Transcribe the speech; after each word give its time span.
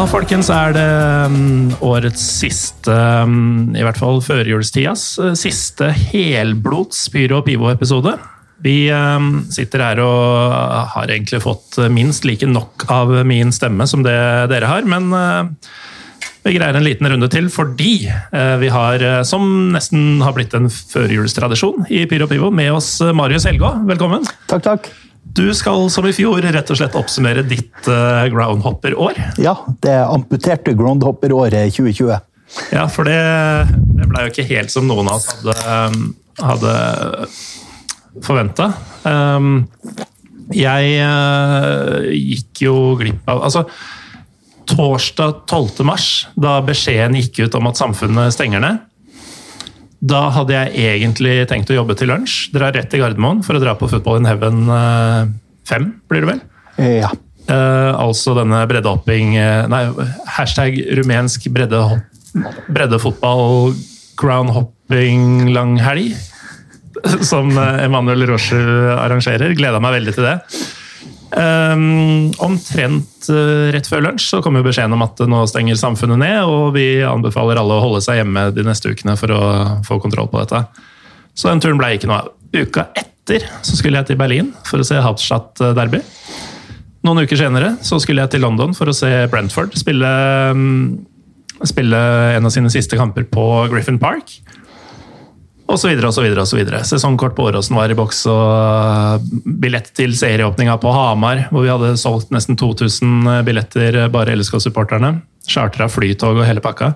Da 0.00 0.06
folkens, 0.08 0.48
er 0.48 0.70
det 0.72 0.82
um, 1.28 1.72
årets 1.84 2.22
siste, 2.38 2.88
um, 2.88 3.74
i 3.76 3.82
hvert 3.84 3.98
fall 4.00 4.22
førjulstidas, 4.24 5.02
uh, 5.20 5.34
siste 5.36 5.90
helblods 5.92 7.02
Pyro 7.12 7.42
og 7.42 7.44
Pivo-episode. 7.44 8.14
Vi 8.64 8.88
um, 8.96 9.42
sitter 9.52 9.84
her 9.84 10.00
og 10.00 10.56
har 10.94 11.12
egentlig 11.12 11.42
fått 11.44 11.76
minst 11.92 12.24
like 12.24 12.48
nok 12.48 12.86
av 12.88 13.12
min 13.28 13.52
stemme 13.52 13.84
som 13.84 14.00
det 14.06 14.16
dere 14.48 14.72
har, 14.72 14.88
men 14.88 15.12
uh, 15.12 15.68
vi 16.48 16.56
greier 16.56 16.80
en 16.80 16.88
liten 16.88 17.12
runde 17.12 17.28
til 17.36 17.52
fordi 17.52 18.08
uh, 18.08 18.56
vi 18.64 18.72
har, 18.72 19.04
uh, 19.04 19.20
som 19.20 19.44
nesten 19.76 20.24
har 20.24 20.32
blitt 20.32 20.56
en 20.56 20.72
førjulstradisjon 20.72 21.90
i 21.92 22.06
Pyro 22.08 22.24
og 22.24 22.32
Pivo, 22.32 22.48
med 22.48 22.72
oss 22.80 22.94
uh, 23.04 23.12
Marius 23.12 23.50
Helgå. 23.52 23.76
Velkommen. 23.92 24.24
Takk, 24.48 24.64
takk. 24.64 24.92
Du 25.22 25.54
skal 25.54 25.86
som 25.92 26.06
i 26.08 26.14
fjor 26.14 26.42
rett 26.42 26.72
og 26.72 26.78
slett 26.78 26.96
oppsummere 26.98 27.44
ditt 27.46 27.86
uh, 27.86 28.26
groundhopper-år. 28.32 29.20
Ja, 29.42 29.54
det 29.84 29.94
amputerte 30.02 30.74
groundhopper-året 30.76 31.76
2020. 31.76 32.18
Ja, 32.74 32.88
for 32.90 33.06
det, 33.06 33.20
det 33.94 34.08
ble 34.10 34.26
jo 34.26 34.32
ikke 34.32 34.48
helt 34.48 34.72
som 34.74 34.88
noen 34.90 35.10
av 35.10 35.20
oss 35.20 35.30
hadde, 35.30 35.54
um, 35.70 36.02
hadde 36.42 36.74
forventa. 38.26 38.72
Um, 39.06 39.62
jeg 40.50 40.98
uh, 40.98 42.10
gikk 42.10 42.64
jo 42.66 42.76
glipp 42.98 43.28
av 43.30 43.44
Altså, 43.46 43.64
torsdag 44.70 45.44
12. 45.50 45.84
mars, 45.86 46.08
da 46.38 46.58
beskjeden 46.64 47.18
gikk 47.18 47.44
ut 47.46 47.56
om 47.58 47.70
at 47.70 47.78
samfunnet 47.78 48.34
stenger 48.34 48.62
ned, 48.62 48.82
da 50.00 50.20
hadde 50.32 50.54
jeg 50.56 50.94
egentlig 50.96 51.34
tenkt 51.50 51.70
å 51.72 51.76
jobbe 51.76 51.96
til 51.98 52.08
lunsj. 52.08 52.50
Dra 52.54 52.70
rett 52.72 52.88
til 52.92 53.02
Gardermoen 53.02 53.42
for 53.44 53.58
å 53.58 53.62
dra 53.62 53.74
på 53.76 53.88
Football 53.90 54.22
in 54.22 54.28
Heaven 54.30 54.62
5, 55.68 55.90
blir 56.08 56.24
det 56.24 56.30
vel? 56.30 56.40
Ja. 57.00 57.10
Eh, 57.50 57.92
altså 57.98 58.32
denne 58.36 58.60
breddehopping 58.70 59.32
Nei, 59.72 59.80
hashtag 60.36 60.76
rumensk 60.96 61.48
bredde, 61.52 61.80
breddefotball 62.70 63.74
groundhopping 64.20 65.50
langhelg. 65.54 66.16
Som 67.30 67.52
Emanuel 67.56 68.26
Roche 68.28 68.58
arrangerer. 68.96 69.54
Gleda 69.58 69.80
meg 69.82 70.00
veldig 70.00 70.16
til 70.16 70.26
det. 70.26 70.36
Um, 71.30 72.32
omtrent 72.42 73.28
uh, 73.30 73.68
rett 73.70 73.86
før 73.86 74.02
lunsj 74.02 74.24
så 74.32 74.40
kom 74.42 74.56
jo 74.58 74.64
beskjeden 74.66 74.96
om 74.96 75.04
at 75.04 75.20
nå 75.30 75.44
stenger 75.46 75.78
samfunnet 75.78 76.18
ned, 76.18 76.40
og 76.42 76.72
vi 76.74 77.04
anbefaler 77.06 77.60
alle 77.60 77.76
å 77.76 77.84
holde 77.84 78.00
seg 78.02 78.18
hjemme 78.18 78.48
de 78.56 78.64
neste 78.66 78.90
ukene 78.90 79.14
for 79.20 79.30
å 79.34 79.42
få 79.86 80.00
kontroll 80.02 80.30
på 80.32 80.42
dette. 80.42 80.64
Så 81.38 81.52
den 81.52 81.62
turen 81.62 81.78
ble 81.78 81.92
ikke 81.94 82.10
noe 82.10 82.24
av. 82.24 82.32
Uka 82.50 82.88
etter 82.98 83.46
så 83.62 83.78
skulle 83.78 84.00
jeg 84.00 84.10
til 84.10 84.18
Berlin 84.18 84.50
for 84.66 84.82
å 84.82 84.86
se 84.86 84.98
Hauptstadt-derby. 84.98 86.02
Noen 87.06 87.22
uker 87.22 87.38
senere 87.38 87.76
så 87.86 88.00
skulle 88.02 88.24
jeg 88.24 88.34
til 88.34 88.42
London 88.44 88.74
for 88.76 88.90
å 88.90 88.96
se 88.96 89.08
Brentford 89.30 89.78
spille, 89.78 90.10
um, 90.50 90.98
spille 91.62 92.00
en 92.34 92.48
av 92.48 92.52
sine 92.52 92.72
siste 92.74 92.98
kamper 92.98 93.28
på 93.30 93.46
Griffin 93.70 94.00
Park. 94.02 94.34
Og 95.70 95.78
så 95.78 95.86
videre 95.86 96.10
og 96.10 96.14
så 96.16 96.24
videre. 96.24 96.42
og 96.42 96.50
så 96.50 96.58
videre. 96.58 96.82
Sesongkort 96.86 97.36
på 97.36 97.46
Åråsen 97.46 97.76
var 97.78 97.92
i 97.92 97.96
boks, 97.98 98.24
og 98.30 99.26
billett 99.62 99.92
til 99.94 100.16
serieåpninga 100.18 100.74
på 100.82 100.90
Hamar, 100.94 101.44
hvor 101.52 101.62
vi 101.62 101.70
hadde 101.70 101.96
solgt 102.00 102.32
nesten 102.34 102.58
2000 102.58 103.44
billetter, 103.46 104.00
bare 104.10 104.34
LSK-supporterne. 104.34 105.20
Chartra 105.46 105.86
flytog 105.90 106.40
og 106.40 106.46
hele 106.48 106.62
pakka. 106.64 106.94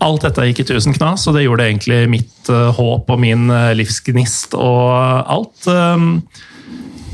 Alt 0.00 0.22
dette 0.24 0.46
gikk 0.48 0.62
i 0.62 0.68
tusen 0.70 0.94
knas, 0.96 1.26
og 1.28 1.34
det 1.36 1.42
gjorde 1.44 1.66
egentlig 1.66 2.04
mitt 2.08 2.48
håp 2.78 3.10
og 3.10 3.20
min 3.20 3.50
livsgnist 3.76 4.54
og 4.56 4.94
alt. 5.26 5.66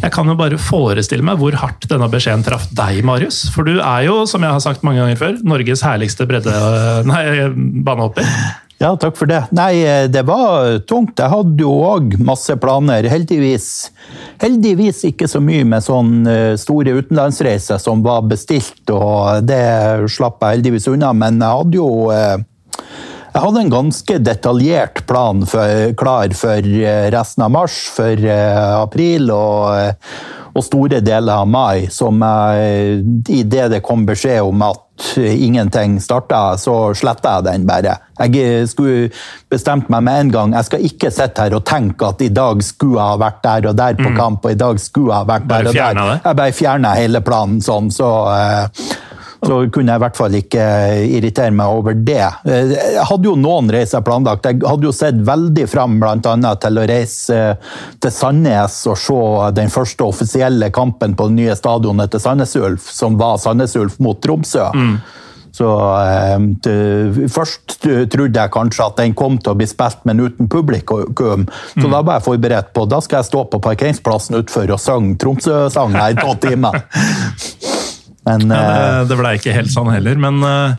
Jeg 0.04 0.12
kan 0.12 0.28
jo 0.28 0.36
bare 0.38 0.60
forestille 0.60 1.24
meg 1.24 1.40
hvor 1.40 1.56
hardt 1.56 1.88
denne 1.88 2.06
beskjeden 2.12 2.44
traff 2.46 2.68
deg, 2.76 3.00
Marius. 3.06 3.46
For 3.54 3.66
du 3.66 3.80
er 3.80 4.04
jo, 4.06 4.20
som 4.28 4.44
jeg 4.44 4.52
har 4.52 4.62
sagt 4.62 4.84
mange 4.86 5.00
ganger 5.00 5.18
før, 5.24 5.40
Norges 5.48 5.82
herligste 5.86 6.28
bredde... 6.28 6.52
Nei, 7.08 7.24
banehopper. 7.86 8.28
Ja, 8.78 8.90
takk 9.00 9.16
for 9.16 9.28
det. 9.30 9.38
Nei, 9.56 9.80
det 10.12 10.20
var 10.28 10.82
tungt. 10.84 11.16
Jeg 11.16 11.32
hadde 11.32 11.64
jo 11.64 11.72
òg 11.86 12.18
masse 12.20 12.52
planer. 12.60 13.08
Heldigvis, 13.08 13.68
heldigvis 14.42 15.00
ikke 15.08 15.28
så 15.32 15.40
mye 15.40 15.64
med 15.64 15.84
sånn 15.86 16.28
store 16.60 16.98
utenlandsreiser 16.98 17.80
som 17.80 18.04
var 18.04 18.26
bestilt, 18.28 18.82
og 18.92 19.48
det 19.48 19.62
slapp 20.12 20.44
jeg 20.44 20.58
heldigvis 20.58 20.90
unna. 20.92 21.14
Men 21.16 21.40
jeg 21.40 21.62
hadde 21.62 21.80
jo 21.80 21.88
jeg 23.36 23.44
hadde 23.44 23.60
en 23.66 23.72
ganske 23.72 24.14
detaljert 24.24 25.02
plan 25.08 25.42
for, 25.44 25.90
klar 26.00 26.32
for 26.36 26.68
resten 27.12 27.44
av 27.44 27.52
mars, 27.52 27.74
for 27.92 28.28
april 28.28 29.28
og, 29.34 30.06
og 30.56 30.64
store 30.64 31.02
deler 31.04 31.42
av 31.42 31.48
mai. 31.48 31.88
Som 31.92 32.24
jeg, 32.24 33.02
idet 33.40 33.70
det 33.74 33.82
kom 33.84 34.04
beskjed 34.08 34.40
om 34.44 34.64
at 34.68 34.85
ingenting 35.18 36.00
starta, 36.00 36.56
så 36.58 36.94
sletta 36.96 37.36
jeg 37.38 37.46
den 37.46 37.66
bare. 37.68 37.96
Jeg 38.16 38.68
skulle 38.70 39.10
bestemt 39.52 39.90
meg 39.92 40.04
med 40.06 40.20
en 40.20 40.30
gang. 40.32 40.54
Jeg 40.56 40.68
skal 40.70 40.86
ikke 40.88 41.10
sitte 41.12 41.46
her 41.46 41.56
og 41.58 41.64
tenke 41.68 42.08
at 42.08 42.22
i 42.24 42.30
dag 42.32 42.62
skulle 42.64 42.96
jeg 42.96 43.12
ha 43.12 43.18
vært 43.20 43.42
der 43.44 43.68
og 43.70 43.76
der 43.76 43.98
på 43.98 44.08
mm. 44.08 44.16
kamp, 44.16 44.44
og 44.44 44.54
i 44.56 44.60
dag 44.60 44.80
skulle 44.80 45.12
jeg 45.12 45.18
ha 45.18 45.30
vært 45.32 45.50
der 45.50 45.68
og 45.68 45.76
der. 45.76 46.00
Det. 46.00 46.20
Jeg 46.24 46.40
bare 46.40 46.56
fjerna 46.56 46.94
hele 46.96 47.22
planen 47.24 47.60
sånn, 47.64 47.92
så 47.92 48.08
så 49.44 49.58
kunne 49.72 49.92
jeg 49.92 50.00
i 50.00 50.04
hvert 50.04 50.18
fall 50.18 50.36
ikke 50.38 50.66
irritere 51.18 51.52
meg 51.54 51.80
over 51.80 51.96
det. 51.96 52.24
Jeg 52.46 53.04
hadde 53.10 53.28
jo 53.28 53.34
noen 53.38 53.68
reiser 53.72 54.04
planlagt. 54.06 54.48
Jeg 54.48 54.62
hadde 54.64 54.88
jo 54.88 54.94
sett 54.96 55.18
veldig 55.26 55.66
fram 55.70 55.98
bl.a. 56.00 56.54
til 56.62 56.80
å 56.80 56.86
reise 56.88 57.42
til 58.00 58.14
Sandnes 58.14 58.80
og 58.90 58.98
se 59.00 59.20
den 59.58 59.72
første 59.72 60.08
offisielle 60.08 60.72
kampen 60.74 61.16
på 61.18 61.28
det 61.28 61.38
nye 61.42 61.58
stadionet 61.58 62.14
til 62.14 62.22
Sandnes 62.22 62.56
Ulf, 62.58 62.88
som 62.92 63.20
var 63.20 63.38
Sandnes 63.42 63.76
Ulf 63.78 64.00
mot 64.02 64.20
Tromsø. 64.22 64.70
Mm. 64.72 64.98
Så 65.56 65.68
eh, 66.04 67.28
Først 67.32 67.78
trodde 68.12 68.40
jeg 68.40 68.52
kanskje 68.52 68.88
at 68.90 68.98
den 69.00 69.14
kom 69.16 69.38
til 69.40 69.54
å 69.54 69.58
bli 69.58 69.68
spilt, 69.68 70.02
men 70.08 70.20
uten 70.20 70.50
publikum. 70.52 71.46
Så 71.72 71.86
mm. 71.86 71.92
da 71.92 72.02
var 72.02 72.18
jeg 72.18 72.26
forberedt 72.28 72.74
på 72.76 72.84
da 72.90 73.00
skal 73.04 73.22
jeg 73.22 73.30
stå 73.30 73.46
på 73.52 73.62
parkeringsplassen 73.64 74.40
utfor 74.40 74.74
og 74.74 74.82
synge 74.82 75.16
Tromsø-sanger 75.22 76.12
i 76.12 76.20
to 76.20 76.36
timer. 76.44 76.82
Men, 78.26 78.48
ja, 78.50 78.60
det, 78.60 78.78
eh, 78.84 79.02
det 79.10 79.18
ble 79.20 79.34
ikke 79.38 79.54
helt 79.56 79.72
sånn 79.72 79.92
heller. 79.92 80.18
Men 80.20 80.40
uh, 80.42 80.74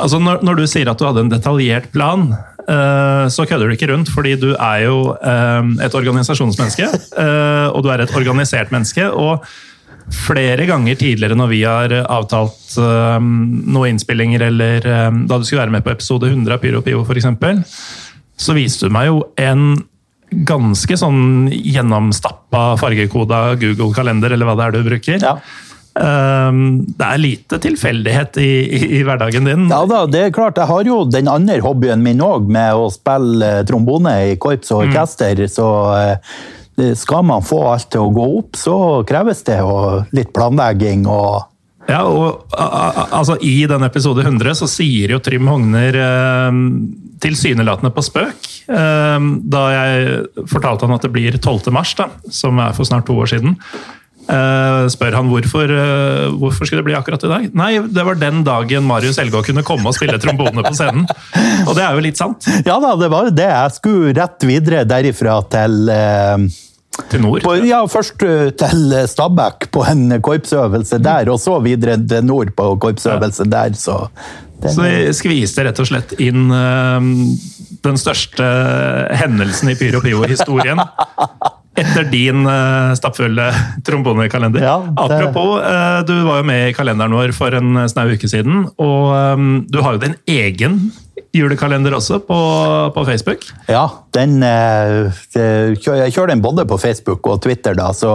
altså 0.00 0.20
når, 0.22 0.44
når, 0.46 0.60
du 0.60 0.70
sier 0.70 0.90
at 0.90 1.00
du 1.00 1.06
hadde 1.08 1.26
en 1.26 1.32
detaljert 1.32 1.90
plan, 1.94 2.28
uh, 2.66 3.26
så 3.32 3.46
kødder 3.48 3.70
du 3.70 3.76
ikke 3.76 3.90
rundt. 3.92 4.12
Fordi 4.14 4.36
du 4.40 4.52
er 4.54 4.86
jo 4.86 5.00
et 5.20 5.98
organisasjonsmenneske, 6.02 6.92
og 7.74 7.82
du 7.84 7.90
er 7.92 8.06
et 8.06 8.16
organisert 8.16 8.72
menneske. 8.74 9.10
og 9.10 9.44
flere 10.10 10.64
ganger 10.66 10.96
tidligere 10.98 11.36
når 11.38 11.50
vi 11.52 11.60
har 11.62 11.92
avtalt 12.00 12.72
um, 12.82 13.28
noen 13.70 13.94
innspillinger, 13.94 14.42
eller 14.48 14.86
um, 15.06 15.20
da 15.30 15.38
du 15.38 15.46
skulle 15.46 15.62
være 15.62 15.74
med 15.76 15.84
på 15.86 15.92
episode 15.92 16.26
100 16.26 16.56
av 16.56 16.62
Pyro 16.64 16.80
Pivo 16.82 17.04
f.eks., 17.04 17.28
så 18.40 18.56
viste 18.56 18.88
du 18.88 18.94
meg 18.94 19.10
jo 19.10 19.20
en 19.38 19.76
ganske 20.30 20.96
sånn 20.98 21.50
gjennomstappa 21.50 22.76
fargekoda 22.80 23.56
Google-kalender, 23.60 24.34
eller 24.34 24.48
hva 24.48 24.56
det 24.58 24.66
er 24.66 24.76
du 24.76 24.86
bruker. 24.86 25.18
Ja. 25.22 25.36
Ehm, 26.00 26.62
det 26.96 27.06
er 27.06 27.20
lite 27.20 27.58
tilfeldighet 27.60 28.38
i, 28.40 28.52
i, 28.64 28.80
i, 28.98 29.02
hverdagen 29.04 29.48
din? 29.48 29.66
Ja 29.72 29.82
da, 29.88 30.04
det 30.08 30.22
er 30.26 30.34
klart. 30.34 30.60
Jeg 30.60 30.70
har 30.70 30.88
jo 30.88 31.02
den 31.08 31.28
andre 31.28 31.60
hobbyen 31.64 32.04
min 32.04 32.22
òg, 32.24 32.48
med 32.52 32.78
å 32.78 32.88
spille 32.92 33.60
eh, 33.60 33.66
trombone 33.68 34.14
i 34.30 34.38
korps 34.40 34.72
og 34.72 34.84
mm. 34.84 34.88
orkester. 34.88 35.44
Mm. 35.44 35.52
Så 35.52 35.68
eh, 35.98 36.40
skal 36.96 37.26
man 37.28 37.44
få 37.44 37.60
alt 37.74 37.90
til 37.92 38.06
å 38.06 38.14
gå 38.16 38.26
opp, 38.40 38.56
så 38.56 38.74
kreves 39.08 39.44
det 39.48 39.60
litt 40.16 40.34
planlegging 40.36 41.06
og 41.10 41.46
ja, 41.88 42.04
og 42.06 42.52
altså 42.54 43.34
I 43.42 43.64
den 43.66 43.82
episode 43.82 44.22
100 44.22 44.52
så 44.60 44.68
sier 44.70 45.10
jo 45.10 45.18
Trym 45.24 45.48
Hogner 45.50 45.96
eh, 45.98 46.58
tilsynelatende 47.24 47.90
på 47.96 48.04
spøk, 48.04 48.50
eh, 48.70 49.28
da 49.56 49.62
jeg 49.74 50.44
fortalte 50.52 50.86
han 50.86 50.94
at 50.94 51.08
det 51.08 51.10
blir 51.16 51.34
12. 51.40 51.72
mars, 51.74 51.96
da, 51.98 52.06
som 52.30 52.60
er 52.62 52.76
for 52.76 52.86
snart 52.86 53.08
to 53.08 53.16
år 53.18 53.32
siden, 53.32 53.56
Uh, 54.30 54.86
spør 54.92 55.16
han 55.18 55.26
hvorfor, 55.26 55.70
uh, 55.74 56.30
hvorfor 56.38 56.68
skulle 56.68 56.84
det 56.84 56.86
bli 56.86 56.94
akkurat 56.94 57.24
i 57.26 57.30
dag. 57.32 57.46
Nei, 57.56 57.70
det 57.82 58.04
var 58.06 58.18
den 58.20 58.44
dagen 58.46 58.86
Marius 58.86 59.18
Elgaa 59.18 59.42
kunne 59.42 59.64
komme 59.66 59.90
og 59.90 59.96
spille 59.96 60.20
trombone 60.22 60.62
på 60.62 60.74
scenen. 60.76 61.06
Og 61.66 61.72
det 61.74 61.82
er 61.82 61.96
jo 61.96 62.04
litt 62.04 62.20
sant. 62.20 62.46
Ja 62.62 62.78
da, 62.82 62.94
det 63.00 63.10
var 63.10 63.30
det. 63.34 63.48
Jeg 63.50 63.76
skulle 63.80 64.14
rett 64.14 64.46
videre 64.46 64.84
derifra 64.86 65.40
til 65.50 65.90
uh, 65.90 66.46
til 67.10 67.24
nord? 67.24 67.42
På, 67.42 67.56
ja, 67.64 67.80
først 67.90 68.22
til 68.60 68.96
Stabæk 69.10 69.70
på 69.74 69.82
en 69.90 70.20
korpsøvelse 70.22 71.00
der, 71.02 71.30
og 71.32 71.40
så 71.42 71.58
videre 71.64 71.98
til 71.98 72.26
nord 72.26 72.54
på 72.54 72.74
korpsøvelse 72.82 73.48
ja. 73.48 73.52
der. 73.56 73.78
Så, 73.78 73.96
den, 74.62 74.74
så 74.76 74.84
vi 74.84 75.14
skviste 75.16 75.64
rett 75.66 75.80
og 75.82 75.90
slett 75.90 76.14
inn 76.22 76.52
den 77.80 77.98
største 77.98 78.46
hendelsen 79.22 79.72
i 79.72 79.78
Pyro 79.80 80.04
Pio-historien 80.04 80.82
etter 81.80 82.08
din 82.12 82.46
uh, 82.46 82.94
stappfulle 82.98 83.50
trombonekalender. 83.86 84.64
Ja, 84.64 84.78
det... 84.86 85.04
Apropos, 85.04 85.60
uh, 85.64 86.00
du 86.06 86.14
var 86.26 86.40
jo 86.40 86.48
med 86.50 86.70
i 86.70 86.74
kalenderen 86.76 87.16
vår 87.16 87.34
for 87.36 87.56
en 87.58 87.84
snau 87.90 88.10
uke 88.14 88.30
siden. 88.30 88.66
Og 88.80 89.14
um, 89.14 89.52
du 89.68 89.80
har 89.84 89.96
jo 89.96 90.04
din 90.04 90.18
egen 90.30 90.82
julekalender 91.36 91.94
også 91.94 92.18
på, 92.26 92.38
på 92.94 93.04
Facebook? 93.06 93.44
Ja, 93.70 93.84
den, 94.16 94.40
jeg 94.42 96.10
kjører 96.10 96.32
den 96.32 96.42
både 96.42 96.64
på 96.66 96.78
Facebook 96.80 97.28
og 97.30 97.38
Twitter. 97.44 97.76
da, 97.78 97.92
så 97.94 98.10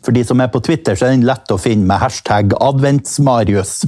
For 0.00 0.16
de 0.16 0.22
som 0.24 0.40
er 0.40 0.48
på 0.48 0.62
Twitter, 0.64 0.96
så 0.96 1.10
er 1.10 1.18
den 1.18 1.26
lett 1.28 1.52
å 1.52 1.60
finne 1.60 1.84
med 1.84 2.00
hashtag 2.00 2.56
adventsmarius. 2.56 3.82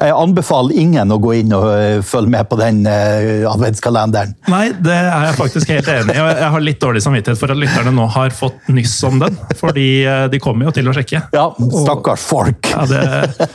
Jeg 0.00 0.14
anbefaler 0.16 0.76
ingen 0.80 1.12
å 1.12 1.18
gå 1.20 1.34
inn 1.42 1.50
og 1.52 1.66
eh, 1.74 1.98
følge 2.06 2.32
med 2.32 2.48
på 2.48 2.56
den 2.60 2.82
uh, 2.88 3.48
adventskalenderen. 3.50 4.32
Nei, 4.48 4.70
det 4.80 4.94
er 4.96 5.26
jeg 5.28 5.36
faktisk 5.36 5.72
helt 5.74 5.90
enig 5.92 6.14
i. 6.14 6.20
Jeg 6.20 6.52
har 6.54 6.64
litt 6.64 6.80
dårlig 6.80 7.02
samvittighet 7.04 7.40
for 7.40 7.52
at 7.52 7.60
lytterne 7.60 7.92
nå 7.96 8.06
har 8.14 8.32
fått 8.34 8.70
nyss 8.72 8.94
om 9.08 9.20
den. 9.20 9.36
Fordi 9.60 9.88
de 10.32 10.40
kommer 10.42 10.70
jo 10.70 10.72
til 10.78 10.88
å 10.88 10.94
sjekke. 10.96 11.26
Ja, 11.36 11.50
stakkars 11.84 12.24
folk. 12.24 12.70
Ja, 12.72 12.86
det, 12.88 13.50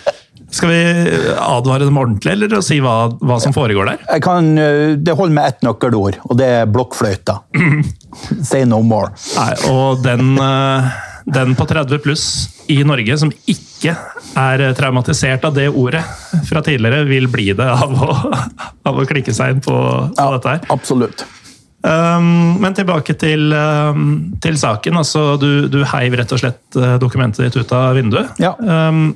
skal 0.54 0.70
vi 0.70 0.82
advare 1.42 1.88
dem 1.88 1.98
ordentlig, 1.98 2.36
eller 2.36 2.62
si 2.64 2.78
hva, 2.84 3.10
hva 3.26 3.40
som 3.42 3.56
foregår 3.56 3.90
der? 3.90 4.22
Kan, 4.24 4.54
det 4.56 5.18
holder 5.18 5.36
med 5.36 5.50
ett 5.50 5.66
nøkkelord, 5.66 6.22
og 6.30 6.38
det 6.40 6.52
er 6.62 6.70
blokkfløyta. 6.70 7.42
Say 8.52 8.70
no 8.70 8.84
more. 8.86 9.12
Nei, 9.34 9.52
og 9.74 10.06
den 10.06 10.38
den 11.26 11.56
på 11.58 11.66
30 11.66 12.00
pluss 12.06 12.26
i 12.72 12.82
Norge 12.88 13.18
som 13.22 13.32
ikke 13.46 13.94
er 14.40 14.66
traumatisert 14.78 15.46
av 15.48 15.56
det 15.56 15.68
ordet 15.70 16.04
fra 16.50 16.64
tidligere, 16.66 17.06
vil 17.10 17.30
bli 17.32 17.52
det 17.58 17.70
av 17.70 17.94
å, 17.94 18.12
av 18.90 19.02
å 19.02 19.08
klikke 19.08 19.34
seg 19.36 19.56
inn 19.56 19.64
på, 19.66 19.76
på 19.76 20.20
ja, 20.20 20.30
dette 20.38 20.56
her. 20.56 20.70
Absolutt. 20.74 21.26
Um, 21.86 22.58
men 22.64 22.74
tilbake 22.74 23.14
til, 23.20 23.52
um, 23.54 24.06
til 24.42 24.58
saken. 24.58 24.98
Altså, 24.98 25.36
du, 25.42 25.68
du, 25.70 25.84
heiv 25.94 26.16
rett 26.18 26.32
og 26.34 26.42
slett 26.42 26.80
uh, 26.80 26.96
dokumentet 27.02 27.46
ditt 27.46 27.60
ut 27.60 27.74
av 27.78 27.94
vinduet. 28.00 28.32
Ja. 28.42 28.56
Um, 28.58 29.12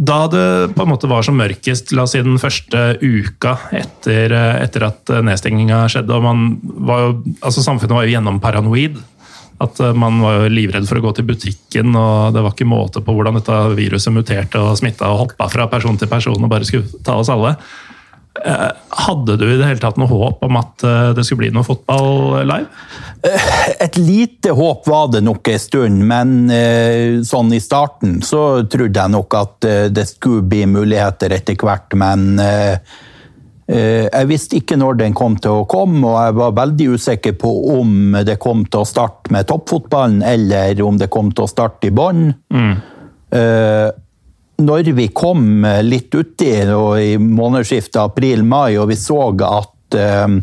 da 0.00 0.22
det 0.32 0.44
på 0.76 0.84
en 0.84 0.92
måte 0.92 1.10
var 1.10 1.26
som 1.26 1.36
mørkest, 1.36 1.90
la 1.92 2.06
oss 2.06 2.14
si 2.14 2.22
den 2.24 2.38
første 2.40 2.94
uka 3.02 3.56
etter, 3.74 4.32
uh, 4.32 4.60
etter 4.62 4.86
at 4.86 5.12
nedstenginga 5.26 5.82
skjedde, 5.90 6.14
og 6.14 6.28
man 6.28 6.46
var 6.62 7.02
jo, 7.02 7.16
altså 7.40 7.66
samfunnet 7.66 7.96
var 7.96 8.06
jo 8.06 8.14
gjennom 8.14 8.38
paranoid 8.44 9.00
at 9.60 9.80
eh, 9.80 9.92
man 9.96 10.20
var 10.24 10.38
jo 10.38 10.54
livredd 10.54 10.88
for 10.88 11.00
å 11.00 11.04
gå 11.04 11.12
til 11.18 11.28
butikken, 11.28 11.92
og 11.96 12.34
det 12.34 12.44
var 12.44 12.56
ikke 12.56 12.68
måte 12.68 13.04
på 13.04 13.14
hvordan 13.16 13.40
dette 13.40 13.60
viruset 13.76 14.14
muterte 14.14 14.62
og 14.62 14.78
smitta 14.80 15.12
og 15.12 15.26
hoppa 15.26 15.50
fra 15.52 15.68
person 15.70 16.00
til 16.00 16.10
person 16.10 16.40
og 16.40 16.52
bare 16.52 16.68
skulle 16.68 17.02
ta 17.04 17.18
oss 17.20 17.32
alle. 17.32 17.56
Eh, 18.40 18.68
hadde 19.04 19.36
du 19.36 19.44
i 19.44 19.58
det 19.58 19.66
hele 19.66 19.82
tatt 19.82 19.98
noe 20.00 20.08
håp 20.08 20.46
om 20.46 20.56
at 20.60 20.84
eh, 20.86 21.10
det 21.18 21.26
skulle 21.26 21.44
bli 21.44 21.52
noe 21.52 21.66
fotball 21.66 22.40
live? 22.48 22.70
Et 23.84 24.00
lite 24.00 24.54
håp 24.56 24.88
var 24.88 25.10
det 25.12 25.20
nok 25.26 25.50
en 25.52 25.60
stund, 25.60 26.06
men 26.08 26.32
sånn 27.26 27.52
i 27.52 27.60
starten 27.60 28.22
så 28.24 28.62
trodde 28.64 28.96
jeg 28.96 29.12
nok 29.12 29.36
at 29.36 29.68
det 29.92 30.06
skulle 30.08 30.46
bli 30.48 30.62
muligheter 30.70 31.34
etter 31.36 31.58
hvert. 31.60 31.92
Men 32.00 32.40
jeg 33.70 34.26
visste 34.26 34.58
ikke 34.58 34.78
når 34.80 34.96
den 34.98 35.14
kom 35.14 35.36
til 35.38 35.60
å 35.60 35.66
komme, 35.70 36.02
og 36.02 36.16
jeg 36.18 36.36
var 36.40 36.54
veldig 36.58 36.86
usikker 36.96 37.36
på 37.38 37.50
om 37.76 38.16
det 38.26 38.38
kom 38.42 38.64
til 38.66 38.82
å 38.82 38.88
starte 38.88 39.30
med 39.30 39.46
toppfotballen, 39.46 40.24
eller 40.26 40.80
om 40.82 40.98
det 40.98 41.10
kom 41.12 41.30
til 41.30 41.46
å 41.46 41.50
starte 41.50 41.90
i 41.90 41.94
bånn. 41.94 42.32
Mm. 42.50 42.72
Eh, 43.30 43.88
når 44.60 44.90
vi 44.92 45.06
kom 45.14 45.66
litt 45.86 46.14
uti 46.14 46.50
i 46.50 47.12
månedsskiftet 47.20 48.00
april-mai, 48.02 48.76
og 48.80 48.90
vi 48.90 48.98
så 48.98 49.22
at 49.30 50.00
eh, 50.00 50.40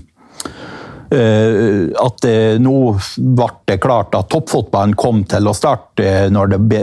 at 1.07 2.25
nå 2.59 2.79
ble 3.15 3.47
det 3.69 3.77
klart 3.79 4.15
at 4.17 4.27
toppfotballen 4.27 4.95
kom 4.99 5.21
til 5.29 5.47
å 5.47 5.53
starte 5.55 6.25
når, 6.33 6.57
det, 6.67 6.81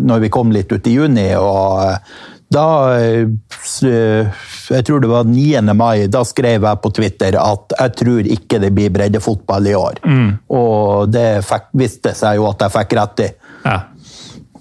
når 0.00 0.22
vi 0.22 0.30
kom 0.32 0.52
litt 0.54 0.72
ut 0.72 0.86
i 0.88 0.94
juni. 0.94 1.26
og 1.36 2.33
da 2.54 2.66
jeg 3.84 4.86
tror 4.86 5.02
det 5.02 5.10
var 5.10 5.26
9. 5.28 5.62
mai, 5.76 6.06
da 6.12 6.22
skrev 6.26 6.66
jeg 6.68 6.82
på 6.82 6.92
Twitter 6.94 7.38
at 7.40 7.74
jeg 7.78 7.96
tror 8.00 8.28
ikke 8.36 8.60
det 8.62 8.70
blir 8.76 8.92
breddefotball 8.94 9.70
i 9.70 9.74
år. 9.78 10.00
Mm. 10.06 10.28
Og 10.54 11.10
det 11.12 11.42
fikk, 11.48 11.72
viste 11.76 12.14
seg 12.16 12.38
jo 12.38 12.46
at 12.50 12.62
jeg 12.64 12.74
fikk 12.78 12.96
rett 13.00 13.24
i. 13.26 13.30
Ja, 13.64 13.78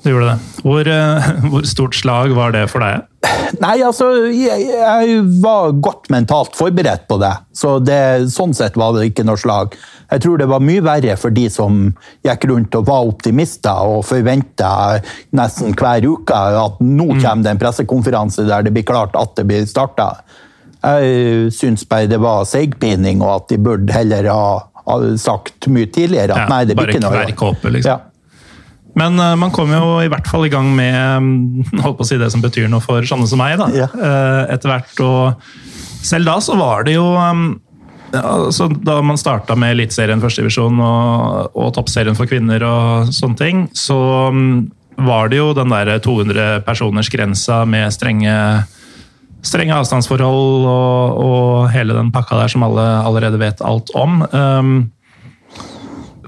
du 0.03 0.11
gjorde 0.11 0.33
det. 0.33 0.61
Hvor, 0.63 0.87
eh, 0.87 1.31
hvor 1.51 1.65
stort 1.67 1.97
slag 1.97 2.35
var 2.37 2.53
det 2.55 2.67
for 2.71 2.83
deg? 2.83 3.09
Nei, 3.61 3.77
altså 3.85 4.09
jeg, 4.33 4.65
jeg, 4.67 5.17
var 5.43 5.75
godt 5.83 6.09
mentalt 6.11 6.57
forberedt 6.57 7.05
på 7.07 7.17
det. 7.21 7.31
Så 7.55 7.77
det, 7.83 8.29
sånn 8.33 8.55
sett 8.57 8.77
var 8.79 8.95
det 8.95 9.07
ikke 9.11 9.25
noe 9.27 9.39
slag. 9.39 9.77
Jeg 10.11 10.23
tror 10.25 10.41
det 10.41 10.49
var 10.51 10.63
mye 10.63 10.83
verre 10.83 11.15
for 11.19 11.33
de 11.33 11.45
som 11.53 11.85
gikk 12.25 12.47
rundt 12.51 12.75
og 12.77 12.87
var 12.89 13.09
optimister 13.09 13.93
og 13.95 14.03
forventa 14.09 14.99
nesten 15.37 15.77
hver 15.77 16.05
uke 16.05 16.37
at 16.37 16.81
nå 16.83 17.07
mm. 17.13 17.19
kommer 17.23 17.45
det 17.45 17.53
en 17.53 17.61
pressekonferanse 17.61 18.47
der 18.49 18.65
det 18.65 18.73
blir 18.75 18.87
klart 18.87 19.15
at 19.19 19.35
det 19.39 19.47
blir 19.49 19.67
starta. 19.69 20.11
Jeg 20.83 21.51
syns 21.55 21.85
bare 21.87 22.09
det 22.11 22.19
var 22.19 22.43
seigpining, 22.49 23.21
og 23.23 23.37
at 23.37 23.53
de 23.53 23.61
burde 23.61 23.93
heller 23.95 24.27
ha 24.27 24.97
sagt 25.21 25.69
mye 25.71 25.87
tidligere 25.87 26.35
at 26.35 26.43
ja, 26.43 26.49
nei, 26.51 26.63
det 26.67 26.75
blir 26.75 26.91
ikke 26.91 27.05
noe. 27.05 27.13
Bare 27.13 27.29
kverk 27.29 27.45
håpet, 27.47 27.75
liksom. 27.77 27.93
Ja. 27.93 28.12
Men 28.99 29.17
uh, 29.19 29.33
man 29.39 29.53
kommer 29.53 29.81
jo 29.81 29.91
i 30.03 30.09
hvert 30.11 30.27
fall 30.29 30.45
i 30.47 30.51
gang 30.53 30.69
med 30.75 30.95
mm, 31.25 31.81
holdt 31.83 31.99
på 31.99 32.05
å 32.05 32.09
si 32.09 32.19
det 32.21 32.29
som 32.33 32.43
betyr 32.43 32.69
noe 32.71 32.83
for 32.83 33.05
sånne 33.07 33.27
som 33.29 33.41
meg. 33.41 33.57
da, 33.61 33.69
ja. 33.73 33.89
uh, 33.89 34.43
etter 34.53 34.69
hvert. 34.69 34.93
Og 35.03 36.03
selv 36.03 36.29
da 36.29 36.37
så 36.43 36.57
var 36.59 36.85
det 36.87 36.97
jo 36.97 37.07
um, 37.17 37.47
altså, 38.13 38.67
Da 38.67 38.99
man 39.05 39.19
starta 39.19 39.57
med 39.59 39.77
Eliteserien 39.77 40.21
førstedivisjon 40.21 40.81
og, 40.83 41.57
og 41.57 41.73
Toppserien 41.77 42.17
for 42.17 42.29
kvinner 42.29 42.65
og 42.67 43.13
sånne 43.15 43.39
ting, 43.39 43.67
så 43.77 43.97
um, 44.29 44.69
var 45.01 45.31
det 45.31 45.39
jo 45.39 45.53
den 45.57 45.73
der 45.73 45.95
200 46.03 46.61
personers 46.67 47.09
grensa 47.09 47.63
med 47.65 47.89
strenge, 47.95 48.33
strenge 49.41 49.73
avstandsforhold 49.73 50.67
og, 50.69 51.23
og, 51.23 51.47
hele 51.73 51.95
den 51.97 52.11
pakka 52.13 52.37
der 52.43 52.53
som 52.53 52.65
alle 52.67 52.85
allerede 53.01 53.41
vet 53.41 53.63
alt 53.65 53.89
om. 53.97 54.21
Um, 54.29 54.75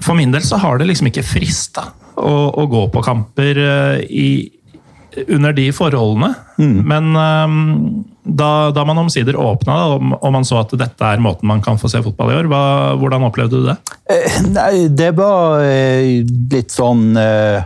for 0.02 0.18
min 0.18 0.34
del 0.34 0.42
så 0.44 0.58
har 0.60 0.80
det 0.80 0.90
liksom 0.90 1.12
ikke 1.12 1.24
frista 1.24 1.86
å, 2.16 2.34
å 2.56 2.66
gå 2.70 2.86
på 2.92 3.04
kamper 3.04 3.60
uh, 3.60 4.02
i, 4.02 4.50
under 5.28 5.54
de 5.56 5.70
forholdene. 5.74 6.34
Mm. 6.58 6.76
Men 6.88 7.10
um, 7.16 8.04
da, 8.26 8.70
da, 8.74 8.84
man 8.84 8.98
omsider 9.04 9.38
åpna 9.38 9.76
og 9.96 10.26
man 10.34 10.46
så 10.46 10.60
at 10.64 10.74
dette 10.78 11.12
er 11.12 11.22
måten 11.22 11.48
man 11.48 11.62
kan 11.62 11.78
få 11.78 11.90
se 11.92 12.02
fotball 12.02 12.32
i 12.32 12.38
år, 12.40 12.50
hva, 12.50 12.64
hvordan 12.98 13.28
opplevde 13.28 13.62
du 13.62 13.68
det? 13.70 13.76
Eh, 14.10 14.40
nei, 14.50 14.86
det 14.90 15.12
var 15.18 15.62
eh, 15.62 16.24
litt 16.52 16.74
sånn 16.74 17.12
eh, 17.20 17.62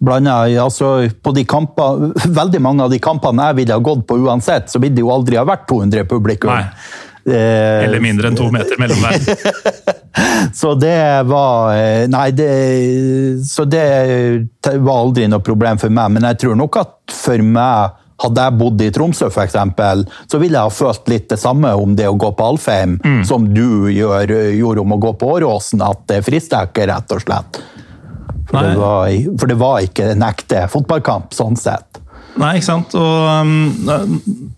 blanda 0.00 0.38
altså, 0.62 1.10
på 1.22 1.32
de 1.36 1.44
kamper, 1.48 2.10
Veldig 2.40 2.62
mange 2.62 2.86
av 2.86 2.92
de 2.92 3.00
kampene 3.02 3.50
jeg 3.50 3.60
ville 3.60 3.76
ha 3.76 3.84
gått 3.84 4.06
på 4.08 4.18
uansett, 4.24 4.70
så 4.72 4.80
ville 4.82 4.96
det 4.96 5.04
jo 5.04 5.12
aldri 5.12 5.38
ha 5.40 5.44
vært 5.48 5.68
200 5.68 6.08
publikum. 6.08 6.52
Nei. 6.52 7.04
Eh, 7.26 7.84
Eller 7.84 8.00
mindre 8.00 8.30
enn 8.30 8.36
to 8.38 8.46
meter 8.54 8.78
mellom 8.78 9.00
hver. 9.02 9.18
så 10.60 10.74
det 10.78 10.98
var 11.26 11.72
eh, 11.74 12.06
Nei, 12.10 12.30
det, 12.38 12.50
så 13.48 13.66
det 13.66 13.86
var 14.62 15.00
aldri 15.00 15.26
noe 15.30 15.42
problem 15.44 15.80
for 15.82 15.90
meg. 15.90 16.14
Men 16.14 16.28
jeg 16.30 16.44
tror 16.44 16.58
nok 16.60 16.78
at 16.82 17.16
for 17.16 17.42
meg 17.42 18.02
hadde 18.22 18.44
jeg 18.46 18.56
bodd 18.56 18.80
i 18.80 18.90
Tromsø, 18.94 19.26
f.eks., 19.28 19.56
så 20.30 20.38
ville 20.40 20.56
jeg 20.56 20.70
ha 20.70 20.72
følt 20.72 21.10
litt 21.12 21.26
det 21.28 21.36
samme 21.40 21.74
om 21.76 21.92
det 21.98 22.06
å 22.08 22.16
gå 22.16 22.30
på 22.32 22.46
Alfheim 22.54 22.96
mm. 23.02 23.24
som 23.28 23.44
du 23.52 23.90
gjør, 23.92 24.32
gjorde 24.56 24.84
om 24.86 24.94
å 24.96 25.00
gå 25.02 25.12
på 25.20 25.34
Åråsen. 25.34 25.82
At 25.84 26.06
det 26.08 26.22
frister 26.24 26.70
ikke, 26.70 26.86
rett 26.88 27.12
og 27.12 27.26
slett. 27.26 27.60
For 28.46 28.62
det, 28.62 28.76
var, 28.78 29.10
for 29.40 29.50
det, 29.50 29.58
var, 29.58 29.80
ikke 29.82 30.12
en 30.14 30.22
ekte 30.24 30.64
fotballkamp, 30.70 31.34
sånn 31.34 31.58
sett. 31.58 31.98
Nei, 32.38 32.56
ikke 32.60 32.68
sant. 32.68 32.94
Og 32.94 33.26
um, 33.42 34.54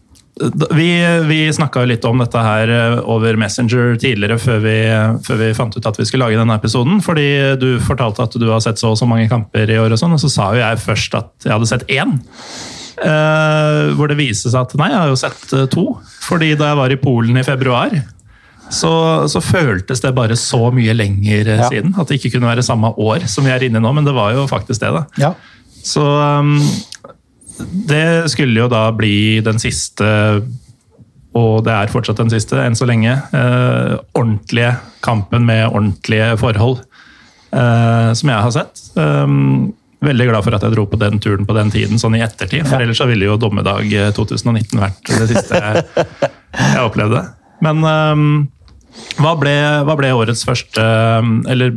vi, 0.74 0.88
vi 1.28 1.38
snakka 1.52 1.84
litt 1.88 2.04
om 2.08 2.20
dette 2.22 2.42
her 2.42 2.70
uh, 2.70 2.98
over 3.10 3.38
Messenger 3.40 3.96
tidligere, 4.00 4.38
før 4.42 4.62
vi, 4.64 4.76
før 5.26 5.40
vi, 5.42 5.52
fant 5.56 5.76
ut 5.76 5.88
at 5.90 5.98
vi 5.98 6.06
skulle 6.08 6.26
lage 6.26 6.40
denne 6.40 6.58
episoden. 6.58 7.02
Fordi 7.04 7.28
du 7.60 7.68
fortalte 7.84 8.26
at 8.26 8.36
du 8.38 8.48
har 8.50 8.62
sett 8.64 8.80
så 8.80 8.92
og 8.94 9.00
så 9.00 9.08
mange 9.08 9.28
kamper 9.30 9.70
i 9.70 9.78
år, 9.80 9.94
og 9.94 10.00
sånn, 10.00 10.16
og 10.16 10.22
så 10.22 10.32
sa 10.32 10.50
jo 10.54 10.62
jeg 10.62 10.84
først 10.84 11.18
at 11.18 11.48
jeg 11.48 11.54
hadde 11.54 11.70
sett 11.70 11.88
én. 11.92 12.18
Uh, 12.98 13.94
hvor 13.94 14.10
det 14.10 14.18
viste 14.18 14.50
seg 14.50 14.64
at 14.64 14.72
nei, 14.78 14.88
jeg 14.90 14.98
har 14.98 15.10
jo 15.12 15.18
sett 15.18 15.42
uh, 15.54 15.66
to. 15.70 15.88
Fordi 16.26 16.54
da 16.58 16.72
jeg 16.72 16.80
var 16.80 16.94
i 16.94 17.00
Polen 17.02 17.38
i 17.38 17.46
februar, 17.46 17.94
så, 18.68 18.92
så 19.30 19.40
føltes 19.40 20.02
det 20.04 20.12
bare 20.16 20.36
så 20.36 20.68
mye 20.74 20.96
lenger 20.96 21.52
uh, 21.52 21.60
ja. 21.64 21.68
siden. 21.70 21.94
At 21.98 22.10
det 22.10 22.18
ikke 22.18 22.36
kunne 22.36 22.50
være 22.50 22.66
samme 22.66 22.90
år 22.94 23.28
som 23.30 23.46
vi 23.46 23.54
er 23.54 23.68
inne 23.68 23.80
i 23.80 23.84
nå, 23.84 23.94
men 23.96 24.08
det 24.08 24.16
var 24.16 24.34
jo 24.36 24.48
faktisk 24.50 24.82
det. 24.84 24.94
da. 24.96 25.06
Ja. 25.20 25.32
Så 25.88 26.02
um, 26.02 26.56
det 27.88 28.30
skulle 28.32 28.64
jo 28.64 28.68
da 28.70 28.88
bli 28.94 29.40
den 29.44 29.60
siste 29.62 30.08
og 31.38 31.60
det 31.66 31.74
er 31.74 31.90
fortsatt 31.92 32.18
den 32.18 32.32
siste, 32.32 32.56
enn 32.58 32.74
så 32.74 32.86
lenge. 32.88 33.12
ordentlige 34.16 34.72
kampen 35.04 35.44
med 35.46 35.68
ordentlige 35.68 36.32
forhold, 36.40 36.80
som 37.52 38.32
jeg 38.32 38.42
har 38.42 38.54
sett. 38.56 38.80
Um, 38.96 39.76
veldig 40.04 40.28
glad 40.28 40.46
for 40.46 40.54
at 40.54 40.64
jeg 40.64 40.74
dro 40.74 40.84
på 40.90 40.98
den 41.00 41.18
turen 41.22 41.46
på 41.46 41.56
den 41.56 41.72
tiden, 41.74 41.98
sånn 42.00 42.16
i 42.18 42.22
ettertid. 42.22 42.66
For 42.68 42.82
ellers 42.82 43.00
så 43.00 43.08
ville 43.10 43.26
jo 43.26 43.38
dommedag 43.40 43.90
2019 44.16 44.78
eh, 44.78 44.84
vært 44.84 45.10
det 45.10 45.26
siste 45.32 45.62
jeg 45.62 46.84
opplevde. 46.84 47.24
Men 47.64 47.82
um, 47.82 48.28
hva, 49.18 49.34
ble, 49.38 49.54
hva, 49.86 49.96
ble, 49.98 50.12
årets 50.14 50.44
første 50.46 50.82
Eller 51.50 51.72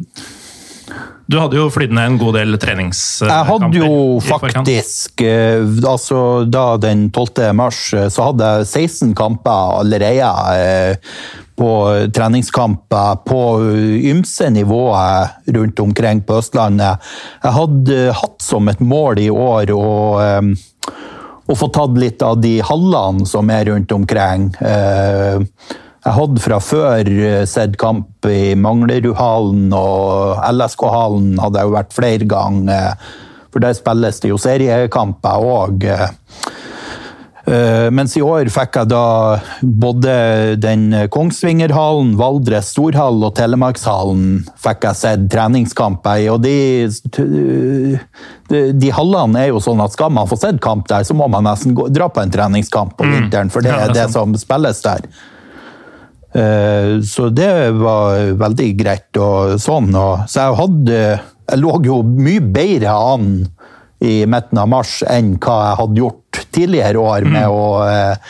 du 1.26 1.38
hadde 1.40 1.58
jo 1.60 1.68
flydd 1.72 1.94
ned 1.96 2.14
en 2.14 2.18
god 2.20 2.36
del 2.40 2.58
treningskamper. 2.60 3.32
Jeg 3.32 3.48
hadde 3.50 3.82
jo 3.82 3.94
faktisk 4.26 5.24
eh, 5.26 5.62
altså 5.88 6.44
Da 6.50 6.66
den 6.82 7.10
12. 7.12 7.52
mars 7.56 7.84
så 7.92 8.32
hadde 8.32 8.50
jeg 8.58 8.70
16 8.90 9.14
kamper 9.18 9.78
allerede 9.82 10.32
på 11.62 11.72
treningskamper 12.16 13.22
på 13.28 13.42
ymse 14.12 14.50
nivåer 14.50 15.28
rundt 15.54 15.80
omkring 15.84 16.24
på 16.26 16.40
Østlandet. 16.42 17.12
Jeg 17.44 17.56
hadde 17.58 18.00
hatt 18.18 18.42
som 18.42 18.72
et 18.72 18.82
mål 18.82 19.22
i 19.22 19.30
år 19.30 19.74
å, 19.76 19.86
å 21.46 21.60
få 21.60 21.70
tatt 21.76 22.00
litt 22.02 22.26
av 22.26 22.42
de 22.42 22.56
hallene 22.66 23.30
som 23.30 23.54
er 23.54 23.70
rundt 23.70 23.94
omkring. 23.94 24.50
Eh, 26.02 26.08
jeg 26.08 26.18
hadde 26.18 26.42
fra 26.42 26.60
før 26.60 27.12
sett 27.46 27.78
kamp 27.78 28.26
i 28.26 28.56
Manglerudhallen 28.56 29.72
og 29.74 30.42
LSK-hallen 30.50 31.38
hadde 31.42 31.60
jeg 31.60 31.70
jo 31.70 31.76
vært 31.78 31.94
flere 31.94 32.26
ganger. 32.26 32.98
For 33.52 33.62
der 33.62 33.76
spilles 33.76 34.20
det 34.24 34.32
jo 34.32 34.40
seriekamper 34.40 35.46
òg. 35.46 35.86
Mens 37.92 38.14
i 38.16 38.22
år 38.22 38.48
fikk 38.54 38.78
jeg 38.78 38.90
da 38.92 39.40
både 39.62 40.14
den 40.62 40.94
Kongsvingerhallen, 41.12 42.14
Valdres 42.16 42.70
Storhall 42.72 43.18
og 43.26 43.34
Telemarkshallen 43.36 44.46
fikk 44.62 44.86
jeg 44.88 45.00
sett 45.00 45.26
treningskamper 45.34 46.22
i. 46.22 46.30
Og 46.32 46.40
de, 46.46 46.88
de, 48.48 48.62
de, 48.72 48.94
hallene 48.96 49.42
er 49.42 49.52
jo 49.52 49.60
sånn 49.60 49.84
at 49.84 49.98
skal 49.98 50.14
man 50.16 50.30
få 50.30 50.38
sett 50.40 50.62
kamp 50.64 50.88
der, 50.88 51.04
så 51.04 51.18
må 51.18 51.28
man 51.34 51.50
nesten 51.50 51.76
gå, 51.76 51.90
dra 51.92 52.08
på 52.14 52.24
en 52.24 52.32
treningskamp 52.32 52.96
på 52.96 53.10
vinteren, 53.10 53.52
for 53.52 53.66
det 53.66 53.74
er 53.74 53.92
det 54.00 54.08
som 54.14 54.38
spilles 54.40 54.86
der. 54.86 55.10
Så 56.32 57.26
det 57.36 57.54
var 57.76 58.30
veldig 58.40 58.68
greit 58.80 59.18
og 59.20 59.58
sånn. 59.60 59.90
Så 60.32 60.46
jeg 60.46 60.56
hadde 60.56 61.00
Jeg 61.02 61.60
lå 61.60 61.74
jo 61.84 61.98
mye 62.08 62.44
bedre 62.56 62.94
an 62.96 63.34
i 64.02 64.22
midten 64.30 64.58
av 64.58 64.70
mars 64.72 65.00
enn 65.06 65.36
hva 65.42 65.58
jeg 65.66 65.80
hadde 65.82 66.02
gjort 66.02 66.42
tidligere 66.56 67.02
år 67.02 67.28
med 67.28 67.44
mm. 67.46 67.54
å 67.54 67.66
eh, 67.86 68.30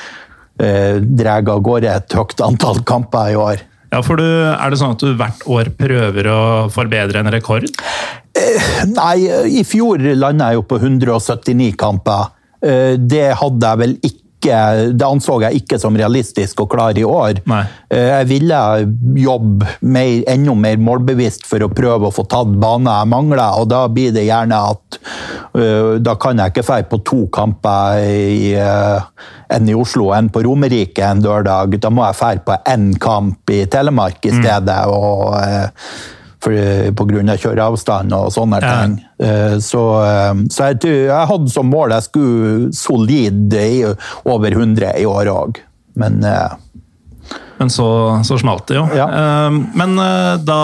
eh, 0.66 0.96
dra 1.02 1.38
av 1.40 1.62
gårde 1.64 1.92
et 1.92 2.18
høyt 2.18 2.44
antall 2.46 2.82
kamper 2.88 3.32
i 3.32 3.38
år. 3.40 3.64
Ja, 3.92 4.00
for 4.06 4.20
du, 4.20 4.24
Er 4.24 4.72
det 4.72 4.80
sånn 4.80 4.96
at 4.96 5.04
du 5.04 5.16
hvert 5.20 5.46
år 5.52 5.72
prøver 5.76 6.30
å 6.32 6.42
forbedre 6.72 7.24
en 7.24 7.32
rekord? 7.34 7.68
Eh, 8.36 8.68
nei, 8.92 9.16
i 9.60 9.64
fjor 9.68 10.04
landa 10.16 10.52
jeg 10.52 10.62
jo 10.62 10.68
på 10.68 10.80
179 10.80 11.74
kamper. 11.80 12.32
Eh, 12.64 12.96
det 13.00 13.32
hadde 13.40 13.72
jeg 13.72 13.82
vel 13.84 13.98
ikke 14.00 14.20
det 14.42 15.06
anså 15.06 15.38
jeg 15.44 15.62
ikke 15.62 15.78
som 15.82 15.98
realistisk 15.98 16.64
og 16.64 16.72
klar 16.74 16.98
i 16.98 17.06
år. 17.06 17.42
Nei. 17.50 17.62
Eh, 17.92 18.08
jeg 18.10 18.30
ville 18.32 18.62
jobbe 19.22 19.68
mer, 19.82 20.24
enda 20.32 20.56
mer 20.58 20.80
målbevisst 20.82 21.46
for 21.50 21.64
å 21.64 21.72
prøve 21.72 22.10
å 22.10 22.16
få 22.16 22.26
tatt 22.30 22.54
baner 22.62 23.02
jeg 23.02 23.12
mangler, 23.14 23.60
og 23.62 23.70
da 23.72 23.84
blir 23.92 24.14
det 24.16 24.26
gjerne 24.28 24.62
at 24.72 25.00
uh, 25.58 25.98
da 26.02 26.16
kan 26.22 26.40
jeg 26.40 26.54
ikke 26.54 26.66
dra 26.68 26.80
på 26.90 27.02
to 27.08 27.20
kamper 27.34 28.02
i 28.02 28.54
uh, 28.58 29.04
en 29.52 29.70
i 29.70 29.76
Oslo 29.76 30.10
og 30.10 30.16
en 30.18 30.32
på 30.32 30.44
Romerike 30.46 31.06
en 31.06 31.22
dørdag. 31.24 31.78
Da 31.82 31.92
må 31.94 32.06
jeg 32.08 32.20
dra 32.22 32.34
på 32.48 32.58
én 32.74 32.90
kamp 33.02 33.54
i 33.54 33.66
Telemark 33.72 34.26
i 34.26 34.34
mm. 34.34 34.42
stedet. 34.42 34.80
Mm. 34.88 34.96
og 34.96 35.38
uh, 35.38 36.18
av 36.48 37.44
kjøreavstand 37.44 38.16
og 38.18 38.32
sånne 38.34 38.62
ja. 38.62 38.72
ting. 38.72 38.98
Eh, 39.22 39.58
så, 39.64 39.84
eh, 40.06 40.34
så 40.50 40.72
jeg, 40.72 40.82
jeg, 41.08 41.28
hadde 41.30 41.54
som 41.54 41.70
mål 41.70 41.96
jeg 41.98 42.08
skulle 42.08 42.74
solid 42.76 43.54
i 43.54 43.84
over 44.26 44.52
100 44.52 44.98
i 45.02 45.06
år 45.06 45.32
òg. 45.32 45.62
Men 46.00 46.24
eh, 46.26 46.60
men 47.62 47.70
så, 47.70 47.86
så 48.26 48.40
smalt 48.42 48.66
det 48.72 48.80
jo. 48.80 48.88
Ja. 48.98 49.06
Men 49.78 49.92
da, 50.42 50.62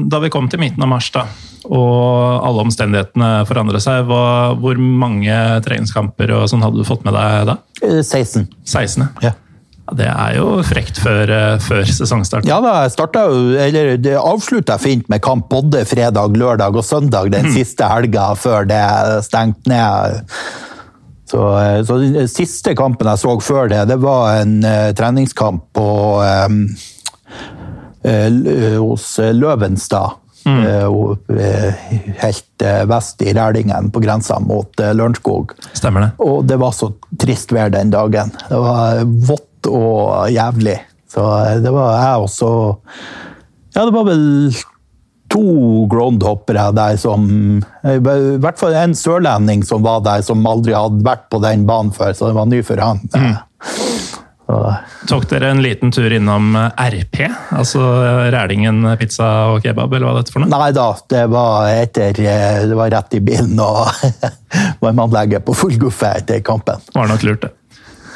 da, 0.00 0.20
vi 0.22 0.30
kom 0.32 0.46
til 0.48 0.62
midten 0.62 0.80
av 0.80 0.88
mars, 0.88 1.10
da, 1.12 1.26
og 1.68 2.46
alle 2.48 2.64
omstendighetene 2.64 3.28
forandret 3.44 3.84
seg, 3.84 4.08
hva, 4.08 4.56
hvor 4.56 4.80
mange 4.80 5.36
treningskamper 5.66 6.32
og 6.38 6.46
sånn 6.48 6.64
hadde 6.64 6.80
du 6.80 6.88
fått 6.88 7.04
med 7.04 7.12
deg 7.18 7.50
da? 7.50 7.58
16. 7.84 8.48
16 8.64 9.04
ja. 9.26 9.34
Det 9.96 10.06
er 10.06 10.36
jo 10.38 10.60
frekt 10.66 11.00
før, 11.02 11.30
eh, 11.34 11.58
før 11.62 11.84
sesongstart. 11.88 12.46
Ja 12.48 12.60
da, 12.62 12.76
jeg 12.84 12.94
starta 12.94 13.26
eller 13.66 13.96
det 14.00 14.16
avslutta 14.18 14.78
fint 14.80 15.08
med 15.10 15.22
kamp 15.24 15.48
både 15.50 15.84
fredag, 15.88 16.36
lørdag 16.38 16.76
og 16.76 16.86
søndag 16.86 17.32
den 17.34 17.50
mm. 17.50 17.54
siste 17.56 17.88
helga 17.90 18.30
før 18.38 18.68
det 18.70 18.84
stengte 19.26 19.72
ned. 19.72 20.20
Så, 21.30 21.42
eh, 21.58 21.80
så, 21.86 21.98
Den 22.02 22.30
siste 22.30 22.74
kampen 22.78 23.10
jeg 23.10 23.22
så 23.22 23.36
før 23.42 23.70
det, 23.70 23.84
det 23.90 24.00
var 24.02 24.40
en 24.40 24.56
uh, 24.66 24.90
treningskamp 24.98 25.68
på 25.76 25.90
um, 26.48 26.64
uh, 28.06 28.78
hos 28.80 29.12
Løvenstad. 29.18 30.18
Mm. 30.50 30.64
Uh, 31.30 32.16
helt 32.20 32.66
vest 32.90 33.22
i 33.22 33.32
Rælingen, 33.36 33.90
på 33.94 34.02
grensa 34.02 34.40
mot 34.42 34.80
Lørenskog. 34.80 35.54
Stemmer 35.72 36.06
det. 36.06 36.10
Og 36.26 36.42
det 36.48 36.58
var 36.60 36.74
så 36.76 36.90
trist 37.20 37.54
vær 37.54 37.72
den 37.72 37.92
dagen. 37.94 38.34
Det 38.48 38.58
var 38.60 39.04
vått 39.30 39.70
og 39.70 40.28
jævlig. 40.32 40.76
Så 41.10 41.24
det 41.62 41.72
var 41.74 41.96
jeg 41.98 42.26
også 42.26 42.50
Ja, 43.74 43.84
det 43.84 43.94
var 43.94 44.04
vel 44.06 44.22
to 45.30 45.86
groundhoppere 45.90 46.70
der 46.74 46.96
som 46.98 47.26
I 47.86 47.98
hvert 48.02 48.58
fall 48.58 48.74
en 48.74 48.96
sørlending 48.98 49.62
som 49.66 49.84
var 49.86 50.02
der, 50.06 50.24
som 50.26 50.42
aldri 50.46 50.74
hadde 50.74 51.04
vært 51.06 51.28
på 51.30 51.38
den 51.42 51.62
banen 51.68 51.92
før, 51.94 52.12
så 52.18 52.30
det 52.30 52.38
var 52.38 52.48
ny 52.50 52.62
for 52.66 52.82
han. 52.82 52.98
Mm. 53.14 53.36
Tok 55.10 55.28
dere 55.30 55.50
en 55.54 55.62
liten 55.62 55.92
tur 55.94 56.12
innom 56.12 56.54
RP? 56.56 57.22
Altså 57.56 57.82
Rælingen 58.34 58.82
pizza 59.00 59.28
og 59.52 59.62
kebab, 59.64 59.92
eller 59.92 60.08
hva 60.08 60.16
dette 60.18 60.34
for 60.34 60.42
noe? 60.42 60.50
Nei 60.52 60.72
da, 60.76 60.88
det 61.12 61.24
var 61.32 61.70
etter 61.72 62.18
Det 62.18 62.76
var 62.78 62.92
rett 62.94 63.16
i 63.16 63.22
bilen 63.24 63.56
og 63.62 63.88
varmeanlegget 64.84 65.46
på 65.46 65.56
full 65.56 65.78
guffe 65.80 66.12
etter 66.20 66.44
kampen. 66.46 66.82
Var 66.96 67.10
nok 67.10 67.26
lurt, 67.26 67.46
det. 67.46 67.54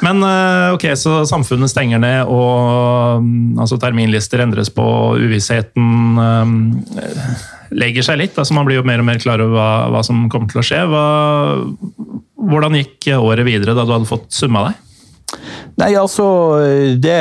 Men 0.03 0.23
eh, 0.23 0.73
ok, 0.75 0.89
så 0.99 1.21
samfunnet 1.29 1.71
stenger 1.71 2.01
ned, 2.03 2.27
og 2.27 3.23
mm, 3.23 3.59
altså, 3.63 3.79
terminlister 3.81 4.43
endres 4.43 4.71
på, 4.73 4.85
uvissheten 5.21 6.19
um, 6.19 6.55
legger 7.75 8.05
seg 8.05 8.19
litt. 8.21 8.37
altså 8.37 8.57
Man 8.57 8.67
blir 8.67 8.81
jo 8.81 8.87
mer 8.87 9.01
og 9.01 9.07
mer 9.07 9.21
klar 9.23 9.43
over 9.43 9.55
hva, 9.55 9.69
hva 9.93 10.03
som 10.05 10.27
kommer 10.31 10.51
til 10.51 10.61
å 10.61 10.65
skje. 10.65 10.81
Hva, 10.91 11.05
hvordan 12.51 12.77
gikk 12.81 13.13
året 13.17 13.47
videre 13.47 13.77
da 13.77 13.85
du 13.87 13.95
hadde 13.95 14.09
fått 14.09 14.29
summa 14.35 14.67
deg? 14.69 14.81
Nei, 15.75 15.91
altså 15.99 16.25
det, 17.03 17.15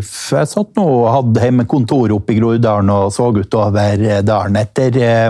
Jeg 0.00 0.48
satt 0.48 0.70
nå 0.78 0.84
og 0.84 1.10
hadde 1.12 1.42
hjemmekontor 1.44 2.14
oppe 2.16 2.32
i 2.32 2.38
Groruddalen 2.38 2.92
og 2.94 3.10
så 3.12 3.28
utover 3.36 4.06
dalen. 4.24 4.56
Etter 4.56 4.96
eh, 5.04 5.28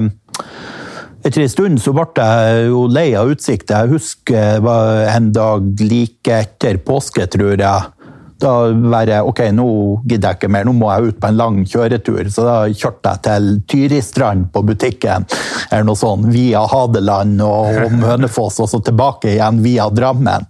etter 1.20 1.42
en 1.44 1.52
stund 1.52 1.80
så 1.82 1.92
ble 1.92 2.06
jeg 2.16 2.68
jo 2.70 2.86
lei 2.88 3.10
av 3.18 3.28
utsikten. 3.28 3.82
Jeg 3.82 3.92
husker 3.92 4.54
det 4.56 4.64
var 4.64 5.02
en 5.10 5.32
dag 5.36 5.82
like 5.84 6.38
etter 6.46 6.78
påske, 6.80 7.26
tror 7.28 7.58
jeg. 7.60 7.99
Da 8.40 8.52
var 8.92 9.10
jeg 9.10 9.26
ok, 9.28 9.42
nå 9.52 9.66
gidder 10.08 10.32
jeg 10.32 10.40
ikke 10.40 10.52
mer, 10.52 10.66
nå 10.68 10.74
må 10.76 10.90
jeg 10.92 11.10
ut 11.10 11.20
på 11.20 11.30
en 11.30 11.40
lang 11.40 11.60
kjøretur. 11.68 12.30
Så 12.32 12.46
da 12.46 12.56
kjørte 12.72 13.14
jeg 13.14 13.24
til 13.26 13.48
Tyristrand 13.70 14.48
på 14.54 14.64
butikken, 14.66 15.26
eller 15.70 15.88
noe 15.88 15.98
sånt, 15.98 16.28
via 16.32 16.64
Hadeland 16.70 17.40
og 17.44 17.80
og 17.84 17.96
Mønefoss, 18.02 18.60
og 18.64 18.70
så 18.72 18.80
tilbake 18.84 19.34
igjen 19.34 19.60
via 19.64 19.88
Drammen. 19.92 20.46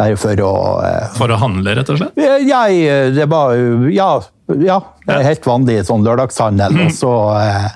Bare 0.00 0.16
for 0.20 0.44
å 0.44 0.54
eh, 0.86 1.10
For 1.18 1.32
å 1.32 1.40
handle, 1.40 1.74
rett 1.76 1.90
og 1.92 2.00
slett? 2.00 2.16
Jeg, 2.20 2.80
det 3.16 3.28
var 3.30 3.56
Ja, 3.92 4.12
ja 4.60 4.80
helt 5.06 5.46
vanlig 5.46 5.82
sånn 5.88 6.04
lørdagshandel. 6.06 6.80
Og 6.86 6.96
så 6.96 7.14
eh, 7.40 7.70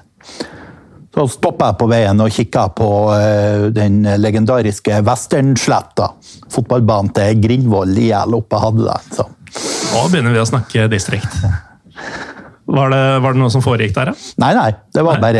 så 1.14 1.28
stoppa 1.30 1.68
jeg 1.70 1.78
på 1.78 1.86
veien 1.86 2.22
og 2.24 2.32
kikka 2.34 2.64
på 2.74 2.88
uh, 3.14 3.68
den 3.70 4.00
legendariske 4.18 4.96
Westernsletta. 5.06 6.08
Fotballbanen 6.50 7.12
til 7.14 7.38
Grindvoll 7.44 7.94
IL 8.02 8.34
oppe 8.34 8.58
Hadeland. 8.58 9.20
Nå 9.54 10.04
begynner 10.10 10.34
vi 10.34 10.42
å 10.42 10.48
snakke 10.48 10.88
distrikt. 10.92 11.38
Var 12.64 12.90
det, 12.90 13.02
var 13.22 13.34
det 13.34 13.42
noe 13.42 13.52
som 13.52 13.62
foregikk 13.62 13.94
der, 13.96 14.12
ja? 14.12 14.30
Nei, 14.40 14.52
nei. 14.56 14.70
Det 14.94 15.02
var 15.04 15.20
nei, 15.20 15.32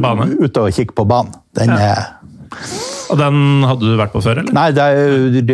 bare 0.00 0.28
ute 0.32 0.46
ut 0.46 0.62
og 0.62 0.70
kikke 0.74 0.96
på 0.96 1.04
banen. 1.08 1.34
Den, 1.54 1.74
ja. 1.76 1.98
Og 3.12 3.20
den 3.20 3.66
hadde 3.68 3.84
du 3.84 3.98
vært 4.00 4.14
på 4.14 4.22
før, 4.24 4.40
eller? 4.40 4.54
Nei, 4.56 4.70
der, 4.74 5.44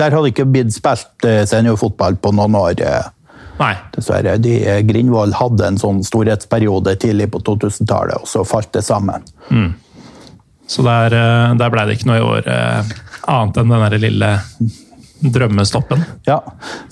der 0.00 0.16
hadde 0.16 0.32
ikke 0.32 0.48
blitt 0.48 0.72
spilt 0.74 1.28
eh, 1.28 1.44
seniorfotball 1.48 2.16
på 2.22 2.32
noen 2.34 2.56
år. 2.58 2.80
Uh, 2.80 3.12
Nei. 3.60 3.72
Dessverre. 3.94 4.36
De, 4.42 4.56
eh, 4.68 4.82
Grindvoll 4.86 5.34
hadde 5.36 5.70
en 5.70 5.78
sånn 5.80 6.02
storhetsperiode 6.04 6.96
tidlig 7.00 7.30
på 7.32 7.40
2000-tallet, 7.46 8.20
og 8.20 8.28
så 8.28 8.44
falt 8.48 8.72
det 8.76 8.84
sammen. 8.84 9.24
Mm. 9.50 9.70
Så 10.66 10.84
der, 10.86 11.14
eh, 11.14 11.54
der 11.56 11.72
blei 11.72 11.86
det 11.86 11.98
ikke 11.98 12.10
noe 12.10 12.18
i 12.18 12.26
år 12.26 12.50
eh, 12.50 12.96
annet 13.32 13.62
enn 13.62 13.72
den 13.72 14.00
lille 14.02 14.32
drømmestoppen? 15.20 16.02
Ja. 16.28 16.40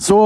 Så, 0.01 0.19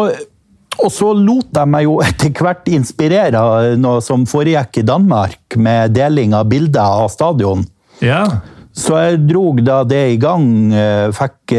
og 0.79 0.93
så 0.93 1.11
lot 1.17 1.49
jeg 1.55 1.71
meg 1.71 1.87
jo 1.87 1.97
etter 2.05 2.31
hvert 2.35 2.69
inspirere 2.71 3.75
noe 3.79 4.03
som 4.05 4.27
foregikk 4.29 4.83
i 4.83 4.87
Danmark, 4.87 5.57
med 5.57 5.95
deling 5.97 6.37
av 6.37 6.47
bilder 6.51 7.03
av 7.03 7.11
stadion. 7.13 7.65
Ja. 8.03 8.23
Så 8.75 8.95
jeg 9.01 9.25
drog 9.27 9.59
da 9.65 9.81
det 9.87 10.05
i 10.13 10.19
gang. 10.21 10.45
Fikk 11.17 11.57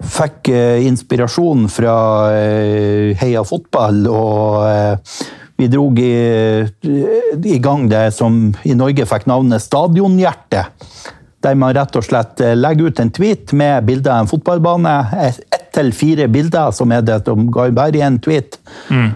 fikk 0.00 0.50
eh, 0.52 0.86
inspirasjon 0.88 1.68
fra 1.72 1.96
eh, 2.32 3.12
Heia 3.20 3.44
Fotball, 3.46 4.02
og 4.08 4.64
eh, 4.68 5.16
vi 5.60 5.68
drog 5.68 5.98
i, 6.00 6.12
i, 7.36 7.58
gang 7.60 7.84
det 7.90 8.06
som 8.16 8.46
i 8.64 8.76
Norge 8.76 9.04
fikk 9.08 9.26
navnet 9.28 9.60
Stadionhjerte. 9.60 10.64
Der 11.40 11.56
man 11.56 11.72
rett 11.72 11.96
og 11.96 12.04
slett 12.04 12.42
legger 12.58 12.90
ut 12.90 13.00
en 13.00 13.12
tweet 13.16 13.54
med 13.56 13.86
bilde 13.88 14.12
av 14.12 14.24
en 14.24 14.30
fotballbane. 14.30 14.94
Ett 15.24 15.70
til 15.74 15.92
fire 15.94 16.26
bilder, 16.28 16.72
som 16.74 16.92
er 16.92 17.04
det 17.06 17.22
om 17.30 17.46
Guy 17.54 17.70
Berrien-tweet. 17.72 18.58
Mm. 18.90 19.10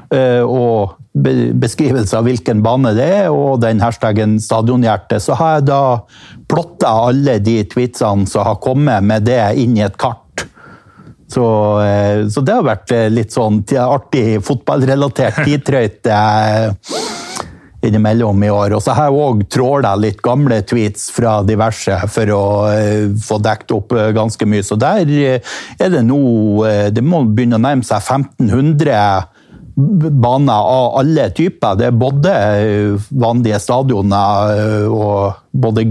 Og 0.46 0.94
beskrivelse 1.14 2.18
av 2.18 2.26
hvilken 2.26 2.62
bane 2.64 2.94
det 2.96 3.06
er, 3.20 3.28
og 3.30 3.60
den 3.62 3.82
hashtaggen 3.82 4.38
stadionhjerte, 4.42 5.20
så 5.22 5.36
har 5.38 5.58
jeg 5.58 5.68
da 5.68 5.82
plotta 6.50 6.90
alle 7.08 7.38
de 7.42 7.60
tweetsene 7.70 8.26
som 8.30 8.46
har 8.48 8.58
kommet 8.62 9.06
med 9.06 9.26
det 9.28 9.40
inn 9.62 9.76
i 9.78 9.84
et 9.86 9.98
kart. 10.00 10.20
Så, 11.30 11.44
eh, 11.82 12.26
så 12.30 12.42
det 12.44 12.54
har 12.54 12.66
vært 12.66 12.92
litt 13.10 13.32
sånn 13.34 13.62
artig 13.80 14.42
fotballrelatert 14.44 15.42
tidtrøyte 15.46 16.18
innimellom 17.86 18.42
i 18.44 18.50
år. 18.50 18.74
Og 18.76 18.82
så 18.84 18.94
har 18.96 19.10
jeg 19.10 19.20
òg 19.26 19.44
tråla 19.52 19.94
litt 20.00 20.22
gamle 20.24 20.60
tweets 20.66 21.08
fra 21.14 21.38
diverse 21.46 21.98
for 22.12 22.34
å 22.34 22.42
uh, 22.70 23.14
få 23.20 23.40
dekket 23.44 23.76
opp 23.76 23.94
uh, 23.96 24.08
ganske 24.16 24.48
mye. 24.48 24.64
Så 24.66 24.78
der 24.80 25.08
uh, 25.08 25.54
er 25.78 25.94
det 25.94 26.04
nå 26.06 26.20
Det 26.94 27.02
må 27.04 27.22
begynne 27.26 27.58
å 27.58 27.62
nærme 27.62 27.84
seg 27.86 28.02
1500 28.02 29.30
baner 29.74 30.68
av 30.70 30.98
alle 31.00 31.26
typer. 31.34 31.74
Det 31.78 31.88
er 31.88 31.96
både 31.98 32.34
vanlige 33.10 33.58
stadioner 33.62 34.86
og 34.86 35.40
både 35.50 35.82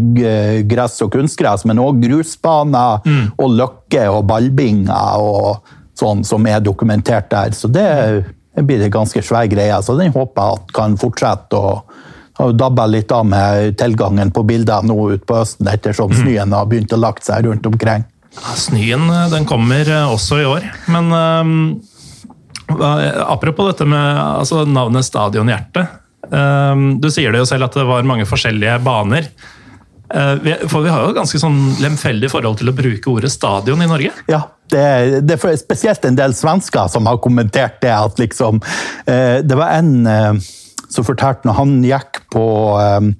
gress 0.69 0.95
og 1.03 1.11
kunstgress, 1.13 1.65
men 1.67 1.81
òg 1.83 1.99
grusbaner 2.05 3.03
mm. 3.03 3.25
og 3.35 3.57
løkke 3.59 4.05
og 4.13 4.23
ballbinger 4.31 5.19
og 5.19 5.67
sånn 5.99 6.23
som 6.27 6.47
er 6.47 6.63
dokumentert 6.63 7.27
der. 7.33 7.51
Så 7.57 7.67
det 7.71 7.89
det 8.55 8.63
blir 8.67 8.83
en 8.85 8.93
ganske 8.93 9.21
svær 9.25 9.47
greie. 9.51 9.77
Så 9.83 9.95
den 9.97 10.13
håper 10.13 10.41
jeg 10.41 10.59
at 10.59 10.73
kan 10.77 10.97
fortsette. 11.01 11.57
og 11.57 12.01
har 12.33 12.53
dabba 12.57 12.87
litt 12.89 13.11
av 13.13 13.25
med 13.29 13.77
tilgangen 13.77 14.31
på 14.33 14.43
bilder 14.43 14.85
nå 14.87 14.95
ute 15.13 15.25
på 15.29 15.37
høsten, 15.37 15.69
ettersom 15.69 16.09
mm. 16.09 16.19
snøen 16.21 16.55
har 16.57 16.69
begynt 16.69 16.93
å 16.95 16.97
lagt 16.97 17.27
seg 17.27 17.45
rundt 17.45 17.65
omkring. 17.69 18.05
Snøen 18.57 19.05
den 19.29 19.45
kommer 19.45 19.85
eh, 19.85 20.09
også 20.09 20.39
i 20.41 20.47
år. 20.49 20.65
Men 20.89 21.11
um, 21.13 21.51
apropos 23.27 23.69
dette 23.69 23.85
med 23.85 24.17
altså, 24.17 24.63
navnet 24.65 25.05
Stadionhjerte. 25.05 25.85
Um, 26.31 26.95
du 27.03 27.11
sier 27.13 27.33
det 27.33 27.43
jo 27.43 27.49
selv 27.49 27.67
at 27.67 27.77
det 27.77 27.85
var 27.85 28.07
mange 28.07 28.25
forskjellige 28.25 28.79
baner. 28.85 29.29
Uh, 30.13 30.67
for 30.69 30.85
vi 30.85 30.91
har 30.93 31.07
jo 31.07 31.15
ganske 31.15 31.39
sånn 31.41 31.61
lemfeldig 31.81 32.29
forhold 32.29 32.59
til 32.61 32.69
å 32.69 32.75
bruke 32.77 33.09
ordet 33.09 33.31
stadion 33.33 33.81
i 33.81 33.89
Norge? 33.89 34.11
Ja, 34.29 34.43
det, 34.73 35.21
det, 35.27 35.37
er 35.37 35.57
spesielt 35.59 36.05
en 36.07 36.17
del 36.17 36.35
svensker 36.37 36.89
som 36.91 37.07
har 37.09 37.21
kommentert 37.23 37.79
det. 37.83 37.93
at 37.93 38.19
liksom, 38.19 38.61
eh, 39.05 39.39
Det 39.45 39.57
var 39.57 39.77
en 39.77 40.07
eh, 40.07 40.33
som 40.89 41.05
fortalte 41.05 41.47
når 41.47 41.57
han 41.59 41.75
gikk 41.83 42.23
på 42.33 42.45
eh, 42.81 43.11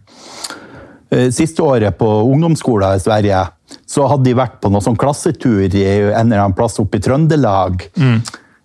Siste 1.30 1.62
året 1.62 1.94
på 2.00 2.08
ungdomsskolen 2.26 2.98
i 2.98 3.02
Sverige, 3.02 3.44
så 3.86 4.08
hadde 4.10 4.26
de 4.26 4.32
vært 4.34 4.56
på 4.64 4.72
noen 4.74 4.82
sånn 4.82 4.98
klassetur 4.98 5.68
i 5.70 5.84
en 5.86 6.24
eller 6.24 6.42
annen 6.42 6.56
plass 6.58 6.80
oppe 6.82 6.98
i 6.98 7.04
Trøndelag. 7.06 7.84
Mm. 8.02 8.16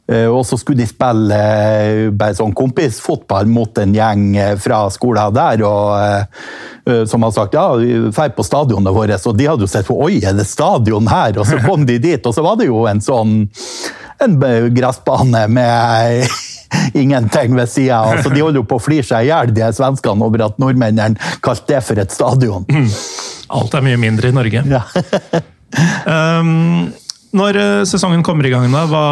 Og 0.09 0.41
så 0.49 0.57
skulle 0.57 0.81
de 0.81 0.87
spille 0.89 1.39
bare 2.17 2.33
sånn 2.39 2.55
kompisfotball 2.57 3.51
mot 3.53 3.77
en 3.83 3.93
gjeng 3.93 4.23
fra 4.57 4.87
skolen 4.95 5.35
der. 5.37 5.61
og 5.69 6.39
Eh, 6.89 7.05
som 7.05 7.23
har 7.23 7.31
sagt 7.31 7.55
ja, 7.55 7.77
drar 7.77 8.29
på 8.29 8.43
stadionet 8.43 8.95
vårt, 8.95 9.27
og 9.27 9.37
de 9.37 9.47
hadde 9.49 9.67
jo 9.67 9.71
sett 9.71 9.89
på 9.89 9.97
oi, 10.07 10.21
er 10.25 10.37
det 10.37 10.47
stadion 10.49 11.09
her? 11.11 11.37
Og 11.39 11.49
så 11.49 11.61
kom 11.67 11.85
de 11.89 11.99
dit, 12.01 12.27
og 12.27 12.35
så 12.35 12.45
var 12.45 12.59
det 12.61 12.69
jo 12.71 12.85
en 12.89 13.03
sånn 13.05 13.41
en 14.25 14.35
gressbane 14.75 15.45
med 15.53 16.25
ingenting 17.03 17.55
ved 17.59 17.71
sida. 17.71 18.01
Altså, 18.15 18.33
de 18.33 18.43
holder 18.43 18.63
jo 18.63 18.69
på 18.71 18.79
å 18.81 18.83
flire 18.83 19.07
seg 19.07 19.27
i 19.27 19.31
hjel, 19.31 19.53
de 19.55 19.69
svenskene, 19.77 20.25
over 20.25 20.47
at 20.49 20.59
nordmennene 20.59 21.31
kalte 21.45 21.75
det 21.75 21.83
for 21.87 22.01
et 22.01 22.15
stadion. 22.15 22.65
Mm. 22.73 22.89
Alt 23.59 23.77
er 23.79 23.85
mye 23.85 24.01
mindre 24.01 24.33
i 24.33 24.37
Norge. 24.37 24.65
Ja. 24.69 24.83
um, 26.41 26.89
når 27.37 27.61
eh, 27.61 27.85
sesongen 27.89 28.25
kommer 28.25 28.47
i 28.49 28.53
gang, 28.53 28.69
da, 28.73 28.85
hva, 28.89 29.05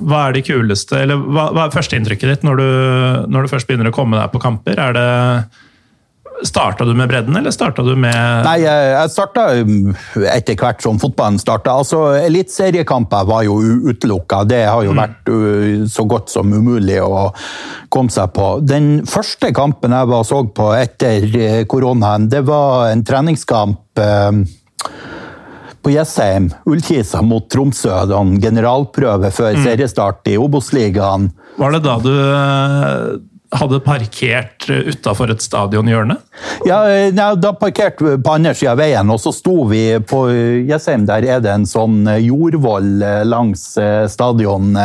hva 0.00 0.26
er 0.26 0.36
det 0.36 0.46
kuleste 0.48 0.98
Eller 1.04 1.20
hva, 1.20 1.50
hva 1.54 1.66
er 1.66 1.74
førsteinntrykket 1.74 2.34
ditt 2.34 2.46
når 2.46 2.60
du, 2.60 2.68
når 3.30 3.46
du 3.46 3.52
først 3.52 3.68
begynner 3.68 3.90
å 3.90 3.94
komme 3.94 4.18
deg 4.18 4.32
på 4.32 4.42
kamper? 4.42 4.80
Er 4.80 4.96
det 4.96 5.10
Starta 6.40 6.86
du 6.88 6.94
med 6.96 7.08
bredden, 7.10 7.36
eller 7.36 7.52
starta 7.52 7.82
du 7.84 7.90
med 8.00 8.46
Nei, 8.46 8.62
jeg 8.62 9.10
starta 9.12 9.42
um, 9.60 9.90
etter 10.24 10.56
hvert 10.56 10.80
som 10.80 10.96
fotballen 11.00 11.36
starta. 11.40 11.74
Altså, 11.82 12.14
Eliteseriekamper 12.16 13.26
var 13.28 13.44
jo 13.44 13.58
utelukka. 13.90 14.38
Det 14.48 14.62
har 14.64 14.86
jo 14.86 14.94
mm. 14.94 15.00
vært 15.02 15.28
uh, 15.28 15.84
så 15.90 16.06
godt 16.08 16.32
som 16.32 16.48
umulig 16.48 16.96
å 17.04 17.26
komme 17.92 18.12
seg 18.14 18.32
på. 18.32 18.48
Den 18.64 19.02
første 19.04 19.52
kampen 19.52 19.92
jeg 19.92 20.10
var 20.14 20.24
så 20.24 20.40
på 20.48 20.70
etter 20.78 21.28
uh, 21.28 21.60
koronaen, 21.68 22.30
det 22.32 22.40
var 22.48 22.88
en 22.88 23.04
treningskamp 23.04 24.00
um, 24.00 24.46
på 25.82 25.92
Jessheim, 25.94 26.50
Ullkisa 26.68 27.22
mot 27.24 27.48
Tromsø. 27.50 27.92
En 28.16 28.36
generalprøve 28.42 29.32
før 29.34 29.56
mm. 29.56 29.64
seriestart 29.64 30.30
i 30.30 30.36
Obos-ligaen. 30.40 31.30
Var 31.60 31.76
det 31.76 31.82
da 31.84 31.96
du 32.02 32.10
uh, 32.12 33.18
hadde 33.56 33.80
parkert 33.84 34.68
utafor 34.68 35.32
et 35.34 35.42
stadionhjørne? 35.44 36.18
Ja, 36.68 36.82
da 37.36 37.54
parkerte 37.58 38.06
vi 38.06 38.16
på 38.22 38.34
andre 38.36 38.54
sida 38.56 38.74
av 38.76 38.82
veien, 38.82 39.10
og 39.10 39.20
så 39.22 39.32
sto 39.34 39.64
vi 39.70 39.84
på 40.06 40.26
Jessheim. 40.68 41.08
Der 41.08 41.26
er 41.26 41.42
det 41.44 41.54
en 41.54 41.68
sånn 41.68 42.04
jordvoll 42.20 43.00
langs 43.26 43.72
eh, 43.80 44.04
stadion. 44.10 44.76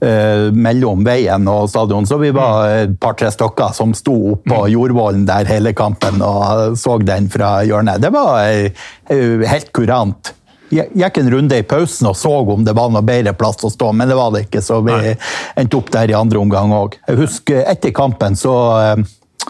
Uh, 0.00 0.48
mellom 0.56 1.02
veien 1.04 1.44
og 1.52 1.66
stadion. 1.68 2.06
Så 2.08 2.16
vi 2.16 2.30
var 2.32 2.70
et 2.72 2.94
par-tre 2.96 3.28
stykker 3.34 3.74
som 3.76 3.90
sto 3.92 4.14
oppå 4.30 4.62
mm. 4.62 4.70
jordvollen 4.72 5.26
der 5.28 5.44
hele 5.44 5.74
kampen 5.76 6.22
og 6.24 6.78
så 6.80 6.94
den 7.04 7.28
fra 7.28 7.58
hjørnet. 7.68 8.00
Det 8.00 8.08
var 8.14 8.40
uh, 8.48 9.44
helt 9.44 9.68
kurant 9.76 10.32
gikk 10.70 11.18
en 11.18 11.30
runde 11.30 11.58
i 11.58 11.66
pausen 11.66 12.08
og 12.10 12.16
så 12.16 12.32
om 12.54 12.64
det 12.64 12.74
var 12.76 12.90
noe 12.92 13.02
bedre 13.06 13.34
plass 13.38 13.62
å 13.66 13.70
stå, 13.72 13.92
men 13.96 14.10
det 14.10 14.18
var 14.18 14.32
det 14.34 14.44
ikke, 14.46 14.62
så 14.62 14.80
vi 14.86 15.14
endte 15.58 15.78
opp 15.78 15.90
der 15.94 16.12
i 16.12 16.18
andre 16.18 16.40
omgang 16.40 16.74
òg. 16.74 16.98
Jeg 17.08 17.18
husker 17.24 17.64
etter 17.70 17.94
kampen 17.96 18.38
så, 18.38 18.54
eh, 18.80 19.48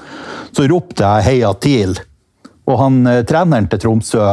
så 0.51 0.69
ropte 0.71 1.05
jeg 1.05 1.27
'heia 1.27 1.53
TIL', 1.55 2.01
og 2.67 2.79
han 2.79 3.07
eh, 3.07 3.23
treneren 3.23 3.69
til 3.69 3.79
Tromsø 3.79 4.25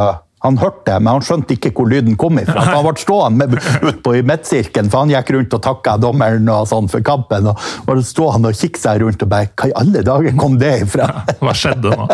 han 0.44 0.58
hørte 0.60 0.98
men 1.00 1.16
han 1.16 1.24
skjønte 1.24 1.56
ikke 1.56 1.72
hvor 1.74 1.88
lyden 1.90 2.16
kom 2.20 2.38
ifra. 2.40 2.62
Han 2.68 2.84
ble 2.86 2.94
stående 3.00 3.48
ute 3.88 3.98
på 4.04 4.14
i 4.18 4.24
midtsirkelen, 4.26 4.90
for 4.92 5.04
han 5.04 5.12
gikk 5.12 5.32
rundt 5.34 5.56
og 5.56 5.64
takka 5.64 5.96
dommeren 6.02 6.48
og 6.52 6.68
sånn 6.70 6.90
for 6.90 7.02
kampen. 7.06 7.50
og 7.50 7.56
var 7.88 8.02
stående 8.06 8.52
og 8.52 8.58
kikke 8.58 8.80
seg 8.80 9.02
rundt 9.02 9.24
og 9.24 9.32
bare 9.32 9.50
Hva 9.58 9.64
i 9.70 9.78
alle 9.80 10.00
dager 10.06 10.32
kom 10.38 10.54
det 10.60 10.74
ifra? 10.84 11.06
Hva 11.42 11.52
skjedde 11.56 11.88
nå? 11.94 12.06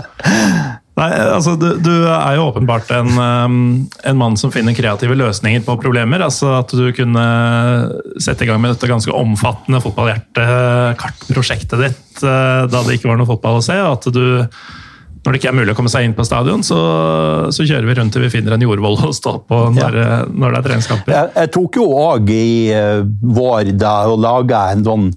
Nei, 0.94 1.08
altså 1.10 1.56
du, 1.58 1.74
du, 1.82 1.90
er 2.06 2.36
jo 2.38 2.44
åpenbart 2.52 2.90
en, 2.94 3.08
um, 3.18 3.88
en, 4.06 4.18
mann 4.18 4.36
som 4.38 4.52
finner 4.54 4.76
kreative 4.78 5.16
løsninger 5.18 5.64
på 5.66 5.74
problemer. 5.82 6.22
altså 6.22 6.52
At 6.60 6.70
du 6.70 6.92
kunne 6.94 7.24
sette 8.22 8.44
i 8.46 8.48
gang 8.48 8.62
med 8.62 8.70
dette 8.76 8.86
ganske 8.90 9.10
omfattende 9.10 9.82
fotballhjerte-kartprosjektet 9.82 11.78
ditt 11.82 12.22
uh, 12.22 12.70
da 12.70 12.82
det 12.86 12.94
ikke 12.94 13.10
var 13.10 13.18
noe 13.18 13.32
fotball 13.32 13.58
å 13.58 13.66
se. 13.66 13.74
og 13.82 13.92
at 13.98 14.06
du 14.14 14.26
når 15.24 15.32
det 15.32 15.40
ikke 15.40 15.52
er 15.54 15.56
mulig 15.56 15.72
å 15.72 15.76
komme 15.78 15.92
seg 15.92 16.04
inn 16.04 16.16
på 16.16 16.26
stadion, 16.28 16.60
så, 16.66 16.80
så 17.54 17.64
kjører 17.64 17.88
vi 17.88 17.96
rundt 17.96 18.12
til 18.12 18.26
vi 18.26 18.32
finner 18.34 18.58
en 18.58 18.66
jordvoll 18.66 18.98
å 19.08 19.14
stå 19.16 19.38
på 19.48 19.60
når, 19.72 19.96
ja. 19.96 20.18
når 20.28 20.52
det 20.52 20.58
er 20.58 20.66
treningskamper. 20.68 21.16
Jeg, 21.16 21.32
jeg, 21.38 21.52
tok 21.56 21.80
jo 21.80 21.88
òg 21.96 22.34
i 22.34 22.52
uh, 22.76 23.00
vår 23.38 23.72
da 23.80 23.96
og 24.12 24.20
laga 24.20 24.66
en 24.74 24.84
sånn 24.84 25.08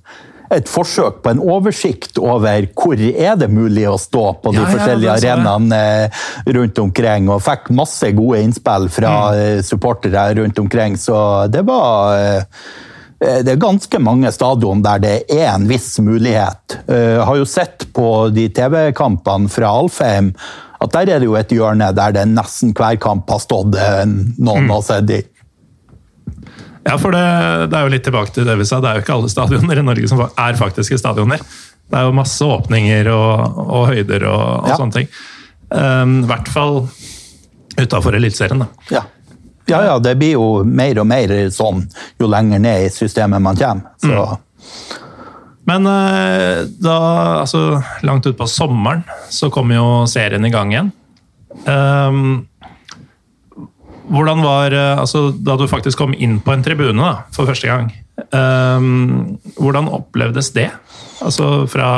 et 0.54 0.70
forsøk 0.72 1.20
på 1.24 1.34
en 1.34 1.42
oversikt 1.44 2.20
over 2.22 2.70
hvor 2.72 3.02
er 3.04 3.36
det 3.40 3.50
mulig 3.52 3.84
å 3.90 3.98
stå 4.00 4.26
på 4.44 4.54
de 4.56 4.62
ja, 4.62 4.70
forskjellige 4.72 5.10
ja, 5.12 5.34
arenaene 5.36 5.80
eh, 6.06 6.22
rundt 6.56 6.80
omkring, 6.80 7.28
og 7.34 7.44
fikk 7.44 7.68
masse 7.76 8.14
gode 8.16 8.46
innspill 8.46 8.88
fra 8.94 9.14
mm. 9.28 9.42
Eh, 9.42 9.60
supportere 9.68 10.30
rundt 10.40 10.60
omkring. 10.64 10.96
Så 11.00 11.18
det 11.52 11.66
var 11.68 12.16
eh, 12.16 12.64
det 13.18 13.50
er 13.50 13.58
ganske 13.58 14.00
mange 14.04 14.30
stadion 14.30 14.84
der 14.86 15.02
det 15.02 15.14
er 15.34 15.48
en 15.50 15.66
viss 15.70 15.96
mulighet. 16.04 16.78
Jeg 16.86 17.24
har 17.26 17.40
jo 17.40 17.48
sett 17.50 17.88
på 17.96 18.28
de 18.30 18.46
TV-kampene 18.54 19.50
fra 19.50 19.72
Alfheim 19.80 20.30
at 20.78 20.94
der 20.94 21.10
er 21.16 21.22
det 21.22 21.26
jo 21.26 21.38
et 21.40 21.54
hjørne 21.54 21.90
der 21.98 22.14
det 22.14 22.28
nesten 22.30 22.76
hver 22.78 23.00
kamp 23.02 23.30
har 23.34 23.42
stått 23.42 23.74
noen 23.74 24.68
mm. 24.68 24.76
og 24.76 24.84
sett 24.86 25.10
i. 25.16 25.24
Ja, 26.88 26.96
for 27.02 27.12
det, 27.12 27.24
det, 27.72 27.76
er 27.76 27.88
jo 27.88 27.92
litt 27.92 28.06
tilbake 28.08 28.32
til 28.36 28.48
det 28.48 28.56
vi 28.62 28.68
sa. 28.68 28.80
Det 28.84 28.92
er 28.92 29.00
jo 29.00 29.04
ikke 29.04 29.18
alle 29.18 29.32
stadioner 29.32 29.82
i 29.82 29.88
Norge 29.90 30.08
som 30.08 30.24
er 30.24 30.60
faktiske 30.60 31.00
stadioner. 31.02 31.42
Det 31.88 32.00
er 32.00 32.08
jo 32.08 32.16
masse 32.16 32.46
åpninger 32.46 33.10
og, 33.12 33.60
og 33.66 33.90
høyder 33.92 34.28
og, 34.30 34.44
og 34.62 34.72
ja. 34.72 34.78
sånne 34.80 34.96
ting. 34.96 35.12
Um, 35.68 36.22
I 36.22 36.30
hvert 36.30 36.52
fall 36.52 36.80
utafor 37.78 38.16
Eliteserien, 38.18 38.64
da. 38.64 38.70
Ja. 38.94 39.04
Ja. 39.68 39.84
ja, 39.86 39.98
det 40.00 40.16
blir 40.20 40.36
jo 40.38 40.48
mer 40.64 41.02
og 41.02 41.08
mer 41.10 41.34
sånn 41.54 41.86
jo 42.20 42.30
lenger 42.32 42.62
ned 42.64 42.88
i 42.88 42.94
systemet 42.94 43.44
man 43.44 43.60
kommer. 43.60 43.94
Så. 44.02 44.14
Mm. 44.14 44.46
Men 45.68 45.88
uh, 45.90 46.64
da, 46.80 46.98
altså 47.44 47.82
langt 48.08 48.28
utpå 48.30 48.48
sommeren, 48.48 49.04
så 49.30 49.52
kommer 49.52 49.80
jo 49.80 49.88
serien 50.08 50.48
i 50.48 50.54
gang 50.54 50.72
igjen. 50.72 50.94
Um, 51.68 52.48
hvordan 54.08 54.44
var 54.44 54.72
eh, 54.72 55.00
altså, 55.00 55.32
Da 55.32 55.56
du 55.58 55.66
faktisk 55.68 55.98
kom 56.00 56.14
inn 56.14 56.38
på 56.44 56.54
en 56.54 56.64
tribune 56.64 57.02
da, 57.02 57.26
for 57.36 57.50
første 57.50 57.68
gang, 57.68 57.90
um, 58.32 59.38
hvordan 59.58 59.90
opplevdes 59.94 60.52
det? 60.56 60.70
Altså 61.24 61.68
fra, 61.70 61.90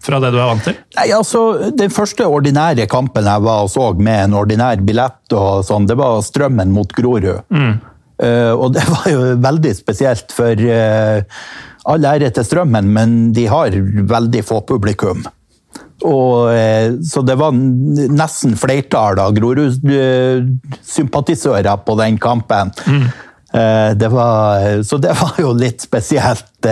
fra, 0.00 0.20
det 0.22 0.30
du 0.32 0.38
er 0.40 0.46
vant 0.48 0.64
til? 0.64 0.76
Nei, 0.96 1.12
altså, 1.12 1.70
Den 1.76 1.90
første 1.92 2.24
ordinære 2.24 2.86
kampen 2.90 3.24
jeg 3.28 3.42
var 3.44 3.62
og 3.66 3.70
så 3.72 3.94
med 3.98 4.24
en 4.28 4.34
ordinær 4.40 4.76
billett, 4.84 5.32
og 5.36 5.64
sånn, 5.68 5.86
det 5.88 5.96
var 6.00 6.22
Strømmen 6.24 6.70
mot 6.72 6.92
Grorud. 6.96 7.40
Mm. 7.52 7.74
Uh, 8.22 8.52
og 8.54 8.72
det 8.76 8.84
var 8.88 9.06
jo 9.10 9.20
veldig 9.42 9.74
spesielt, 9.76 10.32
for 10.36 10.52
uh, 10.54 11.20
all 11.90 12.04
ære 12.08 12.30
til 12.32 12.44
Strømmen, 12.46 12.86
men 12.94 13.32
de 13.36 13.44
har 13.50 13.70
veldig 14.16 14.42
få 14.46 14.60
publikum. 14.68 15.18
Og, 16.02 16.50
så 17.06 17.22
det 17.22 17.36
var 17.38 17.52
nesten 17.54 18.56
flertall 18.58 19.18
av 19.22 19.30
Grorud-sympatisører 19.36 21.76
på 21.86 21.94
den 22.00 22.18
kampen. 22.18 22.72
Mm. 22.90 23.06
Det 23.52 24.08
var, 24.08 24.82
så 24.82 24.96
det 24.96 25.12
var 25.18 25.36
jo 25.36 25.50
litt 25.52 25.82
spesielt. 25.84 26.68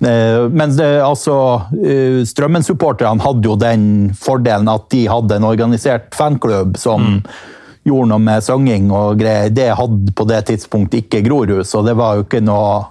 Men 0.00 0.74
altså, 1.00 1.36
Strømmen-supporterne 2.28 3.24
hadde 3.24 3.48
jo 3.48 3.56
den 3.56 3.86
fordelen 4.12 4.68
at 4.68 4.90
de 4.92 5.06
hadde 5.08 5.38
en 5.40 5.48
organisert 5.48 6.12
fanklubb 6.18 6.76
som 6.80 7.06
mm 7.06 7.22
gjorde 7.82 8.10
noe 8.12 8.22
med 8.22 8.44
sanging 8.44 8.90
og 8.92 9.20
greier. 9.20 9.52
Det 9.54 9.70
hadde 9.76 10.14
på 10.16 10.26
det 10.28 10.42
tidspunktet 10.50 11.04
ikke 11.04 11.22
Grorud, 11.26 11.66
så 11.66 11.82
det 11.86 11.96
var 11.98 12.18
jo 12.18 12.26
ikke 12.26 12.42
noe 12.44 12.90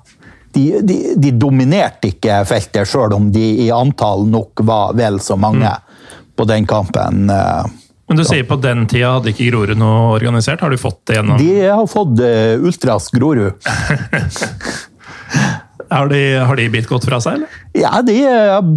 de, 0.55 0.63
de, 0.81 0.95
de 1.21 1.33
dominerte 1.37 2.09
ikke 2.09 2.41
feltet, 2.49 2.89
sjøl 2.89 3.13
om 3.13 3.27
de 3.33 3.43
i 3.65 3.69
antall 3.73 4.25
nok 4.29 4.63
var 4.65 4.95
vel 4.97 5.19
så 5.21 5.37
mange 5.37 5.69
mm. 5.69 6.23
på 6.35 6.47
den 6.49 6.65
kampen. 6.69 7.29
Eh, 8.09 8.15
Men 8.15 8.17
du 8.17 8.25
sier 8.25 8.43
på 8.49 8.57
den 8.61 8.87
tida 8.89 9.15
hadde 9.17 9.29
ikke 9.33 9.51
Grorud 9.51 9.77
noe 9.77 10.15
organisert? 10.15 10.61
Har 10.65 10.73
du 10.73 10.77
fått 10.81 11.03
det 11.07 11.19
gjennom 11.19 11.37
De 11.37 11.51
har 11.67 11.85
fått 11.89 12.19
uh, 12.19 12.65
Ultras 12.65 13.11
Grorud. 13.13 13.53
Har 15.89 16.07
de, 16.07 16.35
har 16.37 16.55
de 16.55 16.67
bitt 16.69 16.85
godt 16.85 17.07
fra 17.09 17.17
seg, 17.23 17.39
eller? 17.39 17.61
Ja, 17.73 18.01
de, 18.05 18.19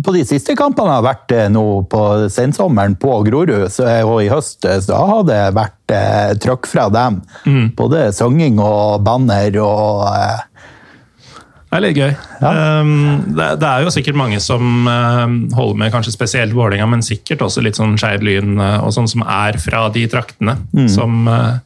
på 0.05 0.15
de 0.15 0.23
siste 0.25 0.55
kampene 0.57 0.95
har 0.95 1.05
vært 1.05 1.35
eh, 1.37 1.51
nå 1.53 1.65
på 1.93 2.01
sensommeren 2.33 2.95
på 2.97 3.19
Grorud, 3.27 3.67
så, 3.73 3.85
og 4.09 4.23
i 4.25 4.31
høst 4.33 4.65
eh, 4.65 4.81
så 4.81 4.97
har 5.11 5.27
det 5.29 5.41
vært 5.53 5.93
uh, 5.93 6.33
trøkk 6.41 6.71
fra 6.71 6.87
dem. 6.93 7.21
Mm. 7.45 7.67
Både 7.77 8.07
sanging 8.17 8.57
og 8.65 9.05
banner 9.05 9.61
og 9.61 10.07
eh, 10.09 10.41
det 11.73 11.79
er 11.79 11.85
litt 11.87 11.99
gøy. 11.99 12.11
Ja. 12.43 12.53
Um, 12.83 12.95
det, 13.33 13.49
det, 13.63 13.69
er 13.69 13.87
jo 13.87 13.93
sikkert 13.95 14.19
mange 14.21 14.39
som 14.45 14.85
uh, 14.85 15.25
holder 15.57 15.79
med 15.81 15.93
kanskje 15.95 16.13
spesielt 16.13 16.53
Vålerenga, 16.53 16.91
men 16.93 17.05
sikkert 17.07 17.47
også 17.47 17.65
litt 17.65 17.81
sånn 17.81 17.97
Skeid 17.97 18.25
Lyn 18.27 18.59
uh, 18.61 18.83
og 18.85 18.93
sånn 18.93 19.09
som 19.09 19.25
er 19.25 19.57
fra 19.63 19.87
de 19.95 20.05
traktene. 20.13 20.59
Mm. 20.77 20.89
Som 20.93 21.23
uh, 21.33 21.57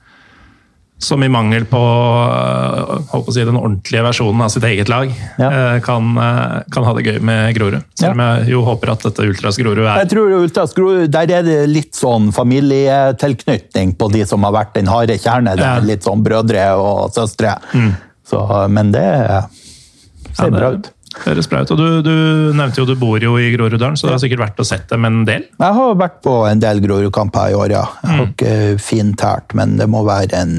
som 0.99 1.21
i 1.23 1.29
mangel 1.29 1.67
på 1.69 1.79
å 1.79 3.19
si, 3.29 3.43
den 3.45 3.59
ordentlige 3.59 4.05
versjonen 4.07 4.47
av 4.47 4.53
sitt 4.53 4.65
eget 4.65 4.89
lag, 4.89 5.11
ja. 5.37 5.49
Eh, 5.51 5.81
kan, 5.85 6.09
eh, 6.17 6.63
kan, 6.73 6.87
ha 6.89 6.95
det 6.97 7.05
gøy 7.05 7.19
med 7.21 7.53
Grorud. 7.59 7.85
Selv 7.99 8.17
om 8.17 8.23
jeg 8.25 8.55
jo 8.55 8.63
håper 8.65 8.95
at 8.95 9.05
dette 9.05 9.27
Ultras 9.29 9.61
Grorud 9.61 9.85
er 9.85 10.01
Jeg 10.01 10.11
tror 10.15 10.33
Ultras 10.39 10.73
Grorud, 10.77 11.11
Der 11.13 11.35
er 11.39 11.45
det 11.45 11.59
litt 11.69 11.93
sånn 11.99 12.31
familietilknytning 12.33 13.93
på 14.01 14.09
de 14.15 14.25
som 14.29 14.47
har 14.49 14.57
vært 14.57 14.73
den 14.79 14.89
harde 14.89 15.19
kjerne. 15.21 15.57
Ja. 15.61 15.77
Litt 15.85 16.09
sånn 16.09 16.25
brødre 16.25 16.71
og 16.81 17.13
søstre. 17.13 17.59
Mm. 17.77 17.93
Så, 18.27 18.41
men 18.73 18.97
det 18.97 19.05
ser 20.37 20.49
ja, 20.49 20.53
det, 20.53 20.61
bra 20.61 20.71
ut. 20.77 20.93
Høres 21.25 21.49
bra 21.49 21.63
ut. 21.65 21.73
Og 21.73 21.81
du, 21.81 21.87
du, 22.05 22.15
nevnte 22.57 22.83
jo 22.83 22.87
du 22.89 22.95
bor 23.01 23.23
jo 23.23 23.37
i 23.41 23.49
Groruddalen, 23.55 23.97
så 23.97 24.09
du 24.09 24.15
har 24.15 24.23
sikkert 24.23 24.45
vært 24.45 24.63
og 24.63 24.69
sett 24.69 24.87
dem 24.93 25.09
en 25.09 25.25
del? 25.29 25.49
Jeg 25.57 25.79
har 25.79 25.99
vært 25.99 26.21
på 26.27 26.39
en 26.49 26.63
del 26.63 26.83
Grorudkamper 26.85 27.53
i 27.53 27.59
år, 27.59 27.75
ja. 27.75 27.85
Jeg 28.03 28.13
har 28.13 28.23
mm. 28.23 28.33
ikke 28.35 28.55
fintært, 28.85 29.57
men 29.59 29.77
det 29.81 29.89
må 29.91 30.05
være 30.07 30.43
en 30.45 30.57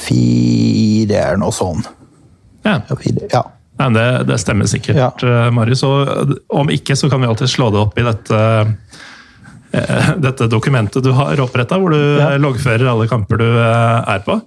fire 0.00 1.24
eller 1.26 1.40
noe 1.42 1.54
sånt. 1.54 1.90
Ja. 2.64 2.78
Ja. 3.32 3.44
Nei, 3.80 3.88
det, 3.96 4.06
det, 4.28 4.36
stemmer 4.42 4.68
sikkert, 4.68 4.98
ja. 5.00 5.10
Eh, 5.24 5.48
Marius. 5.54 5.82
Og 5.88 6.34
om 6.60 6.72
ikke, 6.72 6.96
så 6.98 7.08
kan 7.10 7.22
vi 7.22 7.30
alltid 7.30 7.50
slå 7.50 7.70
det 7.72 7.80
opp 7.80 7.98
i 7.98 8.04
dette 8.04 8.40
eh, 9.72 10.10
dette 10.26 10.48
dokumentet 10.52 11.04
du 11.04 11.12
har 11.16 11.40
oppretta, 11.40 11.80
hvor 11.80 11.94
du 11.94 12.00
ja. 12.20 12.34
loggfører 12.40 12.90
alle 12.92 13.08
kamper 13.10 13.40
du 13.40 13.48
eh, 13.48 14.14
er 14.14 14.24
på. 14.26 14.40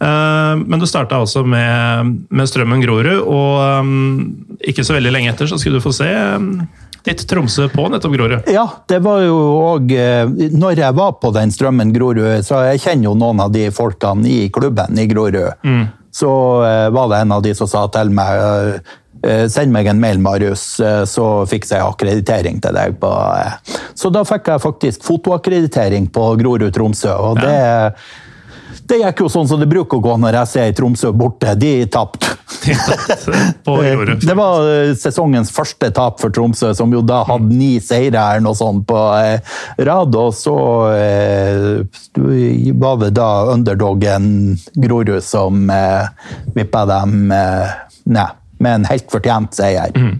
Eh, 0.00 0.56
men 0.56 0.80
du 0.80 0.86
starta 0.86 1.16
altså 1.16 1.42
med, 1.44 2.16
med, 2.28 2.48
Strømmen 2.48 2.82
Grorud, 2.84 3.22
og 3.24 3.80
um, 3.80 4.26
ikke 4.60 4.84
så 4.84 4.96
veldig 4.96 5.12
lenge 5.14 5.30
etter 5.32 5.48
så 5.48 5.56
skulle 5.60 5.80
du 5.80 5.84
få 5.84 5.94
se 5.96 6.08
um, 6.12 6.50
ditt 7.06 7.22
Tromsø 7.30 7.70
på 7.72 7.86
nettopp 7.92 8.16
Grorud. 8.18 8.50
Ja, 8.52 8.66
det 8.90 8.98
var 9.04 9.22
jo 9.24 9.36
òg 9.62 9.92
Når 10.52 10.80
jeg 10.82 10.96
var 10.98 11.14
på 11.22 11.30
den 11.32 11.54
Strømmen 11.54 11.94
Grorud, 11.94 12.42
så 12.44 12.64
jeg 12.66 12.82
kjenner 12.82 13.12
jo 13.12 13.14
noen 13.16 13.40
av 13.46 13.54
de 13.54 13.70
folkene 13.72 14.28
i 14.28 14.50
klubben 14.52 14.98
i 14.98 15.06
Grorud. 15.08 15.54
Mm. 15.62 15.86
Så 16.16 16.28
var 16.92 17.10
det 17.12 17.22
en 17.22 17.34
av 17.36 17.44
de 17.44 17.54
som 17.54 17.68
sa 17.70 17.86
til 17.94 18.10
meg 18.16 18.80
Send 19.50 19.72
meg 19.72 19.88
en 19.90 19.98
mail, 19.98 20.20
Marius, 20.22 20.64
så 21.10 21.24
fikser 21.50 21.80
jeg 21.80 21.86
akkreditering 21.88 22.60
til 22.62 22.76
deg. 22.76 23.00
Så 23.98 24.10
da 24.14 24.22
fikk 24.28 24.52
jeg 24.52 24.62
faktisk 24.62 25.06
fotoakkreditering 25.06 26.10
på 26.14 26.28
Grorud 26.42 26.74
Tromsø. 26.74 27.14
og 27.30 27.40
det 27.40 27.54
ja 27.54 27.90
det 28.86 29.00
gikk 29.00 29.24
jo 29.24 29.28
sånn 29.32 29.48
som 29.48 29.60
det 29.60 29.68
bruker 29.70 29.98
å 29.98 30.04
gå 30.04 30.14
når 30.22 30.40
jeg 30.40 30.50
ser 30.52 30.74
Tromsø 30.78 31.12
borte. 31.16 31.54
De 31.58 31.72
tapte. 31.90 32.34
det 34.26 34.36
var 34.38 34.68
eh, 34.70 34.92
sesongens 34.98 35.50
første 35.54 35.90
tap 35.94 36.20
for 36.22 36.34
Tromsø, 36.34 36.72
som 36.76 36.92
jo 36.94 37.02
da 37.06 37.22
hadde 37.28 37.50
ni 37.50 37.76
seire 37.82 38.20
eller 38.20 38.46
noe 38.46 38.58
sånt 38.58 38.86
på 38.88 39.02
eh, 39.18 39.58
rad. 39.88 40.16
Og 40.16 40.32
så 40.36 40.56
eh, 40.94 42.00
var 42.78 43.02
det 43.02 43.12
da 43.18 43.30
underdogen 43.54 44.56
Grorud 44.74 45.16
som 45.24 45.70
vippa 46.54 46.84
dem 46.88 47.30
ned 47.30 48.42
med 48.58 48.74
en 48.74 48.86
helt 48.88 49.10
fortjent 49.12 49.56
seier. 49.56 49.92
Mm. 49.96 50.14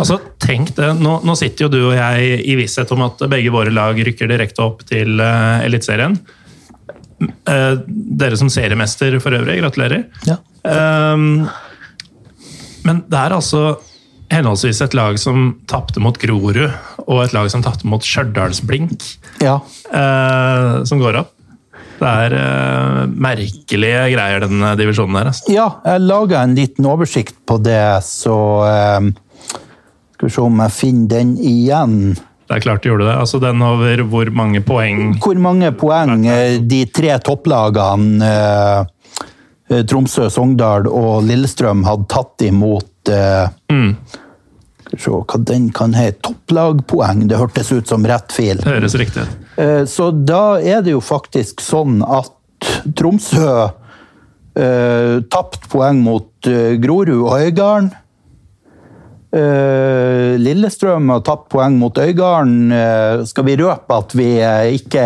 Altså, 0.00 0.18
tenk 0.42 0.72
det. 0.76 0.88
Nå, 0.98 1.20
nå, 1.26 1.36
sitter 1.38 1.66
jo 1.66 1.72
du 1.72 1.78
og 1.84 1.94
jeg 1.94 2.40
i 2.42 2.56
visshet 2.58 2.90
om 2.94 3.04
at 3.06 3.22
begge 3.30 3.52
våre 3.54 3.70
lag 3.74 3.98
rykker 4.08 4.30
direkte 4.30 4.64
opp 4.64 4.82
til 4.88 5.20
uh, 5.22 5.62
Eliteserien. 5.62 6.18
Eh, 7.22 7.74
dere 8.20 8.36
som 8.36 8.50
seriemester 8.52 9.16
for 9.24 9.36
øvrig, 9.36 9.60
gratulerer. 9.62 10.04
Ja. 10.28 10.36
Um, 10.66 11.46
men 12.84 13.04
det 13.08 13.18
er 13.18 13.34
altså 13.36 13.78
henholdsvis 14.32 14.82
et 14.84 14.96
lag 14.98 15.16
som 15.22 15.54
tapte 15.70 16.02
mot 16.02 16.18
Grorud, 16.20 16.66
og 17.06 17.22
et 17.22 17.34
lag 17.36 17.48
som 17.52 17.62
tapte 17.64 17.88
mot 17.88 18.04
Stjørdalsblink, 18.04 19.06
ja. 19.44 19.56
uh, 19.94 20.84
som 20.88 21.00
går 21.00 21.22
opp. 21.22 21.32
Det 21.96 22.08
er 22.26 22.34
uh, 22.36 23.02
merkelige 23.08 24.02
greier, 24.12 24.44
den 24.44 24.66
divisjonen 24.76 25.16
der. 25.16 25.30
Altså. 25.32 25.48
Ja, 25.54 25.68
jeg 25.86 26.04
laga 26.04 26.42
en 26.44 26.56
liten 26.58 26.88
oversikt 26.90 27.38
på 27.48 27.56
det, 27.64 28.02
så 28.04 28.36
uh, 28.66 29.54
Skal 30.16 30.28
vi 30.28 30.34
se 30.34 30.44
om 30.44 30.60
jeg 30.66 30.74
finner 30.76 31.12
den 31.16 31.36
igjen. 31.40 31.96
Det 32.46 32.54
er 32.54 32.62
klart 32.62 32.82
de 32.82 32.90
gjorde 32.92 33.08
det. 33.08 33.14
Altså 33.18 33.40
den 33.42 33.62
over 33.64 34.02
hvor 34.10 34.30
mange 34.34 34.62
poeng 34.66 35.16
Hvor 35.22 35.38
mange 35.42 35.72
poeng 35.78 36.26
eh, 36.30 36.58
de 36.62 36.84
tre 36.94 37.16
topplagene 37.26 38.28
eh, 38.30 39.82
Tromsø, 39.90 40.28
Sogndal 40.30 40.86
og 40.86 41.26
Lillestrøm 41.26 41.82
hadde 41.88 42.06
tatt 42.12 42.46
imot 42.46 43.10
eh, 43.10 43.48
mm. 43.72 43.90
Se 44.96 45.10
hva 45.10 45.40
den 45.42 45.66
kan 45.74 45.96
hete. 45.98 46.20
Topplagpoeng. 46.28 47.24
Det 47.26 47.40
hørtes 47.40 47.72
ut 47.74 47.90
som 47.90 48.06
rett 48.06 48.30
fil. 48.32 48.60
Det 48.62 48.70
høres 48.70 48.94
riktig 48.96 49.24
ut. 49.26 49.32
Så 49.90 50.12
da 50.14 50.60
er 50.62 50.84
det 50.86 50.94
jo 50.94 51.00
faktisk 51.02 51.60
sånn 51.64 51.98
at 52.06 52.30
Tromsø 52.96 53.50
eh, 53.66 55.16
tapte 55.26 55.66
poeng 55.72 55.98
mot 56.06 56.48
Grorud 56.80 57.16
og 57.18 57.34
Øygarden. 57.34 57.90
Uh, 59.34 60.36
Lillestrøm 60.38 61.08
har 61.10 61.22
tapt 61.26 61.48
poeng 61.50 61.74
mot 61.80 61.96
Øygarden. 61.98 62.70
Uh, 62.70 63.24
skal 63.26 63.44
vi 63.48 63.56
røpe 63.58 63.96
at 63.98 64.12
vi 64.14 64.28
uh, 64.38 64.68
ikke 64.70 65.02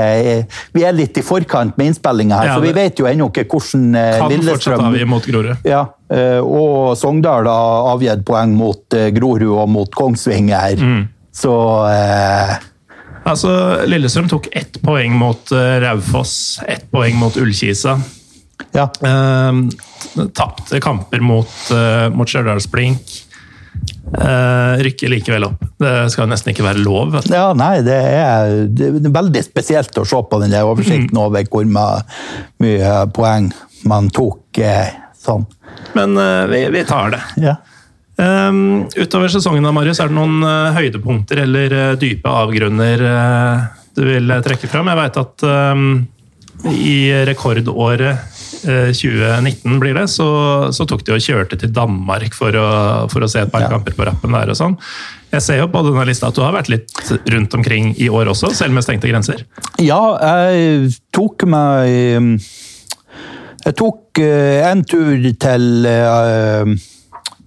Vi 0.76 0.84
er 0.84 0.92
litt 0.92 1.16
i 1.16 1.24
forkant 1.24 1.78
med 1.80 1.88
innspillinga 1.90 2.36
her, 2.42 2.50
ja, 2.50 2.58
så 2.58 2.64
vi 2.64 2.74
vet 2.76 3.00
jo 3.00 3.08
ennå 3.08 3.30
ikke 3.30 3.46
hvordan 3.48 3.86
kan 3.96 4.34
Lillestrøm 4.34 4.76
Kan 4.76 4.92
fortsatt 4.92 5.08
mot 5.08 5.28
Grorud. 5.30 5.64
Ja, 5.64 5.86
og 6.44 6.98
Sogndal 6.98 7.48
har 7.48 7.88
avgitt 7.94 8.26
poeng 8.28 8.52
mot 8.58 8.98
Grorud 9.16 9.54
og 9.54 9.70
mot 9.72 9.94
Kongsvinger. 9.94 10.76
Mm. 10.76 11.06
Så 11.32 11.54
Altså, 13.30 13.50
Lillestrøm 13.88 14.28
tok 14.30 14.48
ett 14.56 14.78
poeng 14.82 15.14
mot 15.16 15.52
Raufoss, 15.84 16.60
ett 16.66 16.86
poeng 16.92 17.18
mot 17.20 17.36
Ullkisa. 17.40 17.96
Ja. 18.74 18.88
Tapte 20.34 20.80
kamper 20.82 21.22
mot, 21.24 21.52
mot 22.16 22.30
Stjørdalsblink. 22.32 23.29
Uh, 24.10 24.74
rykker 24.82 25.10
likevel 25.12 25.44
opp. 25.46 25.62
Det 25.78 25.92
skal 26.10 26.26
nesten 26.30 26.50
ikke 26.50 26.66
være 26.66 26.82
lov. 26.82 27.14
Ja, 27.30 27.52
nei, 27.54 27.76
det 27.86 27.94
er, 27.94 28.54
det 28.66 28.88
er, 28.88 29.12
veldig 29.14 29.42
spesielt 29.46 29.94
å 30.00 30.06
se 30.08 30.18
på 30.26 30.40
den 30.42 30.50
der 30.50 30.66
oversikten 30.66 31.14
mm. 31.14 31.20
over 31.22 31.46
hvor 31.46 31.68
mye 31.70 32.94
poeng 33.14 33.52
man 33.86 34.10
tok 34.12 34.58
eh, 34.60 34.90
sånn. 35.20 35.46
Men 35.94 36.18
uh, 36.18 36.44
vi, 36.50 36.64
vi, 36.74 36.82
tar 36.88 37.14
det. 37.14 37.22
Ja. 37.44 37.54
Um, 38.20 38.88
utover 38.98 39.30
sesongen 39.32 39.64
av 39.64 39.76
Marius, 39.78 40.02
er 40.02 40.10
det 40.10 40.18
noen 40.18 40.42
uh, 40.42 40.74
høydepunkter 40.76 41.44
eller 41.46 41.76
dype 42.00 42.34
avgrunner 42.42 43.06
du 43.94 44.02
vil 44.04 44.34
trekke 44.42 44.68
fram? 44.70 44.90
Jeg 44.90 45.00
veit 45.04 45.22
at 45.22 45.46
um, 45.46 45.86
i 46.74 46.98
rekordåret 47.30 48.39
2019 48.62 49.78
blir 49.80 49.96
det, 49.96 50.06
så, 50.12 50.26
så, 50.74 50.86
tok 50.88 51.04
de 51.06 51.14
og 51.16 51.24
kjørte 51.24 51.58
til 51.60 51.72
Danmark 51.74 52.36
for 52.36 52.56
å, 52.56 52.68
for 53.12 53.24
å 53.24 53.28
se 53.30 53.44
et 53.44 53.52
par 53.52 53.64
ja. 53.64 53.70
kamper 53.72 53.96
på 53.96 54.06
rappen 54.08 54.36
der 54.36 54.52
og 54.52 54.58
sånn. 54.58 54.76
Jeg 55.30 55.44
ser 55.46 55.60
jo 55.60 55.68
på 55.70 55.82
denne 55.86 56.04
lista 56.08 56.28
at 56.30 56.36
du 56.36 56.42
har 56.42 56.56
vært 56.56 56.70
litt 56.72 56.94
rundt 57.32 57.54
omkring 57.56 57.92
i 57.96 58.10
år 58.10 58.32
også, 58.32 58.50
selv 58.56 58.74
med 58.76 58.86
stengte 58.86 59.10
grenser? 59.10 59.44
Ja, 59.78 60.00
jeg 60.42 60.90
tok 61.14 61.46
meg 61.48 62.40
Jeg 63.60 63.76
tok 63.78 64.20
en 64.20 64.82
tur 64.88 65.28
til, 65.44 65.66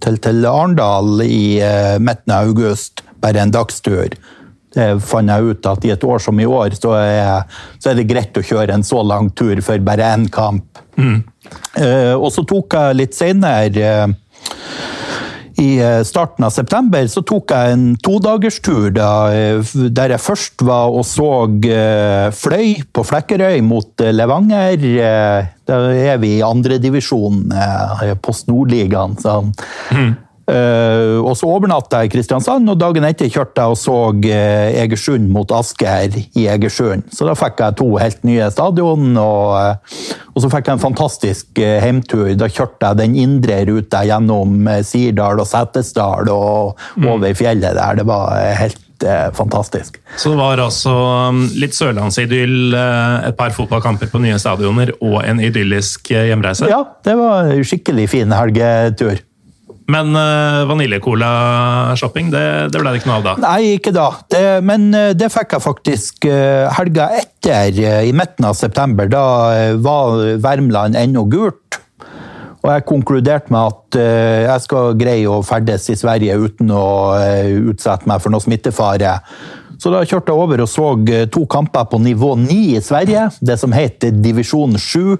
til, 0.06 0.20
til 0.28 0.46
Arendal 0.48 1.26
i 1.26 1.58
midten 2.00 2.32
av 2.32 2.48
august. 2.48 3.04
Bare 3.20 3.42
en 3.44 3.52
dagstur. 3.52 4.16
Det 4.74 4.88
fant 5.06 5.30
jeg 5.30 5.54
ut 5.54 5.70
at 5.70 5.84
i 5.86 5.92
et 5.94 6.04
år 6.04 6.22
som 6.22 6.40
i 6.40 6.48
år, 6.48 6.74
så 6.78 6.96
er, 6.98 7.60
så 7.78 7.92
er 7.92 8.00
det 8.00 8.08
greit 8.10 8.38
å 8.38 8.44
kjøre 8.44 8.74
en 8.74 8.86
så 8.86 9.02
lang 9.06 9.30
tur 9.36 9.62
for 9.64 9.86
bare 9.86 10.14
én 10.16 10.28
kamp. 10.32 10.66
Mm. 10.94 11.24
og 12.22 12.28
så 12.30 12.44
tok 12.46 12.76
jeg 12.78 12.96
litt 13.00 13.16
seinere 13.16 13.88
i 15.56 15.78
eh, 15.78 16.02
starten 16.02 16.44
av 16.44 16.50
september 16.50 17.06
så 17.10 17.22
tok 17.26 17.52
jeg 17.54 17.74
en 17.76 17.84
todagerstur 18.02 18.88
eh, 18.98 19.74
der 19.94 20.14
jeg 20.14 20.22
først 20.22 20.64
var 20.66 20.90
og 20.90 21.04
så 21.06 21.30
eh, 21.70 22.26
Fløy 22.34 22.82
på 22.90 23.04
Flekkerøy 23.06 23.60
mot 23.66 24.02
Levanger. 24.02 24.82
Da 25.64 25.78
er 25.94 26.18
vi 26.20 26.36
i 26.38 26.44
andredivisjon, 26.44 27.46
Post 28.24 28.50
Nordligaen. 28.50 29.14
Mm. 29.94 30.10
Uh, 30.44 31.24
og 31.24 31.32
så 31.40 31.48
overnatta 31.48 32.02
jeg 32.02 32.10
i 32.10 32.12
Kristiansand, 32.18 32.68
og 32.68 32.76
dagen 32.76 33.06
etter 33.08 33.30
kjørte 33.32 33.64
jeg 33.64 33.72
og 33.72 33.78
så 33.80 33.96
uh, 34.12 34.80
Egersund 34.82 35.30
mot 35.32 35.54
Asker 35.56 36.18
i 36.20 36.44
Egersund. 36.52 37.06
Så 37.16 37.24
da 37.24 37.32
fikk 37.38 37.62
jeg 37.64 37.78
to 37.80 37.88
helt 37.96 38.20
nye 38.28 38.50
stadion, 38.52 39.06
og, 39.16 39.56
uh, 39.56 40.28
og 40.34 40.44
så 40.44 40.52
fikk 40.52 40.68
jeg 40.68 40.76
en 40.76 40.84
fantastisk 40.84 41.64
heimtur. 41.80 42.34
Da 42.36 42.50
kjørte 42.52 42.90
jeg 42.90 43.00
den 43.00 43.18
indre 43.24 43.62
ruta 43.70 44.04
gjennom 44.04 44.68
Sirdal 44.84 45.40
og 45.40 45.48
Setesdal 45.48 46.28
og 46.34 46.80
mm. 46.98 47.08
over 47.08 47.30
i 47.30 47.36
fjellet 47.38 47.78
der. 47.80 48.00
Det 48.02 48.08
var 48.08 48.36
helt 48.60 48.80
fantastisk. 49.36 49.96
Så 50.16 50.30
det 50.32 50.38
var 50.38 50.60
altså 50.62 50.92
um, 51.28 51.42
litt 51.60 51.76
sørlandsidyll, 51.76 52.72
et 52.74 53.36
par 53.36 53.52
fotballkamper 53.52 54.08
på 54.12 54.20
nye 54.22 54.38
stadioner 54.40 54.94
og 55.00 55.18
en 55.24 55.42
idyllisk 55.44 56.12
hjemreise? 56.14 56.70
Ja, 56.70 56.84
det 57.04 57.16
var 57.18 57.52
en 57.52 57.68
skikkelig 57.68 58.10
fin 58.14 58.32
helgetur. 58.32 59.20
Men 59.90 60.14
uh, 60.16 60.64
vaniljecola-shopping, 60.70 62.30
det, 62.32 62.44
det, 62.72 62.80
ble 62.80 62.92
det 62.92 63.02
ikke 63.02 63.10
noe 63.10 63.18
av 63.20 63.26
da? 63.26 63.34
Nei, 63.42 63.74
ikke 63.76 63.92
da. 63.92 64.06
Det, 64.32 64.44
men 64.64 64.88
uh, 64.96 65.10
det 65.16 65.28
fikk 65.32 65.56
jeg 65.56 65.64
faktisk 65.64 66.28
uh, 66.30 66.70
helga 66.78 67.10
etter, 67.18 67.76
i 68.08 68.12
midten 68.16 68.48
av 68.48 68.56
september. 68.56 69.10
Da 69.12 69.24
var 69.84 70.38
Värmland 70.40 70.96
ennå 70.96 71.26
gult. 71.28 71.80
Og 72.64 72.70
jeg 72.70 72.86
konkluderte 72.88 73.52
med 73.52 73.74
at 73.74 73.96
jeg 74.48 74.62
skal 74.64 74.94
greie 74.96 75.28
å 75.28 75.42
ferdes 75.44 75.90
i 75.92 75.96
Sverige 76.00 76.38
uten 76.40 76.70
å 76.72 76.86
utsette 77.68 78.08
meg 78.08 78.22
for 78.24 78.32
noe 78.32 78.40
smittefare. 78.40 79.18
Så 79.84 79.90
da 79.92 79.98
kjørte 80.00 80.32
jeg 80.32 80.40
over 80.40 80.62
og 80.64 80.68
så 80.72 80.86
eh, 81.12 81.26
to 81.28 81.42
kamper 81.50 81.84
på 81.92 81.98
nivå 82.00 82.30
9 82.40 82.54
i 82.72 82.80
Sverige. 82.80 83.26
Det 83.44 83.58
som 83.60 83.74
heter 83.76 84.14
divisjon 84.16 84.78
7. 84.80 85.18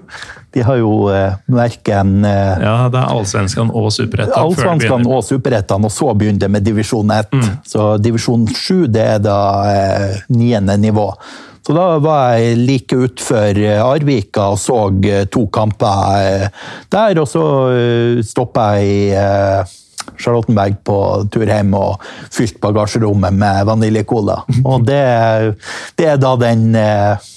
De 0.57 0.63
har 0.65 0.79
jo 0.79 0.95
eh, 1.13 1.35
verken 1.53 2.25
eh, 2.25 2.63
Ja, 2.63 2.87
det 2.89 2.97
er 2.97 3.13
allsvenskene 3.13 3.75
og 3.77 3.91
Superettan. 3.93 4.33
Allsvenskene 4.41 5.11
og 5.13 5.21
Superettan, 5.27 5.85
og 5.85 5.93
så 5.93 6.09
begynner 6.17 6.47
det 6.47 6.49
med 6.55 6.65
divisjon 6.65 7.13
1. 7.13 7.37
Mm. 7.37 7.51
Så 7.69 7.91
divisjon 8.01 8.49
7 8.49 8.87
det 8.95 9.05
er 9.05 9.21
da 9.21 9.39
eh, 9.69 10.17
niende 10.33 10.79
nivå. 10.81 11.11
Så 11.65 11.73
da 11.77 11.85
var 12.01 12.33
jeg 12.39 12.57
like 12.65 12.97
utfor 13.05 13.61
Arvika 13.85 14.51
og 14.53 14.59
så 14.61 14.83
to 15.33 15.47
kamper 15.53 16.51
der, 16.93 17.21
og 17.21 17.25
så 17.25 17.45
stoppa 18.21 18.67
jeg 18.77 18.85
i 18.85 19.84
Charlottenberg 20.17 20.77
på 20.85 20.97
tur 21.33 21.45
hjem 21.49 21.73
og 21.77 22.03
fylt 22.33 22.59
bagasjerommet 22.63 23.35
med 23.35 23.65
vaniljekola. 23.69 24.41
Og 24.63 24.85
det, 24.87 25.01
det, 25.99 26.09
er 26.13 26.21
da 26.21 26.35
den 26.39 26.67
eh, 26.79 27.31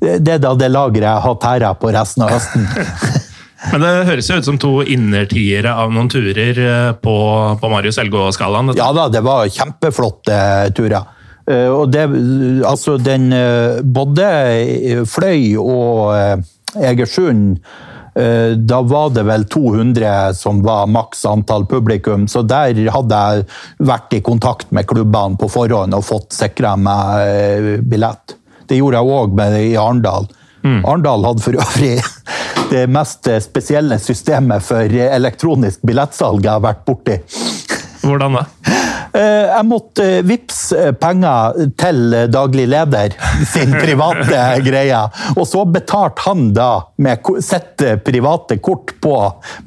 Det 0.00 0.36
er 0.36 0.42
da 0.42 0.54
det 0.58 0.70
lageret 0.72 1.08
jeg 1.08 1.24
har 1.26 1.40
tæra 1.42 1.72
på 1.78 1.92
resten 1.94 2.26
av 2.26 2.36
høsten. 2.36 2.68
Men 3.72 3.82
det 3.82 3.88
høres 4.06 4.28
jo 4.30 4.36
ut 4.38 4.46
som 4.46 4.58
to 4.62 4.72
innertiere 4.86 5.72
av 5.74 5.90
noen 5.92 6.10
turer 6.12 6.60
eh, 6.62 6.90
på, 7.02 7.16
på 7.60 7.72
Marius 7.72 7.98
Elgå-skalaen? 8.02 8.76
Ja 8.78 8.92
da, 8.96 9.08
det 9.12 9.24
var 9.26 9.48
kjempeflotte 9.50 10.38
turer. 10.78 11.10
Eh, 11.50 11.66
og 11.72 11.90
det, 11.92 12.06
altså 12.68 12.96
den 13.02 13.32
Både 13.82 14.30
Fløy 15.10 15.56
og 15.58 16.46
Egersund 16.78 17.58
da 18.58 18.80
var 18.82 19.12
det 19.14 19.22
vel 19.28 19.44
200 19.46 20.34
som 20.34 20.62
var 20.62 20.88
maks 20.90 21.24
antall 21.28 21.66
publikum, 21.66 22.26
så 22.28 22.42
der 22.42 22.78
hadde 22.90 23.20
jeg 23.20 23.44
vært 23.78 24.16
i 24.16 24.22
kontakt 24.24 24.72
med 24.74 24.88
klubbene 24.90 25.38
på 25.38 25.50
forhånd 25.52 25.94
og 25.94 26.06
fått 26.06 26.34
sikra 26.34 26.74
meg 26.80 27.28
eh, 27.28 27.70
billett. 27.82 28.34
Det 28.68 28.80
gjorde 28.80 29.00
jeg 29.00 29.14
òg 29.20 29.42
i 29.62 29.76
Arendal. 29.78 30.28
Mm. 30.64 30.82
Arendal 30.82 31.28
hadde 31.28 31.44
for 31.44 31.60
øvrig 31.62 31.94
det 32.72 32.84
mest 32.90 33.30
spesielle 33.44 34.00
systemet 34.02 34.66
for 34.66 34.98
elektronisk 35.08 35.86
billettsalg 35.86 36.42
jeg 36.44 36.52
har 36.56 36.66
vært 36.66 36.84
borti. 36.88 37.20
Hvordan 38.02 38.40
da? 38.40 38.77
Eh, 39.18 39.46
jeg 39.50 39.66
måtte 39.66 40.04
vippse 40.26 40.92
penger 41.00 41.56
til 41.80 42.14
daglig 42.30 42.68
leder 42.70 43.14
sin 43.50 43.72
private 43.82 44.42
greie. 44.66 45.00
Og 45.34 45.42
så 45.48 45.64
betalte 45.66 46.26
han 46.28 46.52
da 46.54 46.70
med 47.02 47.26
sitt 47.44 47.82
private 48.06 48.60
kort 48.62 48.94
på 49.02 49.16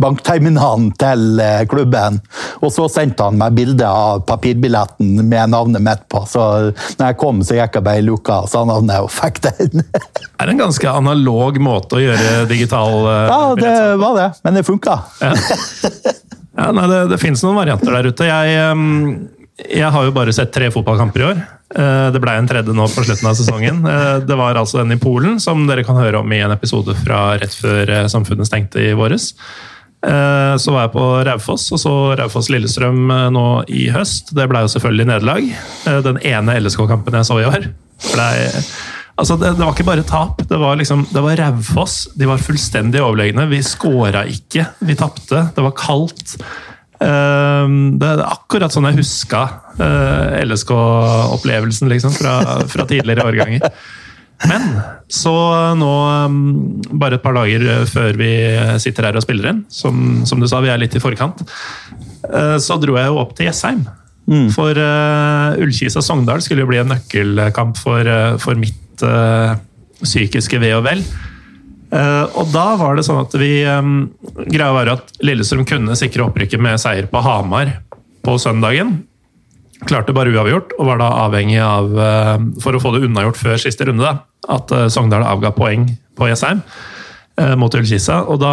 bankterminalen 0.02 0.92
til 1.00 1.42
eh, 1.44 1.66
klubben. 1.72 2.22
Og 2.62 2.72
så 2.72 2.88
sendte 2.92 3.28
han 3.28 3.40
meg 3.42 3.58
bilde 3.58 3.88
av 3.88 4.24
papirbilletten 4.30 5.20
med 5.26 5.52
navnet 5.52 5.84
mitt 5.84 6.08
på. 6.12 6.24
Så 6.30 6.46
når 6.72 7.06
jeg 7.10 7.20
kom, 7.20 7.44
så 7.44 7.60
gikk 7.60 7.80
jeg 7.80 7.88
bare 7.90 8.00
i 8.00 8.08
luka 8.08 8.44
og 8.46 8.52
sa 8.52 8.64
navnet 8.68 9.04
og 9.04 9.12
fikk 9.12 9.44
den. 9.50 9.84
Det 9.84 10.16
er 10.42 10.54
en 10.54 10.64
ganske 10.64 10.96
analog 11.02 11.60
måte 11.62 12.00
å 12.00 12.04
gjøre 12.04 12.48
digital 12.50 12.98
uh, 13.04 13.28
Ja, 13.28 13.44
det 13.60 13.76
var 14.00 14.18
det. 14.18 14.32
Men 14.46 14.60
det 14.60 14.68
funka. 14.68 15.00
Ja. 15.20 15.36
Ja, 16.52 16.68
nei, 16.76 16.84
det, 16.92 16.98
det 17.14 17.18
finnes 17.22 17.42
noen 17.46 17.56
varianter 17.58 17.96
der 17.96 18.10
ute. 18.12 18.26
Jeg, 18.28 18.58
jeg, 19.69 19.89
har 19.93 20.06
jo 20.06 20.13
bare 20.15 20.34
sett 20.36 20.54
tre 20.54 20.69
fotballkamper 20.74 21.24
i 21.24 21.28
år. 21.32 21.41
Eh, 21.76 22.08
det 22.13 22.21
ble 22.24 22.36
en 22.36 22.47
tredje 22.50 22.76
nå 22.76 22.88
på 22.91 23.04
slutten 23.06 23.30
av 23.30 23.36
sesongen. 23.39 23.84
Eh, 23.88 24.15
det 24.28 24.38
var 24.39 24.60
altså 24.60 24.82
den 24.82 24.95
i 24.95 25.02
Polen, 25.02 25.39
som 25.43 25.65
dere 25.69 25.86
kan 25.88 26.00
høre 26.00 26.21
om 26.21 26.34
i 26.34 26.41
en 26.43 26.54
episode 26.54 26.95
fra 27.04 27.36
rett 27.41 27.56
før 27.56 27.89
eh, 27.89 28.08
Samfunnet 28.12 28.50
stengte 28.50 28.82
i 28.84 28.95
våres. 28.97 29.34
Så 30.02 30.71
var 30.74 30.88
jeg 30.88 30.91
på 30.95 31.04
Raufoss, 31.28 31.67
og 31.76 31.78
så 31.78 31.91
Raufoss-Lillestrøm 32.17 33.12
nå 33.36 33.43
i 33.69 33.84
høst. 33.93 34.32
Det 34.34 34.47
ble 34.50 34.63
jo 34.63 34.71
selvfølgelig 34.74 35.06
nederlag. 35.12 35.52
Den 36.08 36.17
ene 36.26 36.56
LSK-kampen 36.58 37.19
jeg 37.19 37.28
så 37.30 37.38
i 37.38 37.45
år. 37.45 37.67
Ble 38.08 38.32
Altså, 39.21 39.36
det, 39.38 39.52
det, 39.60 39.62
var 39.62 39.76
ikke 39.76 39.86
bare 39.86 40.08
tap. 40.08 40.41
Det 40.50 40.58
var, 40.58 40.80
liksom, 40.80 41.04
var 41.13 41.38
Raufoss. 41.38 42.08
De 42.17 42.26
var 42.26 42.41
fullstendig 42.41 43.04
overlegne. 43.04 43.45
Vi 43.52 43.62
skåra 43.62 44.24
ikke. 44.26 44.65
Vi 44.82 44.97
tapte. 44.97 45.43
Det 45.54 45.65
var 45.67 45.76
kaldt. 45.78 46.39
Uh, 47.02 47.66
det 47.98 48.08
er 48.08 48.22
akkurat 48.28 48.74
sånn 48.74 48.86
jeg 48.92 49.00
huska 49.00 49.42
eh, 49.82 50.42
LSK-opplevelsen 50.46 51.90
liksom, 51.90 52.14
fra, 52.14 52.36
fra, 52.70 52.86
tidligere 52.90 53.26
årganger. 53.26 53.66
Men 54.50 54.68
så 55.12 55.34
nå, 55.78 55.90
um, 56.26 56.38
bare 56.98 57.20
et 57.20 57.24
par 57.24 57.36
dager 57.38 57.86
før 57.90 58.18
vi 58.18 58.32
sitter 58.82 59.10
her 59.10 59.18
og 59.18 59.26
spiller 59.26 59.52
inn, 59.52 59.64
som, 59.70 60.22
som 60.30 60.42
du 60.42 60.48
sa, 60.50 60.62
vi 60.66 60.72
er 60.74 60.82
litt 60.82 60.98
i 60.98 61.02
forkant, 61.02 61.44
uh, 62.30 62.58
så 62.62 62.78
dro 62.82 62.98
jeg 62.98 63.12
jo 63.12 63.20
opp 63.22 63.36
til 63.38 63.50
Jessheim. 63.50 63.84
Mm. 64.30 64.48
For 64.54 64.78
uh, 64.78 65.58
Ullkisa-Sogndal 65.62 66.42
skulle 66.46 66.66
jo 66.66 66.72
bli 66.72 66.82
en 66.82 66.94
nøkkelkamp 66.94 67.82
for, 67.82 68.08
for 68.42 68.62
mitt 68.62 69.06
uh, 69.06 69.58
psykiske 70.02 70.62
ve 70.62 70.74
og 70.78 70.86
vel. 70.90 71.06
Uh, 71.92 72.24
og 72.40 72.52
da 72.54 72.68
var 72.80 72.96
det 72.96 73.04
sånn 73.04 73.20
at 73.20 73.34
vi 73.36 73.52
Greia 73.62 74.72
var 74.72 74.94
at 74.94 75.10
Lillestrøm 75.24 75.66
kunne 75.68 75.98
sikre 76.00 76.24
opprykket 76.30 76.62
med 76.64 76.80
seier 76.80 77.10
på 77.12 77.24
Hamar 77.24 77.74
på 78.24 78.38
søndagen. 78.40 79.02
Klarte 79.90 80.14
bare 80.16 80.32
uavgjort, 80.32 80.76
og 80.78 80.88
var 80.88 81.02
da 81.02 81.10
avhengig 81.24 81.58
av, 81.66 81.90
for 82.62 82.78
å 82.78 82.82
få 82.84 82.92
det 82.94 83.08
unnagjort 83.08 83.40
før 83.40 83.58
siste 83.64 83.88
runde, 83.90 84.06
da, 84.06 84.22
at 84.54 84.74
uh, 84.78 84.86
Sogndal 84.94 85.26
avga 85.26 85.52
poeng 85.56 85.90
på 86.18 86.32
Jessheim 86.32 86.64
mot 87.58 87.74
Ullkisa. 87.74 88.20
Og 88.30 88.38
da 88.44 88.52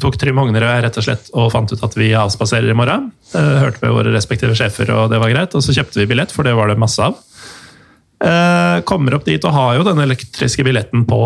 tok 0.00 0.14
Trym 0.16 0.38
Hognerød 0.40 0.84
rett 0.86 0.96
og 0.96 1.04
slett 1.04 1.26
og 1.36 1.50
fant 1.52 1.68
ut 1.74 1.82
at 1.84 1.96
vi 1.98 2.12
avspaserer 2.16 2.70
i 2.70 2.76
morgen. 2.78 3.10
hørte 3.34 3.82
med 3.82 3.92
våre 3.92 4.14
respektive 4.14 4.54
sjefer, 4.56 4.88
og 4.94 5.10
det 5.12 5.18
var 5.20 5.34
greit. 5.34 5.56
Og 5.58 5.60
så 5.66 5.74
kjøpte 5.76 6.00
vi 6.00 6.06
billett, 6.08 6.32
for 6.32 6.46
det 6.46 6.54
var 6.56 6.70
det 6.70 6.78
masse 6.80 7.02
av. 7.02 7.18
Eh, 8.20 8.82
kommer 8.84 9.16
opp 9.16 9.24
dit 9.24 9.44
og 9.48 9.54
har 9.56 9.78
jo 9.78 9.84
den 9.86 10.00
elektriske 10.04 10.64
billetten 10.66 11.06
på, 11.08 11.20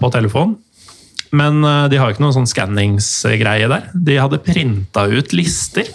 på 0.00 0.12
telefon. 0.14 0.56
Men 1.30 1.62
eh, 1.64 1.84
de 1.92 2.00
har 2.00 2.10
jo 2.10 2.16
ikke 2.16 2.24
noen 2.24 2.38
sånn 2.40 2.50
skanningsgreie 2.50 3.68
der. 3.70 3.90
De 3.94 4.18
hadde 4.18 4.42
printa 4.42 5.06
ut 5.06 5.34
lister 5.36 5.86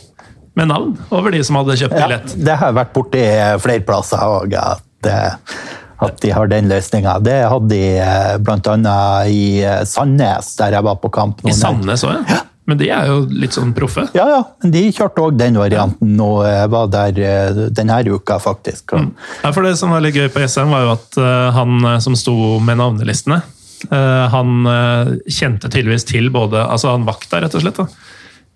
med 0.57 0.71
navn 0.71 0.95
over 1.13 1.35
de 1.35 1.43
som 1.45 1.59
hadde 1.59 1.75
kjøpt 1.83 1.97
billett. 1.97 2.31
Ja, 2.37 2.45
det 2.47 2.59
har 2.63 2.77
vært 2.79 2.95
borti 2.95 3.25
flere 3.61 3.83
plasser 3.85 4.23
òg, 4.23 4.55
at, 4.57 5.11
eh, 5.11 5.59
at, 6.07 6.15
de 6.23 6.31
har 6.33 6.49
den 6.49 6.71
løsninga. 6.71 7.19
Det 7.27 7.37
hadde 7.43 7.75
de 7.75 8.39
bl.a. 8.47 8.97
i 9.27 9.43
Sandnes, 9.85 10.55
der 10.61 10.79
jeg 10.79 10.87
var 10.87 11.01
på 11.03 11.11
kamp. 11.13 11.43
I 11.43 11.57
Sandnes 11.57 12.07
òg, 12.07 12.23
ja? 12.23 12.45
Men 12.67 12.79
de 12.79 12.89
er 12.91 13.07
jo 13.07 13.21
litt 13.31 13.55
sånn 13.55 13.73
proffe? 13.75 14.03
Ja, 14.17 14.25
ja. 14.27 14.39
Men 14.63 14.73
de 14.73 14.85
kjørte 14.91 15.23
òg 15.23 15.37
den 15.39 15.55
varianten 15.59 16.17
og 16.23 16.41
var 16.71 16.89
der 16.91 17.21
eh, 17.23 17.61
denne 17.71 18.01
uka, 18.11 18.41
faktisk. 18.43 18.91
Mm. 18.91 19.13
Ja, 19.43 19.51
for 19.55 19.63
Det 19.63 19.77
som 19.79 19.93
var 19.95 20.03
litt 20.03 20.17
gøy 20.19 20.27
på 20.33 20.43
SM, 20.43 20.67
var 20.73 20.83
jo 20.83 20.95
at 20.97 21.21
eh, 21.21 21.45
han 21.55 21.77
eh, 21.93 22.01
som 22.03 22.17
sto 22.19 22.35
med 22.59 22.81
navnelistene, 22.81 23.39
Eh, 23.91 24.29
han 24.29 24.65
eh, 24.65 25.09
kjente 25.29 25.69
tydeligvis 25.69 26.07
til 26.09 26.31
både 26.33 26.63
Altså, 26.63 26.95
han 26.95 27.05
vakta, 27.07 27.41
rett 27.43 27.55
og 27.57 27.63
slett. 27.63 27.77
da. 27.77 27.85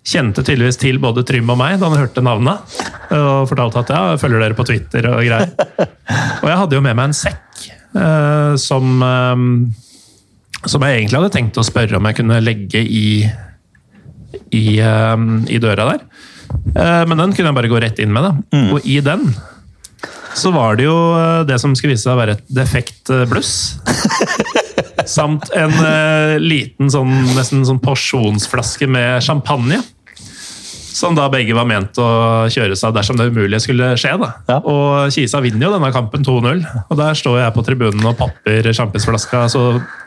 Kjente 0.02 0.42
tydeligvis 0.42 0.80
til 0.82 0.98
både 1.02 1.22
Trym 1.26 1.52
og 1.54 1.60
meg 1.60 1.78
da 1.78 1.90
han 1.90 2.00
hørte 2.00 2.24
navnet. 2.24 2.74
Og 3.14 3.46
fortalte 3.50 3.84
at 3.84 3.92
ja, 3.94 4.00
jeg 4.12 4.22
følger 4.24 4.42
dere 4.42 4.58
på 4.58 4.66
Twitter 4.66 5.06
og 5.12 5.22
greier. 5.22 5.52
Og 6.42 6.50
jeg 6.50 6.58
hadde 6.64 6.78
jo 6.78 6.82
med 6.82 6.98
meg 6.98 7.10
en 7.10 7.16
sekk 7.16 7.68
eh, 7.94 8.56
som 8.58 9.06
eh, 9.06 9.46
Som 10.66 10.84
jeg 10.86 10.98
egentlig 10.98 11.20
hadde 11.20 11.32
tenkt 11.34 11.58
å 11.58 11.66
spørre 11.66 11.98
om 11.98 12.10
jeg 12.10 12.18
kunne 12.18 12.42
legge 12.42 12.82
i 12.82 13.06
i, 14.50 14.78
eh, 14.80 15.16
i 15.52 15.60
døra 15.62 15.88
der. 15.92 16.06
Eh, 16.76 17.02
men 17.08 17.18
den 17.18 17.32
kunne 17.34 17.50
jeg 17.50 17.58
bare 17.58 17.72
gå 17.72 17.80
rett 17.82 18.02
inn 18.02 18.12
med. 18.14 18.28
da. 18.28 18.62
Og 18.74 18.86
i 18.88 19.00
den 19.04 19.32
så 20.32 20.48
var 20.54 20.78
det 20.78 20.86
jo 20.86 20.96
eh, 21.18 21.42
det 21.48 21.58
som 21.60 21.74
skulle 21.76 21.92
vise 21.94 22.06
seg 22.06 22.14
å 22.14 22.20
være 22.20 22.38
et 22.38 22.44
defekt 22.52 23.12
eh, 23.12 23.26
bluss. 23.28 23.76
Samt 25.16 25.50
en 25.58 25.72
liten 26.40 26.90
sånn, 26.92 27.10
nesten 27.34 27.64
sånn 27.66 27.80
porsjonsflaske 27.82 28.86
med 28.86 29.24
champagne. 29.24 29.80
Som 30.92 31.16
da 31.16 31.24
begge 31.32 31.56
var 31.56 31.66
ment 31.66 31.96
å 31.98 32.06
kjøre 32.52 32.76
seg 32.78 32.92
dersom 32.94 33.18
det 33.18 33.26
umulige 33.32 33.58
skulle 33.64 33.88
skje. 33.98 34.12
da. 34.20 34.28
Ja. 34.46 34.58
Og 34.60 35.10
Kisa 35.10 35.40
vinner 35.42 35.66
jo 35.66 35.72
denne 35.74 35.90
kampen 35.94 36.22
2-0. 36.22 36.62
Og 36.84 37.00
der 37.00 37.18
står 37.18 37.40
jeg 37.40 37.56
på 37.56 37.64
tribunen 37.66 38.06
og 38.12 38.14
popper 38.20 38.68
sjampisflaska, 38.70 39.48
så 39.50 39.64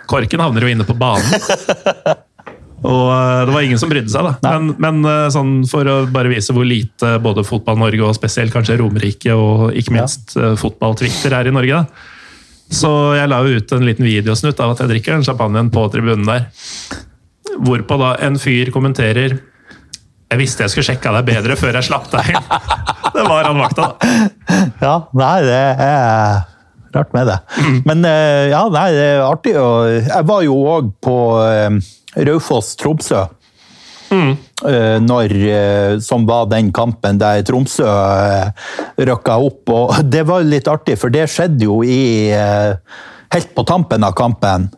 korken 0.08 0.46
havner 0.46 0.64
jo 0.64 0.72
inne 0.72 0.88
på 0.88 0.96
banen. 0.96 2.24
Og 2.84 3.06
eh, 3.10 3.46
det 3.48 3.54
var 3.56 3.66
ingen 3.66 3.80
som 3.82 3.92
brydde 3.92 4.12
seg, 4.12 4.28
da. 4.28 4.52
Men, 4.58 4.74
men 4.82 5.08
eh, 5.10 5.30
sånn 5.34 5.54
for 5.70 5.88
å 5.90 5.96
bare 6.12 6.32
vise 6.34 6.54
hvor 6.56 6.68
lite 6.68 7.16
både 7.24 7.46
Fotball-Norge 7.48 8.04
og 8.10 8.18
spesielt 8.18 8.54
kanskje 8.54 8.78
Romerike 8.82 9.38
og 9.38 9.72
ikke 9.78 9.96
minst 9.96 10.36
ja. 10.38 10.54
fotball-Twitter 10.60 11.38
er 11.40 11.50
i 11.50 11.56
Norge, 11.56 11.86
da. 11.86 12.12
Så 12.76 12.90
jeg 13.14 13.30
la 13.30 13.44
jo 13.46 13.60
ut 13.60 13.74
en 13.76 13.86
liten 13.86 14.08
videosnutt 14.08 14.62
av 14.64 14.74
at 14.74 14.80
jeg 14.82 14.90
drikker 14.96 15.14
den 15.14 15.26
champagnen 15.28 15.70
på 15.74 15.86
tribunen 15.94 16.26
der. 16.26 16.48
Hvorpå 17.62 17.98
da 18.02 18.16
en 18.26 18.40
fyr 18.42 18.72
kommenterer 18.74 19.38
Jeg 19.38 20.40
visste 20.42 20.66
jeg 20.66 20.74
skulle 20.74 20.88
sjekka 20.90 21.14
deg 21.16 21.28
bedre 21.30 21.56
før 21.60 21.78
jeg 21.78 21.88
slapp 21.88 22.10
deg 22.12 22.34
inn. 22.34 22.50
Det 23.16 23.24
var 23.30 23.48
han 23.48 23.62
vakta, 23.62 23.86
da. 23.94 24.58
Ja, 24.82 24.96
nei, 25.16 25.38
det 25.46 25.62
er 25.86 26.55
rart 26.96 27.14
med 27.16 27.30
det. 27.30 27.40
Mm. 27.62 27.80
Men 27.86 28.06
eh, 28.10 28.44
ja, 28.52 28.66
nei, 28.74 28.90
det 28.96 29.08
er 29.14 29.24
artig. 29.26 29.56
Jeg 29.56 30.28
var 30.30 30.46
jo 30.46 30.60
òg 30.76 30.94
på 31.04 31.18
Raufoss-Tromsø. 32.16 33.26
Mm. 34.16 34.36
Når, 35.04 35.32
som 36.06 36.24
var 36.30 36.46
den 36.48 36.70
kampen 36.74 37.18
der 37.20 37.42
Tromsø 37.44 37.90
rykka 39.02 39.36
opp. 39.44 39.74
Og 39.74 39.98
det 40.14 40.24
var 40.30 40.46
litt 40.48 40.70
artig, 40.72 40.96
for 41.02 41.14
det 41.14 41.28
skjedde 41.34 41.68
jo 41.68 41.82
i 41.84 42.32
Helt 43.36 43.50
på 43.58 43.66
tampen 43.68 44.06
av 44.06 44.14
kampen. 44.16 44.70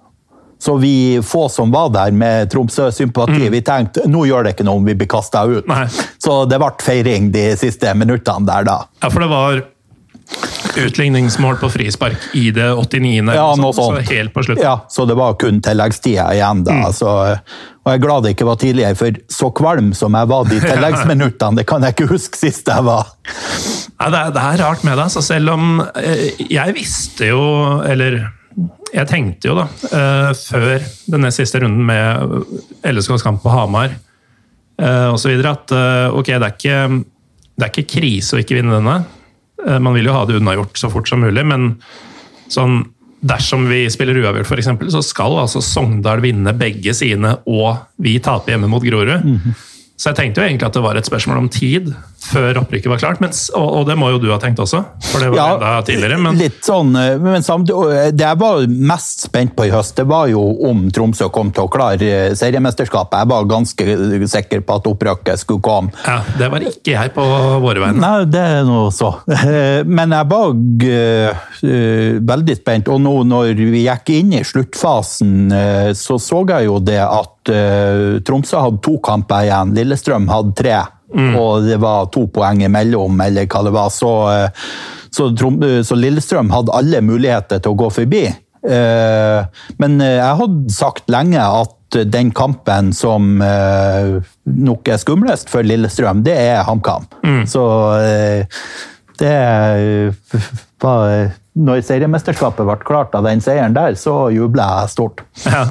Så 0.59 0.77
vi 0.77 1.21
få 1.23 1.49
som 1.49 1.71
var 1.71 1.89
der 1.89 2.11
med 2.11 2.49
Tromsø-sympati, 2.51 3.31
mm. 3.31 3.51
vi 3.51 3.61
tenkte 3.61 4.07
nå 4.09 4.25
gjør 4.25 4.47
det 4.47 4.55
ikke 4.55 4.65
noe 4.65 4.81
om 4.81 4.87
vi 4.87 4.95
blir 4.97 5.09
kasta 5.09 5.43
ut. 5.45 5.67
Nei. 5.69 5.85
Så 6.23 6.39
det 6.49 6.57
ble 6.61 6.71
feiring 6.81 7.29
de 7.33 7.51
siste 7.59 7.93
minuttene 7.93 8.47
der, 8.47 8.65
da. 8.65 8.77
Ja, 9.03 9.11
for 9.13 9.23
det 9.23 9.29
var 9.31 9.61
utligningsmål 10.77 11.57
på 11.57 11.69
frispark 11.69 12.17
i 12.33 12.51
det 12.51 12.73
89. 12.73 13.33
Ja, 13.33 13.47
noe 13.57 13.73
sånt. 13.73 14.05
Så 14.05 14.13
helt 14.13 14.33
på 14.33 14.43
slutten. 14.43 14.63
Ja, 14.63 14.85
så 14.89 15.05
det 15.05 15.17
var 15.17 15.37
kun 15.41 15.61
tilleggstida 15.63 16.29
igjen 16.35 16.63
da. 16.67 16.77
Mm. 16.81 16.93
Så, 16.93 17.09
og 17.09 17.91
jeg 17.91 17.99
er 17.99 18.03
glad 18.03 18.25
det 18.25 18.33
ikke 18.35 18.49
var 18.49 18.59
tidligere, 18.61 18.97
for 18.99 19.19
så 19.31 19.51
kvalm 19.57 19.91
som 19.97 20.17
jeg 20.17 20.31
var 20.31 20.49
de 20.49 20.61
tilleggsminuttene, 20.67 21.61
det 21.61 21.67
kan 21.69 21.85
jeg 21.85 21.97
ikke 21.97 22.09
huske 22.13 22.39
sist 22.39 22.69
jeg 22.71 22.87
var. 22.87 23.13
Ja, 23.97 24.09
det, 24.13 24.19
er, 24.19 24.33
det 24.35 24.43
er 24.43 24.63
rart 24.65 24.83
med 24.87 24.99
det, 25.01 25.07
så 25.13 25.23
selv 25.25 25.55
om 25.55 25.79
eh, 25.97 26.27
Jeg 26.51 26.75
visste 26.75 27.31
jo, 27.31 27.41
eller 27.81 28.19
jeg 28.93 29.09
tenkte 29.09 29.49
jo 29.49 29.55
da, 29.57 29.65
uh, 29.91 30.29
før 30.37 30.85
den 31.11 31.27
siste 31.33 31.59
runden 31.61 31.83
med 31.85 32.45
LSKs 32.87 33.25
kamp 33.25 33.43
på 33.43 33.53
Hamar 33.53 33.97
osv. 34.77 35.31
at 35.49 35.71
ok, 36.13 36.27
det 36.27 36.35
er, 36.37 36.51
ikke, 36.53 36.81
det 37.57 37.65
er 37.65 37.71
ikke 37.71 37.91
krise 37.95 38.37
å 38.37 38.41
ikke 38.43 38.59
vinne 38.59 38.75
denne. 38.77 38.99
Eh, 39.65 39.79
man 39.79 39.95
vil 39.97 40.09
jo 40.09 40.15
ha 40.15 40.25
det 40.27 40.37
unnagjort 40.37 40.77
så 40.77 40.91
fort 40.93 41.09
som 41.09 41.23
mulig, 41.25 41.45
men 41.47 41.73
sånn, 42.51 42.83
dersom 43.27 43.65
vi 43.71 43.85
spiller 43.91 44.19
uavgjort, 44.21 44.51
f.eks., 44.51 44.91
så 44.93 45.01
skal 45.05 45.39
altså 45.41 45.63
Sogndal 45.65 46.21
vinne 46.23 46.53
begge 46.57 46.93
sine, 46.97 47.37
og 47.49 47.87
vi 48.03 48.17
taper 48.23 48.53
hjemme 48.53 48.69
mot 48.71 48.83
Grorud. 48.83 49.25
Mm 49.25 49.39
-hmm. 49.39 49.65
Så 49.97 50.09
jeg 50.11 50.15
tenkte 50.15 50.41
jo 50.41 50.47
egentlig 50.47 50.67
at 50.67 50.73
det 50.73 50.83
var 50.83 50.95
et 50.95 51.05
spørsmål 51.05 51.37
om 51.37 51.49
tid 51.49 51.93
før 52.27 52.59
opprykket 52.61 52.91
var 52.91 53.01
klart. 53.01 53.21
Mens, 53.23 53.47
og, 53.55 53.67
og, 53.79 53.85
det 53.87 53.97
må 53.99 54.09
jo 54.13 54.19
du 54.21 54.29
ha 54.31 54.39
tenkt 54.41 54.59
også, 54.63 54.83
for 55.09 55.23
det 55.23 55.31
var 55.33 55.39
ja, 55.39 55.47
enda 55.55 55.71
tidligere. 55.87 56.19
Men... 56.21 56.39
Litt 56.39 56.59
sånn, 56.65 56.93
eh, 56.99 57.15
men 57.21 57.45
samtidig, 57.45 57.95
eh, 57.95 58.09
Det 58.17 58.25
jeg 58.25 58.39
var 58.41 58.65
mest 58.91 59.27
spent 59.27 59.55
på 59.57 59.67
i 59.67 59.73
høst, 59.73 59.95
det 59.99 60.07
var 60.09 60.27
jo 60.31 60.43
om 60.67 60.87
Tromsø 60.93 61.29
kom 61.33 61.51
til 61.55 61.67
å 61.67 61.71
klare 61.71 62.07
eh, 62.07 62.35
seriemesterskapet. 62.37 63.19
Jeg 63.23 63.31
var 63.31 63.49
ganske 63.49 63.97
sikker 64.33 64.63
på 64.67 64.79
at 64.79 64.89
opprykket 64.91 65.43
skulle 65.43 65.63
komme. 65.63 65.93
Ja, 66.05 66.19
Det 66.37 66.51
var 66.51 66.65
ikke 66.67 66.95
jeg 66.95 67.13
på 67.15 67.25
våre 67.63 67.83
vegne. 67.83 68.01
Nei, 68.03 68.27
det 68.31 68.43
er 68.57 68.67
nå 68.67 68.87
så. 68.95 69.13
Men 69.97 70.15
jeg 70.15 70.29
var 70.31 70.51
uh, 70.51 71.45
veldig 72.31 72.55
spent. 72.57 72.91
Og 72.91 73.01
nå 73.03 73.13
når 73.27 73.53
vi 73.57 73.85
gikk 73.85 74.11
inn 74.17 74.35
i 74.37 74.43
sluttfasen, 74.47 75.49
så 75.97 76.17
så 76.21 76.43
jeg 76.47 76.67
jo 76.67 76.77
det 76.83 76.99
at 77.01 77.51
Tromsø 78.27 78.59
hadde 78.61 78.81
to 78.85 78.97
kamper 79.03 79.47
igjen. 79.47 79.73
Lillestrøm 79.77 80.27
hadde 80.31 80.55
tre. 80.57 80.77
Mm. 81.15 81.35
Og 81.39 81.63
det 81.67 81.77
var 81.79 82.09
to 82.11 82.25
poeng 82.33 82.63
imellom, 82.65 83.21
eller 83.23 83.47
hva 83.47 83.63
det 83.63 83.73
var. 83.75 83.93
Så, 83.93 84.11
eh, 84.33 84.67
så, 85.09 85.29
så, 85.87 85.95
Lillestrøm 85.95 86.51
hadde 86.51 86.75
alle 86.75 87.01
muligheter 87.05 87.63
til 87.63 87.73
å 87.73 87.79
gå 87.79 87.89
forbi. 88.01 88.25
Eh, 88.67 89.63
men 89.79 89.97
jeg 90.03 90.37
hadde 90.41 90.75
sagt 90.75 91.09
lenge 91.13 91.41
at 91.41 91.73
den 92.11 92.33
kampen 92.35 92.89
som 92.91 93.37
nok 93.39 94.89
er 94.91 94.97
skumlest 94.99 95.47
for 95.47 95.63
Lillestrøm, 95.63 96.19
det 96.25 96.35
er 96.35 96.65
HamKam. 96.67 97.05
Mm. 97.23 97.45
Så 97.47 97.63
det 99.17 99.37
var 100.83 101.31
når 101.57 101.79
seriemesterskapet 101.87 102.67
ble 102.67 102.75
klart 102.85 103.15
av 103.17 103.23
den 103.25 103.39
seieren 103.41 103.73
der, 103.73 103.95
så 103.97 104.27
jubla 104.35 104.67
jeg 104.81 104.93
stort. 104.97 105.23
Ja. 105.47 105.63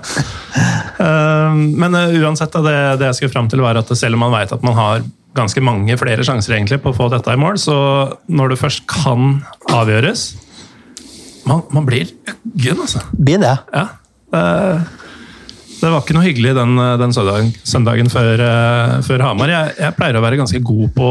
Men 1.52 1.92
uansett, 1.94 2.56
det, 2.64 2.78
det 2.96 3.10
jeg 3.10 3.18
skulle 3.18 3.34
fram 3.34 3.52
til, 3.52 3.60
var 3.60 3.76
at 3.76 3.92
selv 3.92 4.16
om 4.16 4.24
man 4.24 4.32
vet 4.32 4.56
at 4.56 4.64
man 4.64 4.74
har 4.80 5.04
ganske 5.36 5.62
mange 5.64 5.96
flere 6.00 6.24
sjanser 6.26 6.56
egentlig 6.56 6.80
på 6.84 6.92
å 6.92 6.96
få 6.96 7.10
dette 7.12 7.32
i 7.32 7.40
mål. 7.40 7.60
Så 7.60 7.76
når 8.26 8.54
det 8.54 8.60
først 8.64 8.86
kan 8.90 9.40
avgjøres 9.74 10.32
Man, 11.46 11.60
man 11.70 11.84
blir 11.86 12.08
uggen, 12.26 12.80
altså. 12.82 13.04
Blir 13.14 13.38
det? 13.38 13.52
Ja. 13.70 13.84
Det 15.76 15.92
var 15.92 16.00
ikke 16.00 16.16
noe 16.16 16.24
hyggelig 16.24 16.54
den, 16.56 16.74
den 17.00 17.12
søndagen, 17.14 17.52
søndagen 17.62 18.10
før, 18.12 18.40
uh, 18.40 18.96
før, 19.06 19.22
Hamar. 19.28 19.52
Jeg, 19.52 19.76
jeg, 19.78 19.94
pleier 19.98 20.18
å 20.18 20.24
være 20.24 20.40
ganske 20.40 20.60
god 20.64 20.92
på 20.96 21.08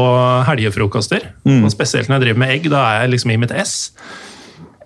helgefrokoster. 0.50 1.28
Mm. 1.46 1.62
Og 1.64 1.72
spesielt 1.72 2.10
når 2.10 2.18
jeg 2.18 2.26
driver 2.26 2.42
med 2.42 2.54
egg. 2.56 2.70
Da 2.72 2.82
er 2.90 3.04
jeg 3.04 3.14
liksom 3.14 3.32
i 3.32 3.38
mitt 3.40 3.54
ess. 3.54 3.76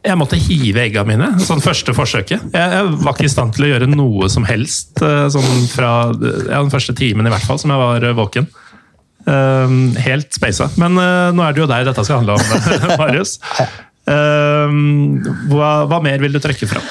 Jeg 0.04 0.16
måtte 0.20 0.38
hive 0.40 0.84
egga 0.84 1.04
mine. 1.08 1.32
sånn 1.48 1.64
første 1.64 1.94
forsøket. 1.96 2.52
Jeg, 2.52 2.76
jeg, 2.76 2.94
var 3.00 3.16
ikke 3.16 3.28
i 3.28 3.32
stand 3.32 3.56
til 3.56 3.66
å 3.66 3.72
gjøre 3.72 3.90
noe 3.90 4.30
som 4.32 4.46
helst 4.48 5.00
uh, 5.04 5.26
sånn 5.32 5.66
fra 5.72 5.94
ja, 6.12 6.60
den 6.60 6.72
første 6.72 6.96
timen 6.96 7.28
i 7.28 7.32
hvert 7.32 7.48
fall, 7.48 7.60
som 7.60 7.72
jeg 7.72 7.82
var 7.82 8.10
våken. 8.20 8.50
Uh, 9.30 9.94
helt 10.02 10.34
speisa. 10.34 10.66
Men 10.80 10.98
uh, 10.98 11.30
nå 11.34 11.44
er 11.46 11.54
det 11.54 11.62
jo 11.62 11.70
deg 11.70 11.86
dette 11.86 12.04
skal 12.06 12.24
handle 12.24 12.38
om, 12.40 12.98
Marius. 13.00 13.38
Uh, 14.10 14.72
hva, 15.52 15.70
hva, 15.86 16.00
mer 16.02 16.22
vil 16.22 16.34
du 16.34 16.40
trekke 16.42 16.66
fram? 16.66 16.86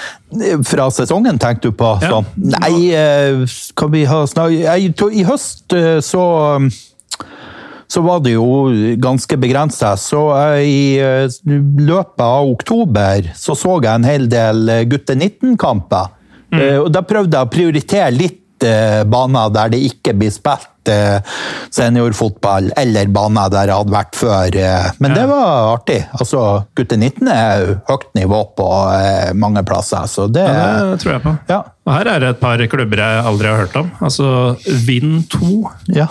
Fra 0.67 0.87
sesongen, 0.93 1.39
tenkte 1.41 1.71
du 1.71 1.75
på? 1.75 1.95
Ja. 2.03 2.11
Så. 2.13 2.19
Nei, 2.53 2.91
eh, 2.95 3.41
skal 3.49 3.89
vi 3.91 4.05
ha 4.07 4.21
snakket 4.29 5.03
I 5.09 5.25
høst 5.27 5.73
eh, 5.75 5.97
så 6.05 6.23
så 7.89 8.03
var 8.05 8.19
det 8.21 8.35
jo 8.35 8.69
ganske 9.01 9.33
begrensa. 9.41 9.95
Så 9.97 10.19
i 10.61 11.01
løpet 11.01 12.21
av 12.21 12.45
oktober 12.51 13.31
så 13.33 13.55
så 13.57 13.79
jeg 13.81 13.89
en 13.89 14.05
hel 14.05 14.27
del 14.29 14.69
gutte 14.91 15.15
19-kamper. 15.17 16.11
Mm. 16.53 16.61
Og 16.83 16.91
da 16.93 17.01
prøvde 17.01 17.33
jeg 17.33 17.49
å 17.49 17.49
prioritere 17.49 18.11
litt 18.13 18.37
baner 19.09 19.53
der 19.53 19.71
det 19.73 19.79
ikke 19.91 20.13
blir 20.17 20.33
spilt 20.33 20.67
seniorfotball, 21.69 22.71
eller 22.77 23.09
baner 23.13 23.51
der 23.53 23.69
jeg 23.69 23.81
hadde 23.81 23.93
vært 23.93 24.17
før. 24.17 24.57
Eh, 24.57 24.91
men 25.03 25.15
det 25.15 25.25
var 25.29 25.73
artig. 25.75 25.99
Altså, 26.17 26.43
Gutte 26.77 26.97
19 26.97 27.29
er 27.33 27.65
høyt 27.89 28.07
nivå 28.17 28.41
på 28.57 28.69
eh, 28.95 29.33
mange 29.37 29.63
plasser, 29.67 30.07
så 30.09 30.27
det 30.31 30.45
Ja, 30.45 30.93
det 30.93 31.01
tror 31.03 31.15
jeg 31.15 31.25
på. 31.25 31.35
Ja. 31.51 31.61
Og 31.89 31.93
her 31.95 32.11
er 32.11 32.21
det 32.23 32.31
et 32.35 32.41
par 32.41 32.61
klubber 32.69 33.01
jeg 33.01 33.25
aldri 33.31 33.49
har 33.49 33.63
hørt 33.63 33.77
om. 33.79 33.91
Altså 34.05 34.29
Vind 34.85 35.23
2. 35.33 35.59
Ja. 35.97 36.09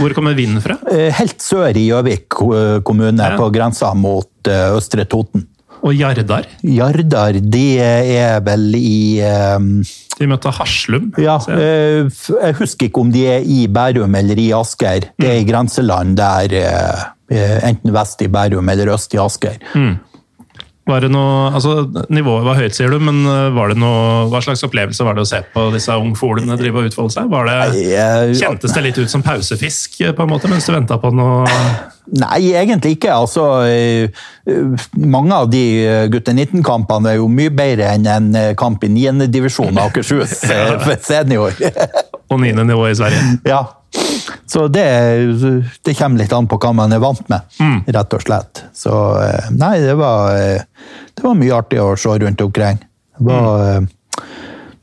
Hvor 0.00 0.14
kommer 0.16 0.36
Vind 0.36 0.60
fra? 0.64 0.78
Eh, 0.92 1.10
helt 1.16 1.40
sør 1.42 1.76
i 1.76 1.86
Gjøvik 1.88 2.40
kommune, 2.84 3.30
på 3.36 3.50
grensa 3.54 3.92
mot 3.96 4.50
Østre 4.76 5.06
Toten. 5.08 5.46
Og 5.84 5.94
Jardar? 5.96 6.46
Jardar, 6.62 7.38
de 7.40 7.64
er 7.82 8.40
vel 8.46 8.70
i 8.78 9.20
um, 9.56 9.68
De 10.16 10.28
møtte 10.30 10.52
Haslum? 10.56 11.10
Ja, 11.20 11.36
jeg. 11.50 12.08
jeg 12.32 12.56
husker 12.60 12.88
ikke 12.88 13.04
om 13.04 13.12
de 13.12 13.26
er 13.36 13.44
i 13.44 13.66
Bærum 13.68 14.16
eller 14.16 14.40
i 14.40 14.48
Asker. 14.56 15.10
Det 15.18 15.28
er 15.28 15.40
i 15.40 15.44
mm. 15.44 15.50
grenseland 15.50 16.16
der, 16.18 16.56
uh, 16.62 17.56
enten 17.68 17.94
vest 17.94 18.24
i 18.24 18.30
Bærum 18.32 18.72
eller 18.72 18.94
øst 18.94 19.14
i 19.14 19.20
Asker. 19.22 19.58
Mm. 19.74 19.96
Var 20.86 21.02
det 21.02 21.08
noe, 21.10 21.48
altså 21.50 21.88
Nivået 22.14 22.44
var 22.46 22.60
høyt, 22.60 22.76
sier 22.76 22.92
du, 22.94 23.00
men 23.02 23.24
eh, 23.26 23.48
var 23.56 23.72
det 23.72 23.78
noe, 23.82 24.28
hva 24.30 24.38
slags 24.44 24.62
opplevelse 24.68 25.02
var 25.06 25.16
det 25.18 25.24
å 25.24 25.28
se 25.28 25.40
på 25.50 25.64
disse 25.74 25.96
ungfolene 25.98 26.54
drive 26.60 26.78
og 26.78 26.90
utfolde 26.92 27.16
seg? 27.16 27.26
Var 27.32 27.48
det, 27.50 27.56
kjentes 28.38 28.74
det 28.76 28.84
litt 28.84 29.00
ut 29.00 29.10
som 29.10 29.24
pausefisk 29.26 29.98
eh, 30.04 30.14
på 30.14 30.22
en 30.22 30.30
måte, 30.30 30.50
mens 30.52 30.68
du 30.68 30.74
venta 30.76 31.00
på 31.02 31.10
noe 31.14 31.42
Nei, 32.06 32.52
egentlig 32.54 32.92
ikke. 33.00 33.10
Altså, 33.10 33.42
eh, 33.66 34.28
mange 34.94 35.34
av 35.34 35.48
de 35.50 35.62
gutte 36.12 36.30
19-kampene 36.36 37.16
er 37.16 37.18
jo 37.18 37.26
mye 37.26 37.50
bedre 37.50 37.88
enn 37.96 38.06
en 38.06 38.28
kamp 38.54 38.86
i 38.86 38.92
9. 38.94 39.26
divisjon 39.26 39.80
Akershus 39.82 40.36
for 40.84 40.94
senior. 41.02 41.58
og 42.30 42.38
9. 42.38 42.54
nivå 42.62 42.86
i 42.92 42.94
Sverige? 42.94 43.24
ja. 43.50 43.64
Så 44.46 44.66
det, 44.68 44.86
det 45.82 45.94
kommer 45.98 46.22
litt 46.22 46.32
an 46.34 46.48
på 46.50 46.58
hva 46.62 46.72
man 46.74 46.94
er 46.94 47.02
vant 47.02 47.22
med, 47.30 47.46
rett 47.86 48.16
og 48.16 48.24
slett. 48.24 48.64
Så 48.74 48.92
eh, 49.22 49.50
nei, 49.54 49.76
det 49.84 49.94
var, 49.98 50.34
eh, 50.38 50.64
det 51.14 51.26
var 51.26 51.38
mye 51.38 51.54
artig 51.60 51.82
å 51.82 51.94
se 51.98 52.16
rundt 52.22 52.42
omkring. 52.42 52.80
Det 53.16 53.26
var, 53.26 53.80
mm. 53.82 53.88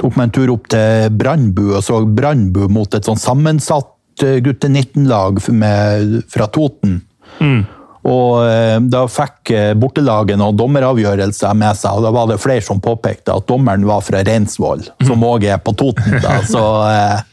tok 0.01 0.17
meg 0.17 0.29
en 0.29 0.35
tur 0.39 0.55
opp 0.55 0.69
til 0.73 1.13
Brandbu 1.19 1.65
og 1.73 1.83
så 1.85 2.01
Brandbu 2.05 2.67
mot 2.73 2.95
et 2.95 3.07
sånn 3.07 3.21
sammensatt 3.21 4.25
eh, 4.25 4.39
gutte 4.45 4.71
19-lag 4.71 5.41
fra 5.43 6.51
Toten. 6.51 7.01
Og 8.03 8.41
eh, 8.43 8.77
da 8.91 9.05
fikk 9.07 9.53
eh, 9.55 9.71
bortelaget 9.79 10.39
noen 10.39 10.57
dommeravgjørelser 10.59 11.55
med 11.55 11.79
seg, 11.79 11.95
og 11.95 12.03
da 12.03 12.11
var 12.11 12.27
det 12.27 12.41
flere 12.43 12.63
som 12.65 12.81
påpekte 12.83 13.31
at 13.31 13.47
dommeren 13.47 13.87
var 13.87 14.03
fra 14.03 14.23
Reinsvoll, 14.27 14.83
som 15.07 15.23
òg 15.23 15.47
er 15.47 15.61
på 15.63 15.75
Toten. 15.79 16.19
Da. 16.23 16.41
Så 16.47 16.63
eh, 16.89 17.23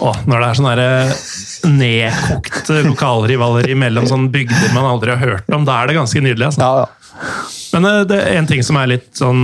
Åh, 0.00 0.18
når 0.26 0.40
det 0.40 0.48
er 0.48 0.58
sånn 0.58 0.68
derre 0.70 1.68
nedkokt 1.68 2.70
lokalrivaleri 2.86 3.76
mellom 3.78 4.08
sånne 4.08 4.32
bygder 4.32 4.72
man 4.72 4.88
aldri 4.94 5.12
har 5.14 5.20
hørt 5.20 5.52
om, 5.52 5.66
da 5.68 5.82
er 5.82 5.90
det 5.90 5.98
ganske 6.00 6.22
nydelig. 6.24 6.48
altså. 6.48 6.64
ja, 6.64 6.84
ja. 6.84 7.02
Men 7.72 7.88
eh, 7.88 8.00
det 8.08 8.18
er 8.22 8.40
en 8.40 8.48
ting 8.48 8.62
som 8.64 8.78
er 8.80 8.90
litt 8.94 9.10
sånn 9.16 9.42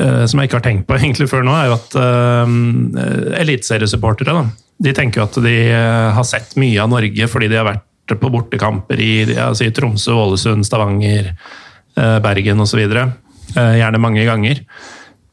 eh, 0.00 0.24
Som 0.30 0.40
jeg 0.40 0.48
ikke 0.48 0.58
har 0.58 0.64
tenkt 0.64 0.86
på 0.88 0.96
egentlig 1.00 1.28
før 1.30 1.44
nå, 1.46 1.54
er 1.56 1.70
jo 1.70 1.76
at 1.76 1.96
uh, 2.00 3.38
eliteseriesupportere 3.40 4.34
de 4.80 4.92
tenker 4.96 5.20
jo 5.20 5.26
at 5.26 5.38
de 5.44 5.56
eh, 5.68 6.10
har 6.16 6.24
sett 6.24 6.54
mye 6.60 6.78
av 6.80 6.88
Norge 6.88 7.26
fordi 7.28 7.50
de 7.52 7.58
har 7.60 7.66
vært 7.68 8.14
på 8.16 8.30
bortekamper 8.32 8.98
i, 8.98 9.12
altså 9.38 9.68
Tromsø, 9.76 10.14
Ålesund, 10.18 10.64
Stavanger, 10.66 11.28
uh, 12.00 12.16
Bergen 12.24 12.64
osv. 12.64 12.80
Uh, 12.88 13.74
gjerne 13.76 14.00
mange 14.02 14.24
ganger. 14.26 14.62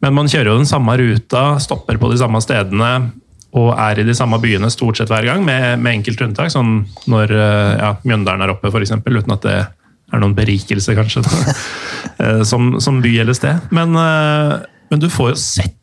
Men 0.03 0.13
man 0.13 0.30
kjører 0.30 0.51
jo 0.51 0.57
den 0.59 0.69
samme 0.69 0.93
ruta, 0.99 1.45
stopper 1.63 1.97
på 1.97 2.11
de 2.11 2.19
samme 2.19 2.41
stedene 2.43 2.91
og 3.58 3.72
er 3.74 4.01
i 4.01 4.05
de 4.08 4.16
samme 4.18 4.39
byene 4.41 4.70
stort 4.74 4.99
sett 4.99 5.12
hver 5.12 5.26
gang, 5.28 5.43
med, 5.45 5.82
med 5.82 5.99
enkelte 5.99 6.28
unntak. 6.28 6.51
Sånn 6.53 6.80
når 7.10 7.34
eh, 7.34 7.74
ja, 7.82 7.91
Mjøndalen 8.08 8.45
er 8.45 8.53
oppe, 8.53 8.72
f.eks., 8.72 8.95
uten 9.01 9.36
at 9.36 9.47
det 9.47 9.58
er 9.58 10.22
noen 10.24 10.36
berikelse, 10.38 10.95
kanskje, 10.97 11.26
da, 11.26 11.55
eh, 12.24 12.43
som, 12.47 12.76
som 12.84 13.01
by 13.03 13.14
eller 13.24 13.38
sted. 13.38 13.72
Men, 13.76 13.97
eh, 13.99 14.53
men 14.91 15.03
du 15.03 15.10
får 15.12 15.34
jo 15.34 15.41
sett 15.41 15.76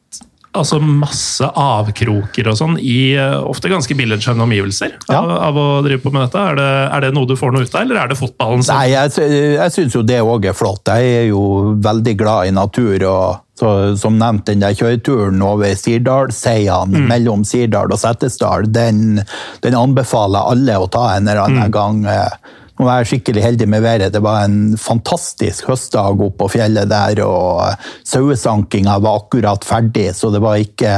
altså 0.54 0.78
masse 0.82 1.44
avkroker 1.58 2.48
og 2.50 2.56
sånn 2.58 2.76
i 2.80 3.14
eh, 3.18 3.36
ofte 3.50 3.70
ganske 3.72 3.96
billedskjønne 3.98 4.44
omgivelser 4.46 4.94
Ja. 5.10 5.20
av, 5.20 5.30
av 5.50 5.58
å 5.60 5.66
drive 5.84 6.00
på 6.04 6.12
med 6.14 6.24
dette. 6.26 6.40
Er 6.52 6.58
det, 6.60 6.68
er 6.96 7.04
det 7.06 7.12
noe 7.16 7.28
du 7.30 7.34
får 7.38 7.52
noe 7.54 7.66
ut 7.66 7.74
av, 7.74 7.82
eller 7.84 8.00
er 8.04 8.12
det 8.12 8.18
fotballen 8.20 8.62
som 8.64 8.78
Nei, 8.78 8.88
jeg, 8.94 9.14
jeg 9.58 9.74
syns 9.74 9.96
jo 9.98 10.02
det 10.06 10.20
òg 10.22 10.46
er 10.50 10.56
flott. 10.56 10.86
Jeg 10.94 11.16
er 11.22 11.26
jo 11.30 11.42
veldig 11.84 12.14
glad 12.20 12.48
i 12.50 12.54
natur. 12.56 13.04
og 13.10 13.40
så, 13.58 13.70
Som 14.00 14.16
nevnt, 14.18 14.46
den 14.48 14.64
der 14.64 14.74
kjøreturen 14.74 15.42
over 15.46 15.74
Sirdal, 15.78 16.32
Seian, 16.34 16.90
mm. 16.94 17.04
mellom 17.10 17.44
Sirdal 17.46 17.92
og 17.94 18.00
Setesdal, 18.02 18.66
den, 18.74 19.20
den 19.62 19.76
anbefaler 19.78 20.50
alle 20.54 20.78
å 20.82 20.88
ta 20.90 21.10
en 21.16 21.28
eller 21.28 21.44
annen 21.44 21.70
gang. 21.74 22.04
eh, 22.06 22.52
Nå 22.74 22.88
er 22.90 23.02
jeg 23.04 23.08
skikkelig 23.12 23.42
heldig 23.44 23.66
med 23.70 23.82
været. 23.84 24.12
Det 24.12 24.20
var 24.24 24.44
en 24.48 24.74
fantastisk 24.80 25.68
høstdag 25.70 26.18
oppe 26.18 26.32
på 26.40 26.48
fjellet 26.56 26.88
der, 26.90 27.20
og 27.22 27.76
sauesankinga 28.08 28.96
var 29.04 29.20
akkurat 29.20 29.62
ferdig, 29.66 30.08
så 30.18 30.32
det 30.34 30.40
var 30.42 30.58
ikke 30.58 30.94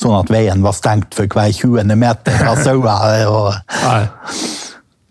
sånn 0.00 0.16
at 0.18 0.32
veien 0.34 0.64
var 0.64 0.74
stengt 0.74 1.14
for 1.14 1.30
hver 1.30 1.52
20. 1.54 1.86
meter 2.00 2.42
av 2.50 2.58
saua. 2.64 2.96
og- 3.30 3.54
Nei. 3.84 4.02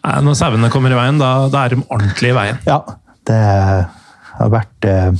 Nei, 0.04 0.20
Når 0.28 0.36
sauene 0.40 0.70
kommer 0.72 0.92
i 0.92 1.00
veien, 1.00 1.18
da, 1.20 1.32
da 1.52 1.64
er 1.66 1.76
de 1.76 1.82
ordentlig 1.88 2.32
i 2.34 2.36
veien. 2.38 2.60
Ja, 2.68 2.82
det 3.28 3.40
har 4.40 4.52
vært 4.54 4.88
eh, 4.88 5.12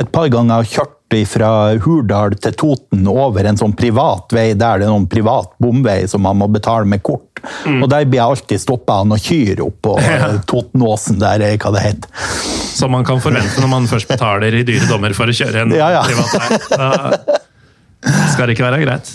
et 0.00 0.08
par 0.12 0.28
ganger 0.32 0.64
kjørt 0.68 0.98
fra 1.28 1.48
Hurdal 1.84 2.32
til 2.40 2.54
Toten 2.56 3.02
over 3.10 3.44
en 3.44 3.58
sånn 3.60 3.74
privat 3.76 4.32
vei 4.32 4.54
der 4.56 4.80
det 4.80 4.86
er 4.86 4.92
noen 4.94 5.04
privat 5.12 5.50
bomvei 5.60 6.06
som 6.08 6.22
man 6.24 6.38
må 6.40 6.46
betale 6.48 6.88
med 6.88 7.02
kort. 7.04 7.42
Og 7.68 7.84
der 7.92 8.06
blir 8.08 8.22
jeg 8.22 8.30
alltid 8.32 8.62
stoppa 8.62 9.02
av 9.02 9.10
noen 9.10 9.20
kyr 9.20 9.60
oppå 9.60 9.98
ja. 10.06 10.30
Totenåsen 10.48 11.20
der, 11.20 11.36
eller 11.44 11.60
hva 11.60 11.74
det 11.76 11.82
heter. 11.84 12.08
Som 12.72 12.94
man 12.96 13.04
kan 13.04 13.20
forvente 13.20 13.60
når 13.60 13.68
man 13.74 13.90
først 13.90 14.08
betaler 14.08 14.56
i 14.56 14.64
dyre 14.64 14.88
dommer 14.88 15.12
for 15.18 15.28
å 15.28 15.36
kjøre 15.36 15.66
en 15.66 15.76
Ja, 15.76 15.90
ja. 15.98 16.06
privat 16.08 16.32
vei. 16.40 17.38
Da 18.02 18.24
skal 18.32 18.48
det 18.48 18.56
ikke 18.56 18.64
være 18.66 18.80
greit. 18.82 19.10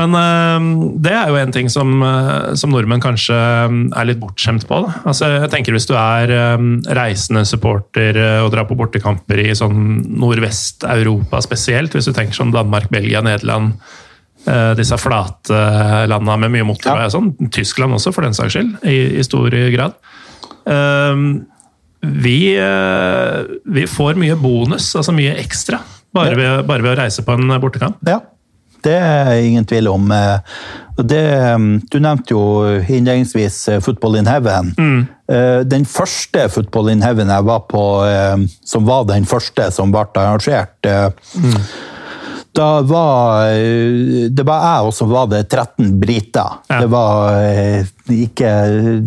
Men 0.00 0.16
øh, 0.16 0.68
det 1.04 1.12
er 1.12 1.30
jo 1.30 1.38
en 1.40 1.54
ting 1.54 1.70
som, 1.72 1.94
øh, 2.02 2.52
som 2.58 2.72
nordmenn 2.72 3.02
kanskje 3.02 3.36
øh, 3.36 3.74
er 3.92 4.08
litt 4.08 4.20
bortskjemt 4.22 4.66
på. 4.68 4.82
Altså, 5.04 5.28
jeg 5.36 5.50
tenker 5.52 5.76
Hvis 5.76 5.88
du 5.90 5.94
er 5.98 6.32
øh, 6.32 6.68
reisende 6.96 7.44
supporter 7.48 8.16
øh, 8.16 8.44
og 8.44 8.52
drar 8.54 8.68
på 8.68 8.78
bortekamper 8.78 9.42
i 9.42 9.52
sånn 9.58 10.02
Nordvest-Europa 10.22 11.42
spesielt, 11.44 11.94
hvis 11.94 12.08
du 12.08 12.16
tenker 12.16 12.36
sånn 12.36 12.54
Danmark, 12.54 12.90
Belgia, 12.92 13.22
Nederland 13.24 13.76
øh, 14.48 14.72
disse 14.78 14.98
flate 15.00 15.62
landa 16.10 16.38
med 16.40 16.54
mye 16.56 16.66
motorvei 16.66 17.06
og 17.08 17.14
sånn, 17.14 17.32
Tyskland 17.52 17.98
også, 17.98 18.14
for 18.14 18.26
den 18.26 18.36
saks 18.36 18.56
skyld, 18.56 18.76
i, 18.88 18.98
i 19.20 19.26
stor 19.26 19.54
grad. 19.74 19.96
Ehm, 20.66 21.44
vi, 22.02 22.54
eh, 22.58 23.40
vi 23.64 23.86
får 23.86 24.18
mye 24.18 24.36
bonus, 24.38 24.90
altså 24.98 25.14
mye 25.14 25.36
ekstra, 25.38 25.78
bare, 26.14 26.34
ved, 26.38 26.64
bare 26.66 26.84
ved 26.84 26.94
å 26.96 27.00
reise 27.04 27.24
på 27.26 27.36
en 27.38 27.54
bortekamp. 27.62 28.00
Ja, 28.06 28.18
det 28.84 28.96
er 28.98 29.32
ingen 29.46 29.64
tvil 29.68 29.88
om. 29.92 30.10
eh, 30.12 30.38
Det, 31.02 31.18
eh, 31.34 31.58
du 31.90 31.98
nevnte 32.00 32.34
jo 32.34 32.42
innledningsvis 32.84 33.68
eh, 33.68 33.80
Football 33.80 34.16
in 34.20 34.26
Heaven. 34.28 34.74
Mm. 34.78 35.06
Den 35.68 35.84
første 35.88 36.48
Football 36.52 36.90
in 36.92 37.00
Heaven 37.02 37.30
jeg 37.32 37.44
var 37.48 37.62
på, 37.70 37.82
eh, 38.04 38.36
som 38.68 38.84
var 38.84 39.06
den 39.08 39.24
første 39.24 39.70
som 39.72 39.90
ble 39.94 40.04
arrangert 40.20 40.84
mm. 40.84 41.56
Da 42.52 42.82
var 42.84 43.46
eh, 43.54 44.28
Det 44.28 44.44
var 44.44 44.60
jeg, 44.66 44.88
og 44.90 44.92
så 44.92 45.06
var 45.08 45.30
det 45.32 45.46
13 45.48 45.94
briter. 46.02 46.58
Ja. 46.68 46.80
Det 46.82 46.90
var 46.92 47.38
eh, 47.40 47.86
ikke 48.12 48.50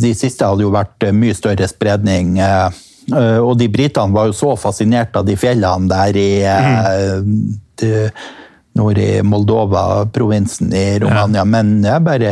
De 0.01 0.13
siste 0.17 0.47
hadde 0.49 0.65
jo 0.65 0.71
vært 0.73 1.05
eh, 1.05 1.13
mye 1.13 1.35
større 1.37 1.67
spredning. 1.69 2.39
eh, 2.41 2.71
eh, 3.13 3.37
Og 3.45 3.53
de 3.61 3.69
britene 3.69 4.15
var 4.15 4.31
jo 4.31 4.33
så 4.39 4.55
fascinert 4.57 5.13
av 5.21 5.27
de 5.29 5.37
fjellene 5.37 5.91
der 5.93 6.17
i 6.17 6.31
mm. 6.41 7.29
det- 7.83 8.09
nord 8.75 8.97
i 9.01 9.21
Moldova-provinsen 9.23 10.73
i 10.75 10.85
Romania. 10.99 11.45
Men 11.45 11.77
jeg 11.83 12.03
bare 12.03 12.31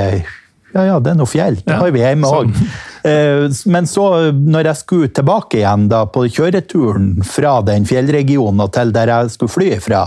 Ja, 0.73 0.87
ja, 0.87 0.95
det 0.99 1.11
er 1.11 1.17
noe 1.19 1.29
fjell. 1.29 1.59
Det 1.61 1.75
har 1.77 1.91
vi 1.93 1.99
hjemme 2.01 2.25
òg. 2.33 2.47
sånn. 2.49 3.69
Men 3.69 3.85
så, 3.85 4.31
når 4.33 4.65
jeg 4.71 4.79
skulle 4.79 5.09
tilbake 5.13 5.59
igjen 5.59 5.83
da, 5.91 5.99
på 6.09 6.23
kjøreturen 6.33 7.19
fra 7.27 7.59
den 7.67 7.85
fjellregionen 7.85 8.63
og 8.63 8.71
til 8.73 8.89
der 8.95 9.11
jeg 9.11 9.29
skulle 9.35 9.53
fly 9.53 9.67
fra, 9.83 9.99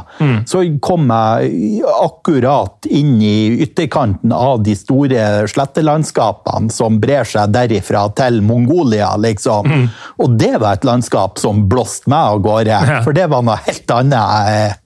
så 0.49 0.65
kom 0.83 1.07
jeg 1.13 1.85
akkurat 1.87 2.89
inn 2.91 3.15
i 3.23 3.63
ytterkanten 3.63 4.35
av 4.35 4.65
de 4.67 4.75
store 4.81 5.45
slettelandskapene 5.53 6.73
som 6.75 6.99
brer 6.99 7.29
seg 7.31 7.55
derifra 7.55 8.09
til 8.19 8.41
Mongolia, 8.43 9.13
liksom. 9.23 9.71
Og 10.19 10.35
det 10.41 10.57
var 10.59 10.81
et 10.81 10.89
landskap 10.89 11.39
som 11.39 11.63
blåste 11.71 12.11
meg 12.11 12.33
av 12.35 12.43
gårde, 12.43 12.75
Ja. 12.75 13.03
for 13.07 13.13
det 13.15 13.31
var 13.31 13.47
noe 13.47 13.61
helt 13.69 13.87
annet. 14.01 14.83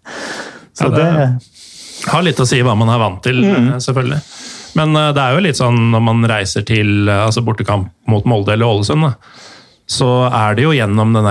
Eh. 0.71 0.79
Så 0.79 0.85
Ja, 0.85 0.97
det- 0.97 1.13
det 1.17 2.11
Har 2.11 2.23
litt 2.23 2.39
å 2.41 2.47
si 2.49 2.63
hva 2.63 2.75
man 2.77 2.89
er 2.89 2.99
vant 2.99 3.23
til, 3.23 3.43
mm. 3.45 3.75
selvfølgelig. 3.81 4.21
Men 4.77 4.97
eh, 4.97 5.13
det 5.13 5.21
er 5.21 5.35
jo 5.35 5.41
litt 5.45 5.57
sånn 5.59 5.91
når 5.93 6.01
man 6.03 6.23
reiser 6.31 6.63
til 6.65 7.09
eh, 7.09 7.27
altså 7.27 7.43
bortekamp 7.45 7.91
mot 8.09 8.25
Molde 8.25 8.53
eller 8.55 8.67
Ålesund, 8.67 9.15
så 9.91 10.09
er 10.33 10.55
det 10.55 10.63
jo 10.63 10.71
gjennom 10.73 11.13
den 11.13 11.27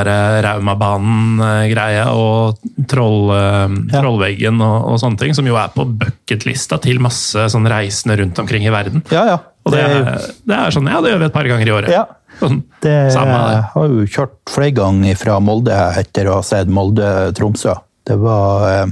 Raumabanen-greia 0.84 2.08
og 2.12 2.58
troll, 2.92 3.32
eh, 3.32 3.68
Ja. 3.94 4.02
Trollveggen 4.02 4.62
og, 4.62 4.92
og 4.94 5.00
sånne 5.00 5.18
ting, 5.22 5.34
som 5.34 5.48
jo 5.48 5.56
er 5.56 5.70
på 5.74 5.86
bucketlista 5.88 6.80
til 6.82 7.00
masse 7.00 7.48
sånn 7.54 7.68
reisende 7.70 8.18
rundt 8.20 8.40
omkring 8.40 8.66
i 8.68 8.74
verden. 8.74 9.04
Ja, 9.12 9.26
ja. 9.26 9.38
Og 9.66 9.72
det, 9.74 9.82
Det- 9.84 10.08
er- 10.08 10.34
det 10.48 10.56
er 10.60 10.72
sånn, 10.72 10.88
ja, 10.92 11.02
det 11.02 11.12
gjør 11.14 11.20
vi 11.20 11.26
et 11.26 11.34
par 11.34 11.44
ganger 11.48 11.68
i 11.68 11.72
året. 11.72 11.90
Ja. 11.90 12.06
Sånn, 12.40 12.64
Det 12.82 13.12
samme 13.12 13.64
har 13.74 13.88
jo 13.88 14.06
kjørt 14.06 14.38
flere 14.48 14.72
ganger 14.74 15.16
fra 15.18 15.40
Molde 15.40 15.74
etter 15.98 16.26
å 16.30 16.36
ha 16.36 16.42
sett 16.42 16.68
Molde-Tromsø. 16.68 17.76
Det 18.06 18.18
var 18.18 18.84
eh, 18.84 18.86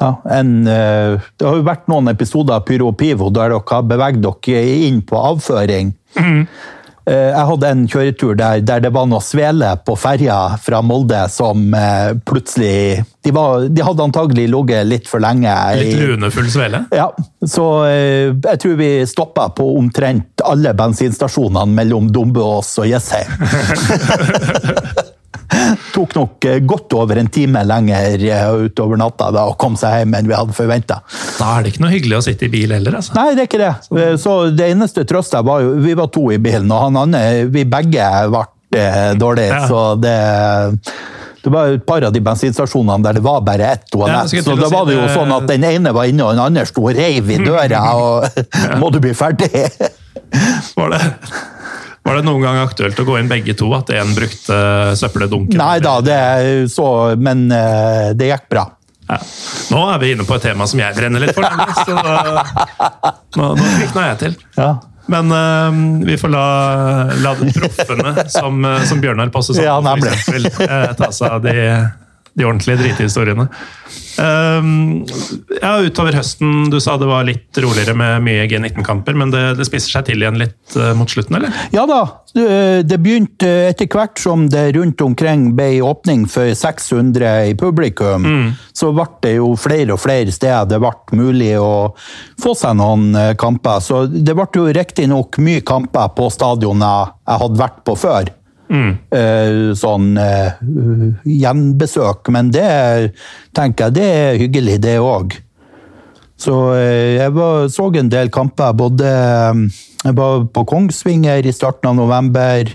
ja, 0.00 0.10
en, 0.38 0.54
eh, 0.68 1.18
Det 1.38 1.46
har 1.48 1.56
jo 1.56 1.66
vært 1.66 1.86
noen 1.88 2.08
episoder 2.12 2.58
av 2.58 2.64
Pyro 2.68 2.88
og 2.92 2.98
Pivo 3.00 3.30
der 3.30 3.48
dere 3.54 3.62
har 3.70 3.82
beveget 3.82 4.22
dere 4.22 4.64
inn 4.88 5.02
på 5.02 5.16
avføring. 5.34 5.94
Mhm. 6.18 6.48
Eh, 7.08 7.30
Jeg 7.30 7.46
hadde 7.46 7.68
en 7.70 7.84
kjøretur 7.86 8.32
der, 8.36 8.60
der 8.66 8.80
det 8.82 8.90
var 8.92 9.06
noe 9.06 9.20
svele 9.22 9.68
på 9.86 9.94
ferja 9.94 10.58
fra 10.58 10.80
Molde 10.82 11.20
som 11.30 11.72
eh, 11.78 12.14
plutselig 12.26 13.04
De, 13.22 13.30
var, 13.30 13.68
de 13.70 13.82
hadde 13.86 14.02
antagelig 14.02 14.48
ligget 14.50 14.86
litt 14.90 15.06
for 15.06 15.22
lenge. 15.22 15.52
Litt 15.78 16.00
lunefull 16.02 16.50
svele. 16.50 16.80
ja, 16.90 17.06
så 17.46 17.64
jeg 17.86 18.58
tror 18.62 18.74
vi 18.78 18.90
stoppa 19.06 19.48
på 19.54 19.68
omtrent 19.78 20.42
alle 20.46 20.74
bensinstasjonene 20.74 21.74
mellom 21.78 22.10
Dombås 22.10 22.74
og 22.82 22.86
Jessheim. 22.90 23.30
tok 25.96 26.14
nok 26.16 26.44
eh, 26.50 26.58
godt 26.68 26.92
over 26.98 27.18
en 27.20 27.28
time 27.32 27.62
lenger 27.66 28.22
eh, 28.28 28.46
utover 28.68 29.00
natta 29.00 29.30
da, 29.34 29.46
og 29.50 29.56
kom 29.60 29.76
seg 29.80 30.00
hjem 30.02 30.14
enn 30.20 30.28
vi 30.30 30.36
hadde 30.36 30.54
forventa. 30.56 31.00
Da 31.38 31.52
er 31.58 31.66
det 31.66 31.72
ikke 31.74 31.84
noe 31.86 31.92
hyggelig 31.94 32.18
å 32.20 32.24
sitte 32.28 32.46
i 32.48 32.52
bil 32.52 32.72
heller, 32.76 32.98
altså. 33.00 33.14
Nei, 33.18 33.28
det 33.36 33.44
er 33.46 33.50
ikke 33.50 33.62
det. 33.64 33.72
Eh, 34.02 34.14
Så 34.20 34.36
det 34.56 34.70
eneste 34.74 35.04
trøsta 35.08 35.42
var 35.46 35.62
jo 35.64 35.74
Vi 35.84 35.94
var 35.98 36.08
to 36.14 36.26
i 36.34 36.38
bilen, 36.42 36.70
og 36.72 36.86
han 36.88 36.96
andre 37.06 37.44
Vi 37.52 37.64
begge 37.68 38.08
ble 38.32 38.44
eh, 38.80 39.12
dårlige, 39.18 39.52
Ja. 39.54 39.66
så 39.70 39.84
det 40.00 40.16
det 41.46 41.52
var 41.54 41.68
et 41.76 41.84
par 41.86 42.02
av 42.02 42.10
de 42.10 42.18
bensinstasjonene 42.26 43.04
der 43.04 43.12
det 43.20 43.22
var 43.22 43.36
bare 43.46 43.68
ett 43.76 43.84
Ja, 43.86 43.90
toalett. 43.92 44.32
jeg 44.34 44.42
så 44.42 44.56
da 44.58 44.66
var 44.72 44.88
det 44.88 44.96
jo 44.96 45.04
sånn 45.14 45.30
at 45.30 45.44
den 45.46 45.62
ene 45.68 45.92
var 45.94 46.08
inne, 46.10 46.24
og 46.26 46.32
den 46.34 46.42
andre 46.42 46.64
sto 46.66 46.82
og 46.88 46.96
reiv 46.98 47.30
i 47.30 47.36
døra. 47.38 47.84
og 48.02 48.26
Må 48.82 48.90
du 48.90 48.98
bli 49.04 49.12
ferdig? 49.14 49.52
Var 50.74 50.90
det, 50.90 51.00
var 52.06 52.20
det 52.20 52.26
noen 52.28 52.44
gang 52.44 52.60
aktuelt 52.62 52.98
å 53.02 53.06
gå 53.06 53.18
inn 53.18 53.30
begge 53.30 53.56
to? 53.58 53.68
At 53.74 53.90
én 53.90 54.14
brukte 54.14 54.56
søppeldunken? 54.98 55.58
Nei 55.58 55.76
da, 55.82 55.98
det 56.04 56.16
er 56.16 56.66
så 56.70 56.88
Men 57.18 57.46
eh, 57.52 58.12
det 58.16 58.30
gikk 58.30 58.50
bra. 58.52 58.66
Ja. 59.06 59.20
Nå 59.70 59.80
er 59.92 60.02
vi 60.02 60.12
inne 60.14 60.26
på 60.26 60.34
et 60.34 60.44
tema 60.48 60.66
som 60.66 60.80
jeg 60.82 60.94
brenner 60.96 61.22
litt 61.22 61.34
for, 61.36 61.46
nemlig, 61.46 61.74
så 61.86 61.94
nå, 63.38 63.50
nå 63.54 63.68
kvikna 63.78 64.06
jeg 64.08 64.18
til. 64.24 64.38
Ja. 64.58 64.70
Men 65.06 65.30
uh, 65.30 66.06
vi 66.06 66.16
får 66.18 66.32
la, 66.34 66.46
la 67.22 67.34
de 67.38 67.52
proffene 67.54 68.26
som, 68.30 68.64
eh, 68.64 68.82
som 68.90 69.00
Bjørnar 69.02 69.30
Posse 69.30 69.54
sammen, 69.54 70.02
Ja, 70.02 70.66
eh, 70.66 70.88
ta 70.98 71.12
seg 71.14 71.36
av 71.36 71.44
de, 71.44 71.54
de 72.34 72.46
ordentlige 72.48 72.80
drithistoriene. 72.82 73.46
Um, 74.16 75.04
ja, 75.60 75.72
utover 75.84 76.16
høsten, 76.16 76.70
du 76.72 76.78
sa 76.80 76.96
det 77.00 77.08
var 77.10 77.26
litt 77.28 77.58
roligere 77.62 77.96
med 77.98 78.24
mye 78.24 78.46
G19-kamper, 78.50 79.16
men 79.18 79.34
det, 79.34 79.42
det 79.58 79.66
spiser 79.68 79.98
seg 79.98 80.08
til 80.08 80.24
igjen 80.24 80.38
litt 80.40 80.76
eh, 80.78 80.92
mot 80.96 81.10
slutten, 81.10 81.38
eller? 81.38 81.52
Ja 81.74 81.84
da, 81.88 82.00
det 82.36 82.98
begynte 83.00 83.48
etter 83.70 83.88
hvert 83.92 84.20
som 84.20 84.46
det 84.52 84.70
rundt 84.76 85.00
omkring 85.04 85.50
ble 85.56 85.82
åpning 85.84 86.26
for 86.30 86.52
600 86.56 87.52
i 87.52 87.54
publikum, 87.58 88.26
så 88.76 88.92
ble 88.96 89.06
det 89.24 89.34
jo 89.38 89.52
flere 89.60 89.94
og 89.94 90.02
flere 90.02 90.32
steder 90.32 90.68
det 90.70 90.80
ble 90.82 91.18
mulig 91.18 91.52
å 91.60 91.94
få 92.42 92.54
seg 92.58 92.76
noen 92.78 93.10
eh, 93.16 93.34
kamper. 93.38 93.82
Så 93.84 94.06
det 94.10 94.36
ble 94.36 94.48
jo 94.54 94.66
riktignok 94.74 95.40
mye 95.42 95.64
kamper 95.66 96.12
på 96.16 96.28
stadioner 96.32 97.12
jeg 97.26 97.42
hadde 97.44 97.62
vært 97.62 97.80
på 97.86 97.96
før. 97.98 98.32
Eh, 98.70 99.72
Sånn 99.78 100.16
eh, 100.18 100.56
gjenbesøk, 101.22 102.30
men 102.34 102.50
det 102.54 103.12
tenker 103.56 103.88
jeg 103.88 103.96
det 103.98 104.06
er 104.06 104.40
hyggelig, 104.40 104.78
det 104.82 104.96
òg. 105.02 105.36
Så 106.36 106.56
eh, 106.76 107.16
jeg 107.16 107.34
var, 107.36 107.68
så 107.72 107.88
en 107.96 108.10
del 108.12 108.32
kamper. 108.32 108.74
Både 108.76 109.12
Jeg 110.04 110.14
var 110.18 110.44
på 110.52 110.64
Kongsvinger 110.68 111.46
i 111.46 111.54
starten 111.54 111.90
av 111.90 111.96
november. 111.96 112.68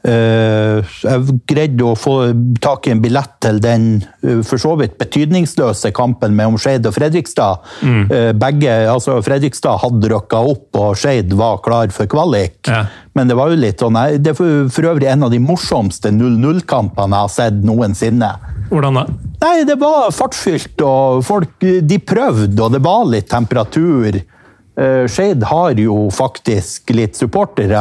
Eh, 0.00 0.80
Jeg 1.04 1.34
greide 1.50 1.84
å 1.84 1.96
få 1.98 2.14
tak 2.62 2.86
i 2.88 2.94
en 2.94 3.02
billett 3.02 3.34
til 3.44 3.58
den 3.60 3.84
eh, 4.24 4.40
for 4.46 4.60
så 4.60 4.72
vidt 4.80 4.96
betydningsløse 5.00 5.92
kampen 5.96 6.32
mellom 6.38 6.56
Skeid 6.60 6.88
og 6.88 6.96
Fredrikstad. 6.96 7.66
Mm. 7.84 8.06
Begge, 8.40 8.72
altså 8.88 9.18
Fredrikstad 9.24 9.80
hadde 9.82 10.10
rykka 10.12 10.40
opp, 10.52 10.68
og 10.80 10.96
Skeid 11.00 11.34
var 11.36 11.60
klar 11.64 11.92
for 11.94 12.08
kvalik. 12.10 12.62
Ja. 12.68 12.86
Men 13.14 13.28
det 13.28 13.36
var 13.36 13.50
jo 13.50 13.58
litt 13.58 13.82
sånn 13.82 13.98
Det 14.22 14.32
er 14.32 14.38
for 14.70 14.90
øvrig 14.92 15.08
en 15.10 15.26
av 15.26 15.32
de 15.34 15.40
morsomste 15.42 16.12
0-0-kampene 16.14 17.16
jeg 17.16 17.26
har 17.26 17.34
sett 17.34 17.62
noensinne. 17.66 18.30
Hvordan 18.70 19.00
da? 19.00 19.06
Nei, 19.40 19.56
det 19.66 19.76
var 19.80 20.12
fartsfylt, 20.14 20.80
og 20.86 21.24
folk 21.26 21.56
de 21.60 21.98
prøvde, 21.98 22.56
og 22.62 22.76
det 22.76 22.82
var 22.84 23.08
litt 23.10 23.28
temperatur. 23.32 24.20
Uh, 24.78 25.04
Skeid 25.10 25.42
har 25.50 25.78
jo 25.80 25.96
faktisk 26.14 26.92
litt 26.94 27.18
supportere, 27.18 27.80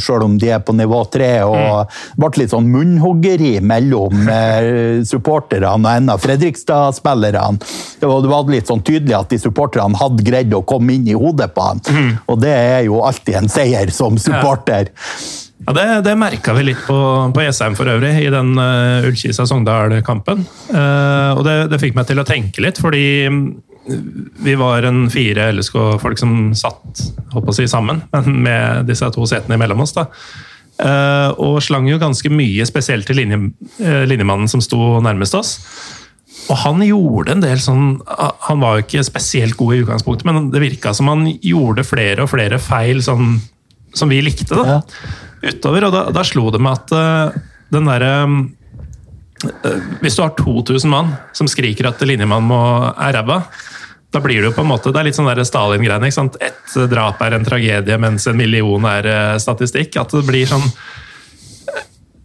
selv 0.00 0.26
om 0.28 0.36
de 0.40 0.52
er 0.54 0.62
på 0.64 0.74
nivå 0.76 1.02
tre. 1.12 1.32
Og 1.44 1.88
det 1.88 2.20
ble 2.22 2.44
litt 2.44 2.54
sånn 2.54 2.70
munnhoggeri 2.72 3.56
mellom 3.64 4.28
uh, 4.30 5.02
supporterne 5.08 5.74
og 5.74 5.90
en 5.90 6.14
av 6.14 6.22
Fredrikstad-spillerne. 6.24 7.58
Det 7.98 8.08
var, 8.08 8.46
litt 8.48 8.70
sånn 8.70 8.84
tydelig 8.86 9.16
at 9.18 9.32
de 9.34 9.40
supporterne 9.42 9.98
hadde 9.98 10.24
greid 10.24 10.54
å 10.54 10.62
komme 10.66 10.94
inn 10.94 11.10
i 11.10 11.18
hodet 11.18 11.50
på 11.56 11.66
han. 11.66 11.82
Og 12.30 12.40
det 12.40 12.54
er 12.54 12.86
jo 12.86 13.02
alltid 13.04 13.42
en 13.42 13.52
seier 13.52 13.92
som 13.94 14.16
supporter. 14.20 14.92
Ja, 15.66 15.72
Det, 15.74 15.86
det 16.06 16.14
merka 16.16 16.54
vi 16.56 16.68
litt 16.70 16.80
på, 16.86 16.98
på 17.34 17.42
Jessheim 17.44 17.74
for 17.76 17.90
øvrig, 17.90 18.14
i 18.22 18.30
den 18.32 18.54
uh, 18.56 19.04
Ullkisa-Sogndal-kampen. 19.08 20.46
Uh, 20.70 21.34
og 21.34 21.42
det, 21.44 21.56
det 21.72 21.80
fikk 21.82 21.98
meg 21.98 22.08
til 22.08 22.22
å 22.22 22.26
tenke 22.28 22.62
litt, 22.64 22.80
fordi 22.80 23.04
mm, 23.28 23.42
vi 24.44 24.54
var 24.58 24.84
en 24.88 25.06
fire 25.12 25.50
LSK-folk 25.54 26.20
som 26.20 26.36
satt 26.58 27.02
å 27.34 27.54
si, 27.56 27.68
sammen, 27.70 28.02
men 28.14 28.42
med 28.44 28.88
disse 28.90 29.08
to 29.14 29.26
setene 29.28 29.58
imellom 29.58 29.84
oss. 29.84 29.96
da. 29.96 30.08
Eh, 30.78 31.30
og 31.42 31.58
slang 31.64 31.88
jo 31.90 31.98
ganske 31.98 32.30
mye, 32.30 32.66
spesielt 32.68 33.08
til 33.08 33.18
linje, 33.18 33.38
eh, 33.82 34.04
linjemannen 34.06 34.50
som 34.50 34.62
sto 34.62 35.00
nærmest 35.02 35.34
oss. 35.34 35.56
Og 36.48 36.56
han 36.62 36.82
gjorde 36.84 37.34
en 37.34 37.42
del 37.42 37.58
sånn 37.60 37.98
Han 38.46 38.60
var 38.62 38.76
jo 38.78 38.84
ikke 38.84 39.02
spesielt 39.04 39.56
god 39.58 39.74
i 39.74 39.80
utgangspunktet, 39.82 40.24
men 40.24 40.50
det 40.52 40.62
virka 40.62 40.94
som 40.94 41.10
han 41.10 41.26
gjorde 41.44 41.84
flere 41.84 42.24
og 42.24 42.30
flere 42.30 42.60
feil 42.62 43.02
sånn, 43.04 43.40
som 43.92 44.08
vi 44.08 44.22
likte. 44.22 44.54
da, 44.54 44.80
Utover. 45.42 45.88
Og 45.88 45.92
da, 45.92 46.04
da 46.14 46.24
slo 46.24 46.48
det 46.54 46.62
meg 46.62 46.78
at 46.78 46.94
eh, 46.94 47.40
den 47.74 47.90
derre 47.90 48.12
Hvis 50.00 50.16
du 50.16 50.22
har 50.24 50.32
2000 50.38 50.90
mann 50.90 51.12
som 51.36 51.46
skriker 51.50 51.90
at 51.90 52.00
linjemannen 52.02 52.48
må 52.48 52.62
er 52.94 53.18
ræva, 53.18 53.42
da 54.10 54.20
blir 54.24 54.40
det 54.40 54.48
jo 54.48 54.54
på 54.56 54.62
en 54.64 54.70
måte, 54.70 54.90
det 54.92 55.00
er 55.02 55.04
litt 55.10 55.16
sånn 55.18 55.28
Stalin-greiene. 55.44 56.08
ikke 56.08 56.16
sant? 56.16 56.36
Ett 56.40 56.76
drap 56.90 57.20
er 57.22 57.34
en 57.36 57.44
tragedie, 57.44 57.98
mens 58.00 58.26
en 58.26 58.36
million 58.40 58.84
er 58.88 59.06
eh, 59.06 59.34
statistikk. 59.38 59.96
At 60.00 60.14
det 60.16 60.24
blir 60.26 60.46
sånn 60.48 60.64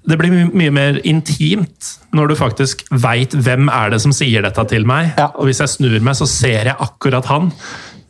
det 0.06 0.18
blir 0.20 0.32
my- 0.34 0.52
mye 0.52 0.72
mer 0.76 0.98
intimt 1.08 1.94
når 2.14 2.28
du 2.34 2.36
faktisk 2.36 2.82
veit 2.92 3.32
hvem 3.40 3.70
er 3.72 3.94
det 3.94 4.02
som 4.04 4.12
sier 4.16 4.44
dette 4.44 4.66
til 4.68 4.84
meg. 4.86 5.14
Ja. 5.18 5.30
Og 5.40 5.48
hvis 5.48 5.62
jeg 5.64 5.72
snur 5.72 5.96
meg, 6.04 6.16
så 6.20 6.28
ser 6.28 6.68
jeg 6.72 6.76
akkurat 6.80 7.26
han. 7.32 7.52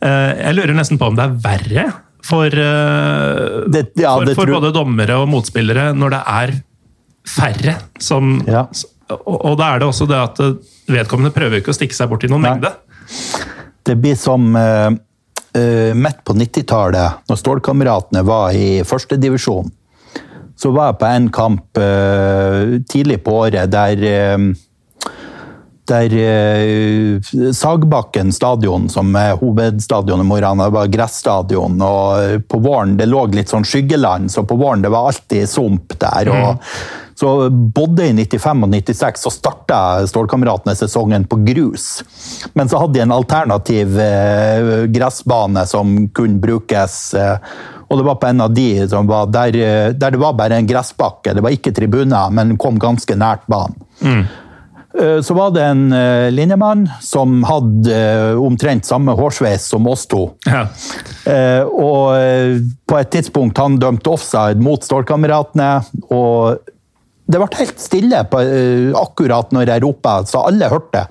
Eh, 0.02 0.32
Jeg 0.48 0.54
lurer 0.56 0.74
nesten 0.74 0.98
på 0.98 1.06
om 1.06 1.14
det 1.18 1.24
er 1.24 1.36
verre 1.44 1.84
for, 2.24 2.46
eh, 2.46 3.68
Det- 3.70 3.92
ja, 3.96 4.16
for, 4.18 4.34
for 4.34 4.46
både 4.46 4.72
dommere 4.74 5.18
og 5.22 5.28
motspillere 5.28 5.94
når 5.94 6.10
det 6.10 6.22
er 6.26 6.54
færre 7.26 7.76
som 7.98 8.42
Ja. 8.46 8.66
og, 9.10 9.44
og 9.44 9.58
da 9.58 9.74
er 9.74 9.78
det 9.78 9.88
også 9.88 10.06
det 10.08 10.16
at 10.18 10.38
vedkommende 10.88 11.32
prøver 11.32 11.60
ikke 11.60 11.70
å 11.72 11.78
stikke 11.78 11.94
seg 11.94 12.08
bort 12.10 12.24
i 12.24 12.28
noen 12.28 12.42
Nei. 12.42 12.50
mengde. 12.54 12.74
Det 13.84 13.96
blir 14.00 14.16
som 14.16 14.56
uh, 14.56 14.90
midt 15.94 16.20
på 16.24 16.36
90-tallet, 16.36 17.24
når 17.28 17.40
Stålkameratene 17.40 18.22
var 18.26 18.56
i 18.56 18.82
førstedivisjon. 18.86 19.68
Så 20.56 20.70
var 20.72 20.92
jeg 20.92 21.00
på 21.00 21.10
en 21.10 21.30
kamp 21.34 21.80
uh, 21.80 22.78
tidlig 22.88 23.20
på 23.26 23.40
året 23.44 23.72
der 23.74 24.06
der 25.90 26.16
eh, 26.16 27.52
Sagbakken 27.52 28.32
stadion, 28.32 28.88
som 28.88 29.14
er 29.16 29.36
hovedstadion 29.40 30.24
i 30.24 30.26
Mo 30.26 30.38
i 30.38 30.42
Rana, 30.44 30.70
var 30.72 30.90
gressstadion. 30.92 31.80
Og 31.84 32.44
på 32.48 32.60
våren 32.64 32.96
det 32.98 33.10
lå 33.10 33.26
litt 33.34 33.52
sånn 33.52 33.66
skyggeland, 33.68 34.32
så 34.32 34.46
på 34.48 34.58
våren 34.60 34.84
det 34.84 34.92
var 34.94 35.10
alltid 35.10 35.48
sump 35.50 35.98
der. 36.00 36.32
og 36.32 36.62
så 37.14 37.50
både 37.50 38.08
i 38.08 38.14
95 38.26 38.64
og 38.66 38.72
96 38.74 39.22
så 39.22 39.30
starta 39.30 39.78
Stålkameratene 40.10 40.74
sesongen 40.74 41.28
på 41.30 41.38
grus. 41.46 42.02
Men 42.58 42.68
så 42.68 42.80
hadde 42.82 42.98
de 42.98 43.04
en 43.04 43.14
alternativ 43.14 44.00
eh, 44.02 44.72
gressbane 44.90 45.62
som 45.70 45.94
kunne 46.16 46.42
brukes. 46.42 46.98
Eh, 47.14 47.54
og 47.86 48.00
det 48.00 48.06
var 48.08 48.18
på 48.18 48.26
en 48.26 48.42
av 48.42 48.54
de 48.54 48.68
som 48.90 49.06
var 49.06 49.30
der, 49.30 49.60
eh, 49.62 49.92
der 49.94 50.16
det 50.16 50.22
var 50.22 50.34
bare 50.34 50.58
en 50.58 50.66
gressbakke. 50.66 51.36
Det 51.36 51.44
var 51.44 51.54
ikke 51.54 51.74
tribuner, 51.76 52.34
men 52.34 52.56
kom 52.58 52.82
ganske 52.82 53.14
nært 53.14 53.46
banen. 53.46 53.78
Eh, 54.02 54.24
Så 54.94 55.34
var 55.34 55.50
det 55.50 55.62
en 55.66 55.88
eh, 55.92 56.28
linjemann 56.30 56.84
som 57.02 57.40
hadde 57.48 57.90
eh, 57.90 58.38
omtrent 58.38 58.86
samme 58.86 59.14
hårsveis 59.18 59.66
som 59.72 59.88
oss 59.90 60.06
to. 60.06 60.28
Ja. 60.46 60.68
Eh, 61.26 61.64
og 61.66 62.14
eh, 62.18 62.60
på 62.86 63.00
et 63.00 63.10
tidspunkt 63.10 63.58
han 63.58 63.80
dømte 63.82 64.12
offside 64.12 64.62
mot 64.62 64.84
Stålkameratene, 64.86 65.70
og 66.14 66.62
det 67.24 67.40
ble 67.40 67.48
helt 67.58 67.80
stille 67.80 68.22
på, 68.30 68.40
eh, 68.44 68.90
akkurat 69.00 69.52
når 69.56 69.72
jeg 69.72 69.84
ropa, 69.86 70.18
så 70.28 70.44
alle 70.50 70.68
hørte. 70.70 71.06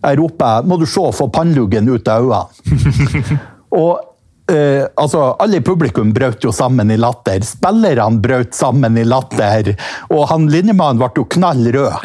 Jeg 0.00 0.18
ropa 0.20 0.62
'må 0.62 0.78
du 0.78 0.86
se, 0.86 1.02
få 1.12 1.28
panneluggen 1.28 1.88
ut 1.88 2.08
av 2.08 2.22
øynene'. 2.22 3.40
og 3.82 4.15
eh, 4.52 4.84
altså, 4.94 5.36
alle 5.42 5.56
i 5.60 5.64
publikum 5.64 6.12
brøt 6.16 6.44
jo 6.44 6.52
sammen 6.54 6.90
i 6.90 6.96
latter. 7.00 7.40
Spillerne 7.46 8.20
brøt 8.22 8.54
sammen 8.56 8.98
i 8.98 9.04
latter. 9.06 9.72
Og 10.10 10.26
han 10.30 10.48
linjemannen 10.52 10.98
ble 11.00 11.10
jo 11.16 11.24
knall 11.36 11.62
rød. 11.76 11.94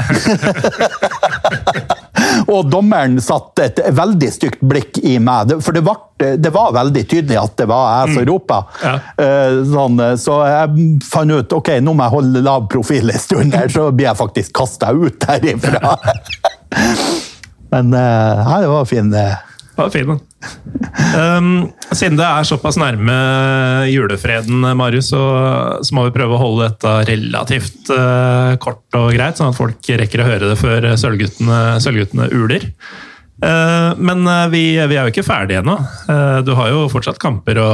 Og 2.51 2.67
dommeren 2.71 3.19
satte 3.23 3.63
et 3.67 3.79
veldig 3.97 4.29
stygt 4.31 4.61
blikk 4.65 4.97
i 5.03 5.17
meg, 5.21 5.51
for 5.63 5.71
det, 5.75 5.81
ble, 5.85 5.95
det 6.39 6.51
var 6.53 6.71
veldig 6.75 7.03
tydelig 7.09 7.37
at 7.41 7.55
det 7.59 7.67
var 7.69 7.83
jeg 7.91 8.05
som 8.15 8.25
ropa. 8.29 8.57
Ja. 8.83 8.93
Uh, 9.19 9.51
Sånn, 9.71 9.97
så 10.21 10.33
jeg 10.47 10.65
fant 11.07 11.31
ut 11.33 11.53
ok, 11.57 11.69
nå 11.83 11.91
må 11.97 12.03
jeg 12.07 12.13
holde 12.15 12.39
lav 12.45 12.61
profil 12.71 13.09
en 13.11 13.19
stund, 13.21 13.55
her, 13.57 13.67
så 13.73 13.81
blir 13.91 14.07
jeg 14.09 14.19
faktisk 14.21 14.49
kasta 14.57 14.87
ut 14.93 15.21
herifra. 15.29 15.95
Men 17.73 17.85
uh, 17.95 18.55
det 18.61 18.69
var 18.71 18.85
fin. 18.89 19.13
eh. 19.15 19.35
Var 19.81 19.93
fin, 19.93 20.11
den. 20.11 20.19
Um, 21.11 21.51
siden 21.91 22.17
det 22.19 22.25
er 22.27 22.47
såpass 22.47 22.77
nærme 22.81 23.15
julefreden, 23.91 24.65
Marius, 24.77 25.11
så, 25.13 25.21
så 25.85 25.97
må 25.97 26.07
vi 26.07 26.15
prøve 26.15 26.37
å 26.37 26.41
holde 26.41 26.69
dette 26.69 26.95
relativt 27.11 27.91
uh, 27.93 28.57
kort 28.61 28.99
og 28.99 29.11
greit, 29.15 29.39
sånn 29.39 29.53
at 29.53 29.59
folk 29.59 29.91
rekker 30.01 30.23
å 30.23 30.27
høre 30.27 30.51
det 30.51 30.59
før 30.61 30.91
Sølvguttene, 30.99 31.61
Sølvguttene 31.83 32.29
uler. 32.33 32.69
Uh, 33.41 33.97
men 33.97 34.21
uh, 34.29 34.45
vi, 34.53 34.63
vi, 34.77 34.97
er 34.97 35.07
jo 35.07 35.13
ikke 35.13 35.25
ferdige 35.25 35.63
ennå. 35.63 35.79
Du 36.45 36.53
har 36.57 36.71
jo 36.73 36.87
fortsatt 36.93 37.21
kamper 37.21 37.61
å, 37.61 37.71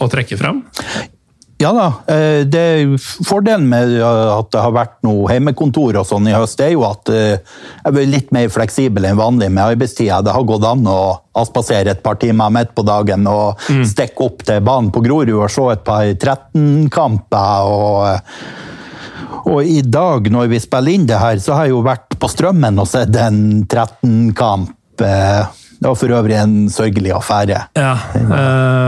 å 0.00 0.10
trekke 0.12 0.40
fram. 0.40 0.64
Ja 1.58 1.72
da. 1.74 2.14
Eh, 2.14 2.46
det, 2.46 2.98
fordelen 3.26 3.66
med 3.68 3.96
at 3.98 4.50
det 4.54 4.60
har 4.62 4.74
vært 4.76 5.00
noe 5.02 5.26
hjemmekontor 5.32 5.96
og 5.98 6.06
sånn 6.06 6.28
i 6.30 6.36
høst, 6.36 6.60
er 6.62 6.70
jo 6.76 6.84
at 6.86 7.10
eh, 7.10 7.40
jeg 7.82 7.96
blir 7.96 8.12
litt 8.12 8.30
mer 8.34 8.46
fleksibel 8.54 9.08
enn 9.08 9.18
vanlig 9.18 9.50
med 9.50 9.64
arbeidstida. 9.74 10.20
Det 10.22 10.36
har 10.36 10.46
gått 10.46 10.66
an 10.68 10.86
å 10.86 11.00
avspasere 11.38 11.96
et 11.96 12.04
par 12.04 12.20
timer 12.22 12.54
midt 12.54 12.70
på 12.78 12.86
dagen 12.86 13.26
og 13.30 13.58
mm. 13.66 13.82
stikke 13.90 14.28
opp 14.28 14.46
til 14.46 14.62
banen 14.62 14.92
på 14.94 15.02
Grorud 15.02 15.34
og 15.34 15.50
se 15.50 15.66
et 15.74 15.84
par 15.86 16.06
13-kamper. 16.14 17.74
og 17.74 18.66
og 19.48 19.64
i 19.64 19.80
dag, 19.80 20.26
når 20.28 20.48
vi 20.50 20.58
spiller 20.60 20.92
inn 20.92 21.06
det 21.08 21.16
her, 21.20 21.38
så 21.40 21.54
har 21.56 21.66
jeg 21.66 21.72
jo 21.72 21.84
vært 21.86 22.16
på 22.20 22.28
Strømmen 22.28 22.80
og 22.82 22.88
sett 22.90 23.14
en 23.16 23.64
13-kamp. 23.64 24.74
Det 25.78 25.86
var 25.86 25.98
for 25.98 26.10
øvrig 26.10 26.34
en 26.34 26.56
sørgelig 26.72 27.12
affære. 27.14 27.60
Ja, 27.78 27.92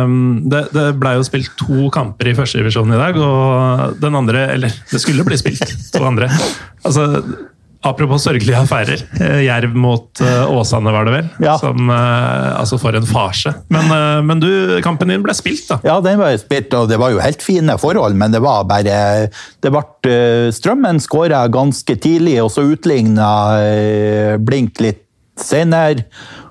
um, 0.04 0.42
Det, 0.50 0.64
det 0.74 0.88
blei 0.98 1.14
jo 1.18 1.26
spilt 1.26 1.52
to 1.60 1.86
kamper 1.94 2.32
i 2.32 2.34
førstedivisjonen 2.34 2.96
i 2.96 3.00
dag, 3.00 3.20
og 3.22 4.00
den 4.02 4.18
andre 4.18 4.48
Eller 4.56 4.74
det 4.90 5.00
skulle 5.02 5.26
bli 5.26 5.38
spilt 5.38 5.76
to 5.94 6.02
andre. 6.06 6.30
Altså, 6.82 7.22
Apropos 7.80 8.26
sørgelige 8.26 8.58
affærer. 8.60 9.00
Eh, 9.16 9.38
Jerv 9.46 9.72
mot 9.72 10.20
uh, 10.20 10.50
Åsane, 10.52 10.92
var 10.92 11.06
det 11.08 11.14
vel? 11.14 11.28
Ja. 11.40 11.54
Som, 11.62 11.88
uh, 11.88 12.58
altså 12.60 12.76
For 12.76 12.96
en 12.96 13.06
farse. 13.08 13.54
Men, 13.72 13.88
men, 14.26 14.42
du, 14.42 14.50
kampen 14.84 15.08
din 15.08 15.22
ble 15.24 15.32
spilt, 15.36 15.64
da? 15.70 15.78
Ja, 15.86 15.94
den 16.04 16.20
ble 16.20 16.34
spilt, 16.42 16.74
og 16.76 16.90
det 16.90 16.98
var 17.00 17.14
jo 17.14 17.22
helt 17.24 17.40
fine 17.40 17.78
forhold, 17.80 18.18
men 18.20 18.34
det 18.34 18.42
var 18.44 18.66
bare 18.68 19.30
det 19.30 19.72
ble, 19.72 20.18
Strømmen 20.52 21.00
skåra 21.00 21.46
ganske 21.52 21.96
tidlig, 21.96 22.36
og 22.44 22.52
så 22.52 22.66
utligna 22.68 23.30
Blink 24.44 24.82
litt 24.84 25.06
senere. 25.40 26.04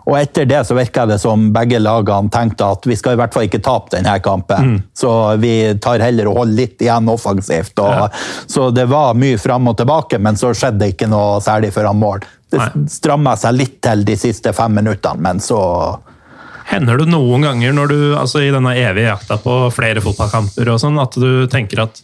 Og 0.09 0.17
etter 0.17 0.47
det 0.49 0.63
så 0.65 0.75
virka 0.77 1.05
det 1.05 1.19
som 1.21 1.49
begge 1.53 1.79
lagene 1.81 2.31
tenkte 2.33 2.71
at 2.73 2.87
vi 2.89 2.97
skal 2.97 3.13
i 3.13 3.19
hvert 3.19 3.35
fall 3.35 3.45
ikke 3.45 3.61
tape 3.63 3.93
denne 3.93 4.15
kampen. 4.25 4.73
Mm. 4.73 4.81
Så 4.97 5.11
vi 5.41 5.53
tar 5.81 6.01
heller 6.03 6.31
og 6.31 6.41
holder 6.41 6.57
litt 6.63 6.81
igjen 6.81 7.11
offensivt. 7.13 7.77
Og, 7.77 7.93
ja. 7.93 8.09
Så 8.49 8.69
det 8.75 8.87
var 8.89 9.17
mye 9.19 9.37
fram 9.41 9.69
og 9.69 9.77
tilbake, 9.77 10.19
men 10.21 10.39
så 10.39 10.51
skjedde 10.57 10.91
ikke 10.93 11.09
noe 11.11 11.39
særlig 11.45 11.71
før 11.75 11.91
han 11.91 12.01
mål. 12.01 12.25
Det 12.49 12.65
stramma 12.89 13.35
seg 13.37 13.57
litt 13.59 13.77
til 13.85 14.01
de 14.07 14.17
siste 14.17 14.53
fem 14.57 14.79
minuttene, 14.81 15.21
men 15.21 15.43
så 15.43 15.61
Hender 16.69 16.99
det 17.01 17.07
noen 17.09 17.41
ganger 17.41 17.71
når 17.73 17.89
du, 17.89 18.01
altså 18.13 18.43
i 18.45 18.51
denne 18.53 18.75
evige 18.77 19.07
jakta 19.07 19.39
på 19.41 19.53
flere 19.73 20.03
fotballkamper 20.05 20.69
og 20.69 20.77
sånn, 20.77 20.99
at 21.01 21.15
du 21.17 21.47
tenker 21.49 21.81
at 21.87 21.97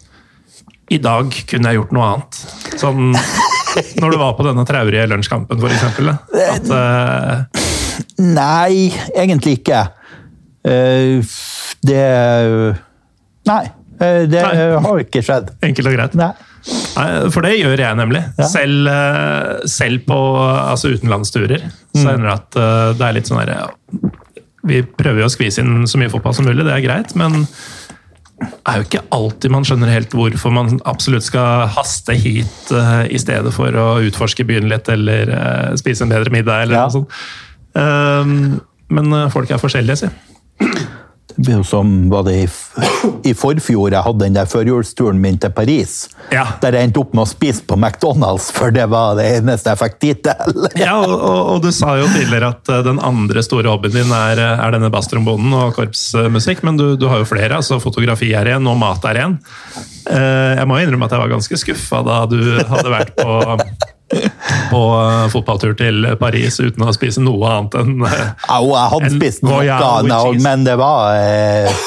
i 0.90 0.98
dag 1.02 1.30
kunne 1.50 1.70
jeg 1.70 1.78
gjort 1.78 1.94
noe 1.94 2.08
annet? 2.16 2.40
Sånn 2.82 3.12
når 4.02 4.16
du 4.16 4.18
var 4.18 4.34
på 4.38 4.46
denne 4.48 4.66
traurige 4.68 5.06
lunsjkampen, 5.12 5.62
f.eks.? 5.62 5.86
At 6.56 6.70
uh, 6.72 7.62
Nei, 8.22 8.90
egentlig 9.16 9.60
ikke. 9.62 9.86
Eh, 10.66 11.22
det 11.86 12.04
Nei. 13.46 13.64
Eh, 14.02 14.26
det 14.28 14.42
nei. 14.42 14.66
har 14.88 15.02
ikke 15.04 15.24
skjedd. 15.24 15.54
Enkelt 15.64 15.92
og 15.92 15.98
greit. 15.98 16.18
Nei. 16.20 16.34
Nei, 16.96 17.08
for 17.30 17.46
det 17.46 17.54
gjør 17.60 17.84
jeg 17.84 18.00
nemlig. 18.00 18.24
Ja. 18.40 18.50
Selv, 18.50 18.90
eh, 18.90 19.66
selv, 19.70 20.04
på 20.10 20.20
altså 20.42 20.96
utenlandsturer 20.96 21.68
så 21.70 22.02
mm. 22.02 22.10
hender 22.10 22.28
det 22.28 22.36
at 22.36 22.60
det 23.00 23.08
er 23.08 23.18
litt 23.20 23.30
sånn 23.30 23.42
herre 23.44 23.60
Vi 24.66 24.82
prøver 24.98 25.22
jo 25.22 25.30
å 25.30 25.34
skvise 25.34 25.62
inn 25.62 25.86
så 25.88 26.02
mye 26.02 26.12
fotball 26.12 26.34
som 26.36 26.48
mulig, 26.48 26.66
det 26.66 26.74
er 26.74 26.84
greit, 26.84 27.14
men 27.20 27.46
det 28.36 28.68
er 28.68 28.82
jo 28.82 28.86
ikke 28.88 29.04
alltid 29.16 29.54
man 29.54 29.66
skjønner 29.68 29.92
helt 29.94 30.14
hvorfor 30.18 30.52
man 30.54 30.80
absolutt 30.90 31.24
skal 31.24 31.70
haste 31.72 32.16
hit 32.20 32.72
uh, 32.74 33.06
i 33.08 33.20
stedet 33.22 33.54
for 33.56 33.78
å 33.80 33.86
utforske 34.04 34.44
byen 34.48 34.68
litt 34.72 34.90
eller 34.92 35.32
uh, 35.32 35.76
spise 35.80 36.04
en 36.04 36.12
bedre 36.12 36.34
middag. 36.34 36.66
eller 36.66 36.80
ja. 36.80 36.84
noe 36.84 36.96
sånt. 36.98 37.20
Ehm, 37.76 38.60
men 38.88 39.14
eh, 39.14 39.32
folk 39.34 39.52
er 39.52 39.62
forskjellige, 39.62 40.06
si. 40.06 40.14
Det 41.36 41.44
blir 41.44 41.58
jo 41.58 41.64
som 41.68 41.90
var 42.08 42.24
det 42.24 42.36
i, 42.46 42.50
i 43.28 43.32
forfjor 43.36 43.92
jeg 43.92 44.06
hadde 44.06 44.22
den 44.22 44.36
der 44.38 44.48
førjulsturen 44.48 45.18
min 45.20 45.36
til 45.42 45.52
Paris. 45.52 46.06
Ja. 46.32 46.46
Der 46.62 46.78
jeg 46.78 46.88
endte 46.88 47.02
opp 47.02 47.12
med 47.18 47.26
å 47.26 47.28
spise 47.28 47.66
på 47.68 47.76
McDonald's, 47.76 48.48
for 48.56 48.72
det 48.72 48.86
var 48.94 49.18
det 49.20 49.26
eneste 49.42 49.74
jeg 49.74 49.82
fikk 49.82 49.98
tid 50.00 50.22
til. 50.30 50.62
ja, 50.86 50.94
og, 51.02 51.12
og, 51.12 51.42
og, 51.56 51.60
du 51.66 51.74
sa 51.76 51.98
jo 52.00 52.08
tidligere 52.14 52.54
at 52.56 52.72
eh, 52.72 52.86
den 52.88 53.02
andre 53.04 53.44
store 53.44 53.74
hobbyen 53.74 53.98
din 53.98 54.16
er, 54.16 54.40
er 54.54 54.78
denne 54.78 54.92
basstrombonen 54.94 55.58
og 55.60 55.76
korpsmusikk, 55.76 56.64
men 56.64 56.80
du, 56.80 56.88
du, 56.96 57.10
har 57.12 57.20
jo 57.20 57.28
flere. 57.28 57.60
altså 57.60 57.82
Fotografi 57.84 58.32
er 58.32 58.54
igjen 58.54 58.72
og 58.72 58.80
mat 58.80 59.04
er 59.12 59.26
en. 59.26 59.36
Eh, 60.08 60.54
jeg 60.62 60.70
må 60.72 60.80
innrømme 60.80 61.10
at 61.10 61.18
jeg 61.18 61.26
var 61.26 61.36
ganske 61.36 61.62
skuffa 61.66 62.00
da 62.06 62.24
du 62.32 62.40
hadde 62.64 62.96
vært 62.96 63.12
på 63.20 63.42
på 64.72 64.82
uh, 64.96 65.26
fotballtur 65.32 65.76
til 65.80 66.08
Paris 66.20 66.60
uten 66.62 66.86
å 66.86 66.94
spise 66.96 67.24
noe 67.24 67.52
annet 67.52 67.78
enn 67.80 68.00
uh, 68.04 68.16
Au, 68.56 68.72
jeg 68.72 68.92
hadde 68.94 69.12
spist 69.16 69.46
noe, 69.46 70.32
men 70.44 70.66
det 70.68 70.78
var 70.82 71.16
uh, 71.18 71.86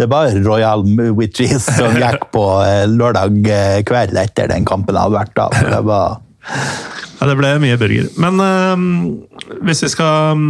det 0.00 0.08
var 0.10 0.32
Royal 0.46 0.84
with 1.16 1.36
cheese 1.36 1.76
som 1.78 1.96
gikk 2.00 2.28
på 2.34 2.44
lørdag 2.90 3.38
kveld 3.86 4.18
etter 4.20 4.50
den 4.50 4.66
kampen 4.68 4.96
jeg 4.96 5.06
hadde 5.06 5.18
vært 5.20 5.44
av. 5.44 5.54
Det 5.76 5.84
var 5.86 6.18
ja, 7.16 7.28
det 7.30 7.36
ble 7.38 7.52
mye 7.62 7.78
burger. 7.80 8.10
Men 8.20 8.42
hvis 9.64 9.84
vi 9.86 9.92
skal 9.94 10.34
um, 10.36 10.48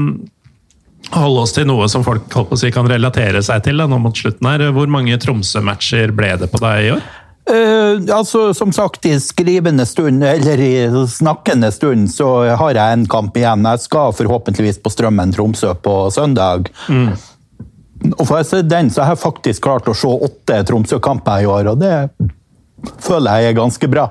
holde 1.15 1.45
oss 1.45 1.55
til 1.57 1.69
noe 1.69 1.87
som 1.93 2.05
folk 2.07 2.33
si, 2.59 2.73
kan 2.75 2.89
relatere 2.91 3.43
seg 3.45 3.63
til 3.69 3.83
da, 3.83 3.87
nå 3.91 4.01
mot 4.03 4.17
slutten 4.17 4.49
her, 4.49 4.67
hvor 4.75 4.91
mange 4.91 5.21
Tromsø-matcher 5.23 6.15
ble 6.17 6.33
det 6.41 6.51
på 6.53 6.61
deg 6.65 6.89
i 6.89 6.91
år? 6.97 7.07
Uh, 7.47 8.03
altså, 8.11 8.55
Som 8.55 8.73
sagt, 8.75 9.07
i 9.07 9.15
skrivende 9.23 9.87
stund, 9.87 10.25
eller 10.25 10.61
i 10.61 11.07
snakkende 11.09 11.71
stund, 11.73 12.11
så 12.11 12.57
har 12.59 12.75
jeg 12.75 12.99
en 12.99 13.07
kamp 13.07 13.37
igjen. 13.39 13.69
Jeg 13.71 13.85
skal 13.85 14.15
forhåpentligvis 14.19 14.83
på 14.83 14.91
Strømmen 14.91 15.35
Tromsø 15.37 15.75
på 15.79 15.95
søndag. 16.11 16.73
Mm. 16.89 17.15
Og 18.17 18.27
for 18.27 18.41
å 18.41 18.47
se 18.47 18.65
den, 18.67 18.91
så 18.91 19.07
har 19.07 19.15
jeg 19.15 19.23
faktisk 19.23 19.65
klart 19.65 19.89
å 19.89 19.95
se 19.97 20.11
åtte 20.11 20.59
Tromsø-kamper 20.69 21.47
i 21.47 21.49
år, 21.51 21.73
og 21.73 21.81
det 21.81 21.95
føler 23.03 23.41
jeg 23.41 23.53
er 23.53 23.59
ganske 23.61 23.91
bra. 23.91 24.11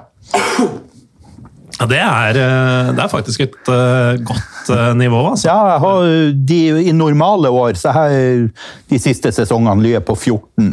Ja, 1.75 1.85
det 1.91 1.99
er, 1.99 2.37
eh, 2.39 2.89
det 2.95 3.03
er 3.03 3.11
faktisk 3.11 3.41
et 3.43 3.55
uh, 3.67 4.15
godt 4.23 4.69
uh, 4.71 4.93
nivå. 4.95 5.19
Altså. 5.33 5.49
Ja, 5.49 5.57
jeg 5.73 5.81
har 5.83 6.05
de, 6.51 6.59
i 6.87 6.93
normale 6.95 7.51
år 7.51 7.75
så 7.79 7.91
har 7.95 8.13
jeg 8.13 8.45
de 8.91 8.99
siste 9.01 9.31
sesongene 9.35 9.83
lyet 9.83 10.07
på 10.07 10.15
14. 10.15 10.71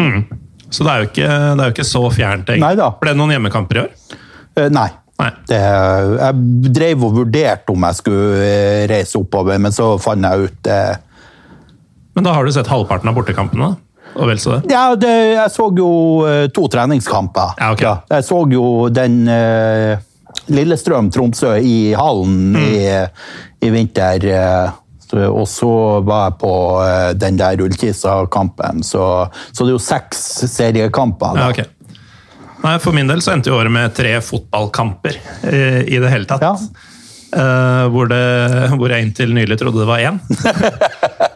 Mm. 0.00 0.22
Så 0.70 0.86
det 0.86 0.92
er 0.92 1.02
jo 1.02 1.10
ikke, 1.10 1.28
det 1.28 1.62
er 1.62 1.68
jo 1.68 1.74
ikke 1.74 1.88
så 1.88 2.02
fjernt, 2.14 2.50
egentlig. 2.54 2.88
Ble 3.02 3.12
det 3.12 3.18
noen 3.18 3.34
hjemmekamper 3.34 3.78
i 3.78 3.82
år? 3.84 3.92
Uh, 4.58 4.66
nei. 4.72 4.88
nei. 5.18 5.30
Det, 5.50 5.60
jeg 5.60 6.72
drev 6.80 7.06
og 7.08 7.16
vurderte 7.20 7.74
om 7.74 7.86
jeg 7.88 7.98
skulle 7.98 8.42
eh, 8.46 8.82
reise 8.90 9.18
oppover, 9.18 9.58
men 9.62 9.74
så 9.74 9.92
fant 10.02 10.26
jeg 10.26 10.50
ut 10.50 10.58
det. 10.66 10.82
Men 12.14 12.26
da 12.26 12.34
har 12.36 12.46
du 12.46 12.54
sett 12.54 12.70
halvparten 12.70 13.10
av 13.10 13.18
bortekampene? 13.18 13.72
Og 14.18 14.26
vel 14.26 14.40
så 14.42 14.56
det? 14.56 14.72
Ja, 14.72 14.94
det, 14.98 15.10
jeg 15.36 15.54
så 15.54 15.68
jo 15.74 15.90
uh, 16.26 16.46
to 16.54 16.66
treningskamper. 16.70 17.58
Ja, 17.58 17.72
okay. 17.74 17.86
ja, 17.86 17.96
jeg 18.16 18.26
så 18.26 18.40
jo 18.50 18.64
den 18.94 19.20
uh, 19.30 19.98
Lillestrøm-Tromsø 20.50 21.56
i 21.62 21.92
hallen 21.98 22.54
mm. 22.54 22.62
i, 22.62 23.66
i, 23.66 23.70
vinter. 23.74 24.26
Og 25.18 25.48
så 25.50 25.72
var 26.06 26.28
jeg 26.28 26.38
på 26.42 26.54
eh, 26.84 27.10
den 27.18 27.40
der 27.40 27.62
Ullkisa-kampen. 27.64 28.84
Så, 28.86 29.02
så, 29.50 29.64
det 29.64 29.72
er 29.72 29.74
jo 29.74 29.82
seks 29.82 30.22
seriekamper. 30.52 31.40
Ja, 31.40 31.50
okay. 31.50 31.68
Nei, 32.60 32.76
For 32.82 32.96
min 32.96 33.08
del 33.08 33.22
så 33.24 33.34
endte 33.34 33.52
jo 33.52 33.58
året 33.58 33.72
med 33.72 33.94
tre 33.96 34.18
fotballkamper 34.24 35.16
eh, 35.48 35.82
i 35.88 36.00
det 36.00 36.12
hele 36.12 36.28
tatt. 36.28 36.44
Ja. 36.44 36.54
Uh, 37.30 37.86
hvor, 37.94 38.08
det, 38.10 38.24
hvor, 38.74 38.90
jeg 38.90 39.06
inntil 39.06 39.30
nylig 39.36 39.54
trodde 39.60 39.84
det 39.84 39.86
var 39.86 40.02
én. 40.02 40.16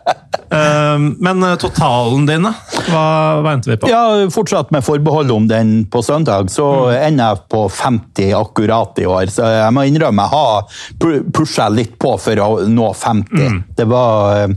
uh, 0.55 1.07
men 1.27 1.45
totalen 1.61 2.27
din. 2.29 2.49
Hva, 2.89 3.05
hva, 3.43 3.55
endte 3.55 3.73
vi 3.73 3.79
på? 3.81 3.91
Ja, 3.91 4.25
Fortsatt 4.35 4.73
med 4.75 4.85
forbehold 4.87 5.31
om 5.35 5.49
den 5.51 5.75
på 5.91 6.03
søndag, 6.07 6.51
så 6.55 6.69
mm. 6.89 6.97
ender 7.11 7.35
jeg 7.35 7.45
på 7.55 7.63
50 7.69 8.35
akkurat 8.39 9.03
i 9.03 9.07
år. 9.11 9.29
Så 9.35 9.49
jeg 9.51 9.77
må 9.77 9.87
innrømme 9.89 10.25
jeg 10.25 10.33
har 10.35 11.23
pusha 11.35 11.69
litt 11.73 11.99
på 12.01 12.15
for 12.21 12.41
å 12.41 12.51
nå 12.71 12.91
50. 12.95 13.35
Mm. 13.35 13.63
Det 13.77 13.89
var 13.91 14.55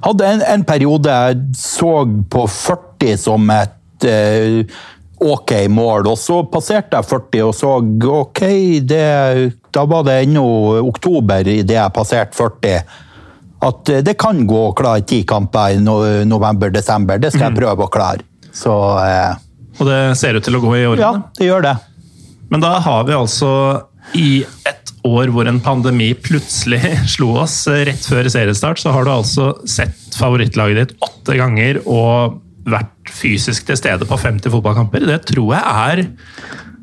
Hadde 0.00 0.24
en, 0.24 0.42
en, 0.46 0.62
periode 0.64 1.12
jeg 1.12 1.58
så 1.58 1.92
på 2.32 2.46
40 2.48 3.18
som 3.20 3.50
et 3.52 4.06
uh, 4.06 4.78
ok 5.20 5.52
mål. 5.68 6.08
Og 6.10 6.18
så 6.18 6.40
passerte 6.50 6.96
jeg 6.96 7.10
40 7.10 7.44
og 7.44 7.54
så 7.56 7.74
ok, 8.20 8.42
det, 8.88 9.04
da 9.74 9.84
var 9.88 10.06
det 10.08 10.20
ennå 10.24 10.46
oktober 10.80 11.48
idet 11.48 11.76
jeg 11.76 11.96
passerte 11.96 12.36
40. 12.38 12.96
At 13.66 13.92
det 14.06 14.16
kan 14.20 14.46
gå 14.48 14.60
å 14.70 14.74
klare 14.76 15.04
ti 15.04 15.20
kamper 15.28 15.76
i 15.76 16.24
november-desember. 16.28 17.20
Det 17.20 17.32
skal 17.34 17.50
jeg 17.50 17.54
mhm. 17.54 17.60
prøve 17.60 17.86
å 17.86 17.92
klare. 17.92 18.24
Så, 18.56 18.72
eh, 19.04 19.36
og 19.78 19.86
det 19.88 20.00
ser 20.18 20.38
ut 20.38 20.44
til 20.44 20.58
å 20.58 20.62
gå 20.64 20.74
i 20.78 20.86
orden? 20.88 21.04
Ja, 21.04 21.36
det 21.38 21.48
gjør 21.48 21.66
det. 21.68 21.76
Men 22.50 22.64
da 22.64 22.74
har 22.82 23.04
vi 23.06 23.14
altså 23.14 23.50
i 24.18 24.42
et 24.66 24.90
år 25.06 25.30
hvor 25.32 25.48
en 25.48 25.60
pandemi 25.62 26.10
plutselig 26.18 26.80
slo 27.14 27.34
oss 27.44 27.62
rett 27.70 28.04
før 28.04 28.28
seriestart, 28.32 28.80
så 28.82 28.94
har 28.94 29.06
du 29.06 29.12
altså 29.12 29.52
sett 29.68 30.16
favorittlaget 30.18 30.80
ditt 30.80 31.06
åtte 31.06 31.36
ganger 31.38 31.82
og 31.86 32.40
vært 32.70 33.12
fysisk 33.14 33.68
til 33.68 33.78
stede 33.78 34.06
på 34.08 34.18
50 34.20 34.52
fotballkamper. 34.52 35.06
Det 35.08 35.22
tror 35.30 35.54
jeg 35.56 35.62
er 35.64 36.02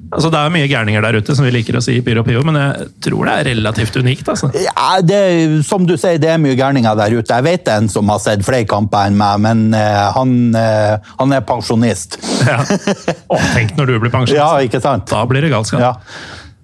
Altså, 0.07 0.29
det 0.31 0.39
er 0.39 0.51
mye 0.53 0.67
gærninger 0.71 1.03
der 1.03 1.17
ute, 1.19 1.35
som 1.35 1.43
vi 1.43 1.51
liker 1.51 1.77
å 1.79 1.81
si 1.83 1.97
i 1.99 2.03
Pyro 2.05 2.23
Pio, 2.23 2.39
men 2.47 2.55
jeg 2.59 2.87
tror 3.03 3.27
det 3.27 3.33
er 3.33 3.49
relativt 3.49 3.97
unikt. 3.99 4.29
altså. 4.31 4.49
Ja, 4.55 5.01
det, 5.03 5.19
Som 5.67 5.87
du 5.89 5.97
sier, 5.97 6.19
det 6.21 6.31
er 6.31 6.39
mye 6.41 6.55
gærninger 6.55 6.95
der 6.99 7.17
ute. 7.17 7.39
Jeg 7.39 7.43
vet 7.43 7.71
en 7.73 7.89
som 7.91 8.07
har 8.13 8.21
sett 8.23 8.45
flere 8.47 8.67
kamper 8.69 9.09
enn 9.09 9.19
meg, 9.19 9.43
men 9.43 9.67
uh, 9.75 10.07
han, 10.15 10.33
uh, 10.55 11.11
han, 11.19 11.35
er 11.35 11.43
pensjonist. 11.47 12.19
ja. 12.47 12.61
Tenk 13.55 13.75
når 13.77 13.91
du 13.91 13.95
blir 14.05 14.13
pensjonist. 14.13 14.39
Ja, 14.39 14.51
ikke 14.63 14.81
sant? 14.83 15.09
Da 15.11 15.25
blir 15.27 15.43
det 15.43 15.51
galskap. 15.51 15.83
Ja. 15.83 15.95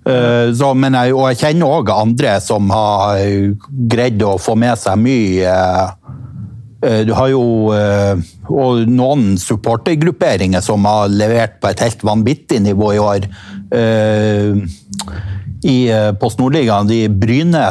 Uh, 0.03 0.51
så, 0.55 0.71
men 0.75 0.95
jeg, 0.95 1.15
og 1.15 1.27
jeg 1.31 1.41
kjenner 1.43 1.75
òg 1.79 1.91
andre 1.95 2.37
som 2.43 2.71
har 2.71 3.19
greid 3.91 4.23
å 4.23 4.37
få 4.39 4.55
med 4.59 4.79
seg 4.79 4.99
mye 5.03 5.57
du 7.07 7.13
har 7.15 7.29
jo 7.31 7.43
eh, 7.75 8.19
noen 8.89 9.37
supportergrupperinger 9.39 10.63
som 10.63 10.85
har 10.89 11.11
levert 11.11 11.59
på 11.63 11.71
et 11.71 11.83
helt 11.85 12.03
vanvittig 12.03 12.59
nivå 12.65 12.93
i 12.95 13.01
år. 13.03 13.27
Eh, 13.73 14.63
I 15.63 15.77
Post 16.19 16.41
Nordligaen, 16.41 16.89
de 16.89 17.05
Bryne 17.07 17.69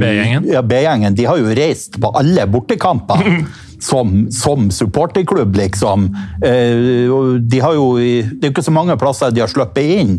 B-gjengen? 0.00 0.48
Ja, 0.48 0.62
B-gjengen. 0.64 1.18
De 1.18 1.28
har 1.28 1.36
jo 1.40 1.52
reist 1.52 2.00
på 2.00 2.14
alle 2.16 2.48
bortekamper. 2.48 3.28
Som, 3.82 4.28
som, 4.30 4.68
supporterklubb, 4.70 5.56
liksom. 5.58 6.04
De 6.38 7.58
har 7.64 7.74
jo, 7.74 7.86
det 7.98 8.44
er 8.44 8.46
jo 8.46 8.52
ikke 8.52 8.62
så 8.62 8.74
mange 8.74 8.94
plasser 8.94 9.34
de 9.34 9.42
har 9.42 9.50
sluppet 9.50 9.88
inn, 9.96 10.12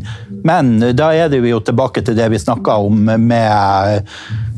men 0.44 0.74
da 0.92 1.14
er 1.16 1.32
det 1.32 1.40
jo 1.48 1.62
tilbake 1.64 2.04
til 2.04 2.18
det 2.18 2.28
vi 2.34 2.42
snakka 2.44 2.76
om 2.84 3.06
med 3.08 4.04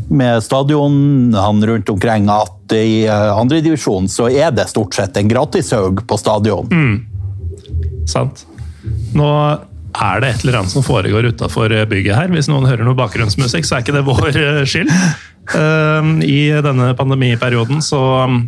med 0.07 0.43
stadionene 0.43 1.67
rundt 1.67 1.89
omkring 1.89 2.29
at 2.29 2.73
i 2.73 3.05
eh, 3.05 3.37
andredivisjon 3.37 4.09
så 4.09 4.29
er 4.29 4.51
det 4.53 4.67
stort 4.69 4.93
sett 4.93 5.17
en 5.17 5.29
gratishaug 5.29 6.03
på 6.07 6.17
stadion. 6.17 6.69
Mm. 6.69 8.05
Sant. 8.09 8.45
Nå 9.17 9.29
er 9.95 10.21
det 10.23 10.29
et 10.33 10.43
eller 10.45 10.59
annet 10.61 10.73
som 10.73 10.85
foregår 10.85 11.31
utafor 11.31 11.73
bygget 11.89 12.17
her. 12.17 12.33
Hvis 12.33 12.49
noen 12.51 12.67
hører 12.67 12.87
noe 12.87 12.97
bakgrunnsmusikk, 12.97 13.67
så 13.67 13.77
er 13.77 13.85
ikke 13.85 13.95
det 13.95 14.05
vår 14.11 14.29
eh, 14.33 14.61
skyld. 14.67 14.91
Ehm, 15.53 16.21
I 16.25 16.49
denne 16.65 16.93
pandemiperioden, 16.97 17.83
så 17.85 18.01
um, 18.25 18.45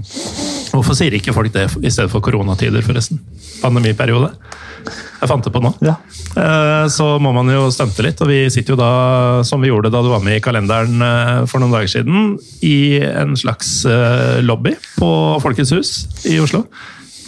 Hvorfor 0.67 0.97
sier 0.97 1.13
ikke 1.15 1.33
folk 1.33 1.53
det 1.53 1.69
i 1.79 1.89
stedet 1.89 2.11
for 2.11 2.21
koronatider, 2.21 2.83
forresten? 2.85 3.21
Pandemiperiode. 3.61 4.33
Jeg 5.17 5.29
fant 5.31 5.45
det 5.47 5.53
på 5.53 5.61
nå. 5.63 5.71
Ja. 5.81 5.95
Eh, 6.37 6.85
så 6.93 7.07
må 7.23 7.31
man 7.33 7.49
jo 7.49 7.69
stunte 7.73 8.03
litt, 8.05 8.19
og 8.21 8.29
vi 8.29 8.41
sitter 8.53 8.75
jo 8.75 8.79
da, 8.79 8.91
som 9.47 9.63
vi 9.63 9.71
gjorde 9.71 9.89
da 9.93 10.03
du 10.05 10.11
var 10.11 10.21
med 10.25 10.37
i 10.37 10.43
kalenderen 10.43 11.01
eh, 11.01 11.39
for 11.49 11.63
noen 11.63 11.73
dager 11.73 11.89
siden, 11.95 12.35
i 12.67 12.99
en 13.07 13.33
slags 13.39 13.71
eh, 13.89 14.37
lobby 14.45 14.75
på 14.99 15.09
Folkets 15.41 15.73
hus 15.73 15.95
i 16.29 16.37
Oslo. 16.43 16.65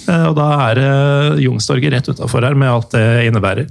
Og 0.10 0.34
da 0.34 0.46
er 0.72 0.80
det 0.80 1.44
Youngstorget 1.44 1.94
rett 1.94 2.08
utafor 2.10 2.42
her, 2.42 2.56
med 2.58 2.72
alt 2.72 2.96
det 2.96 3.28
innebærer. 3.28 3.68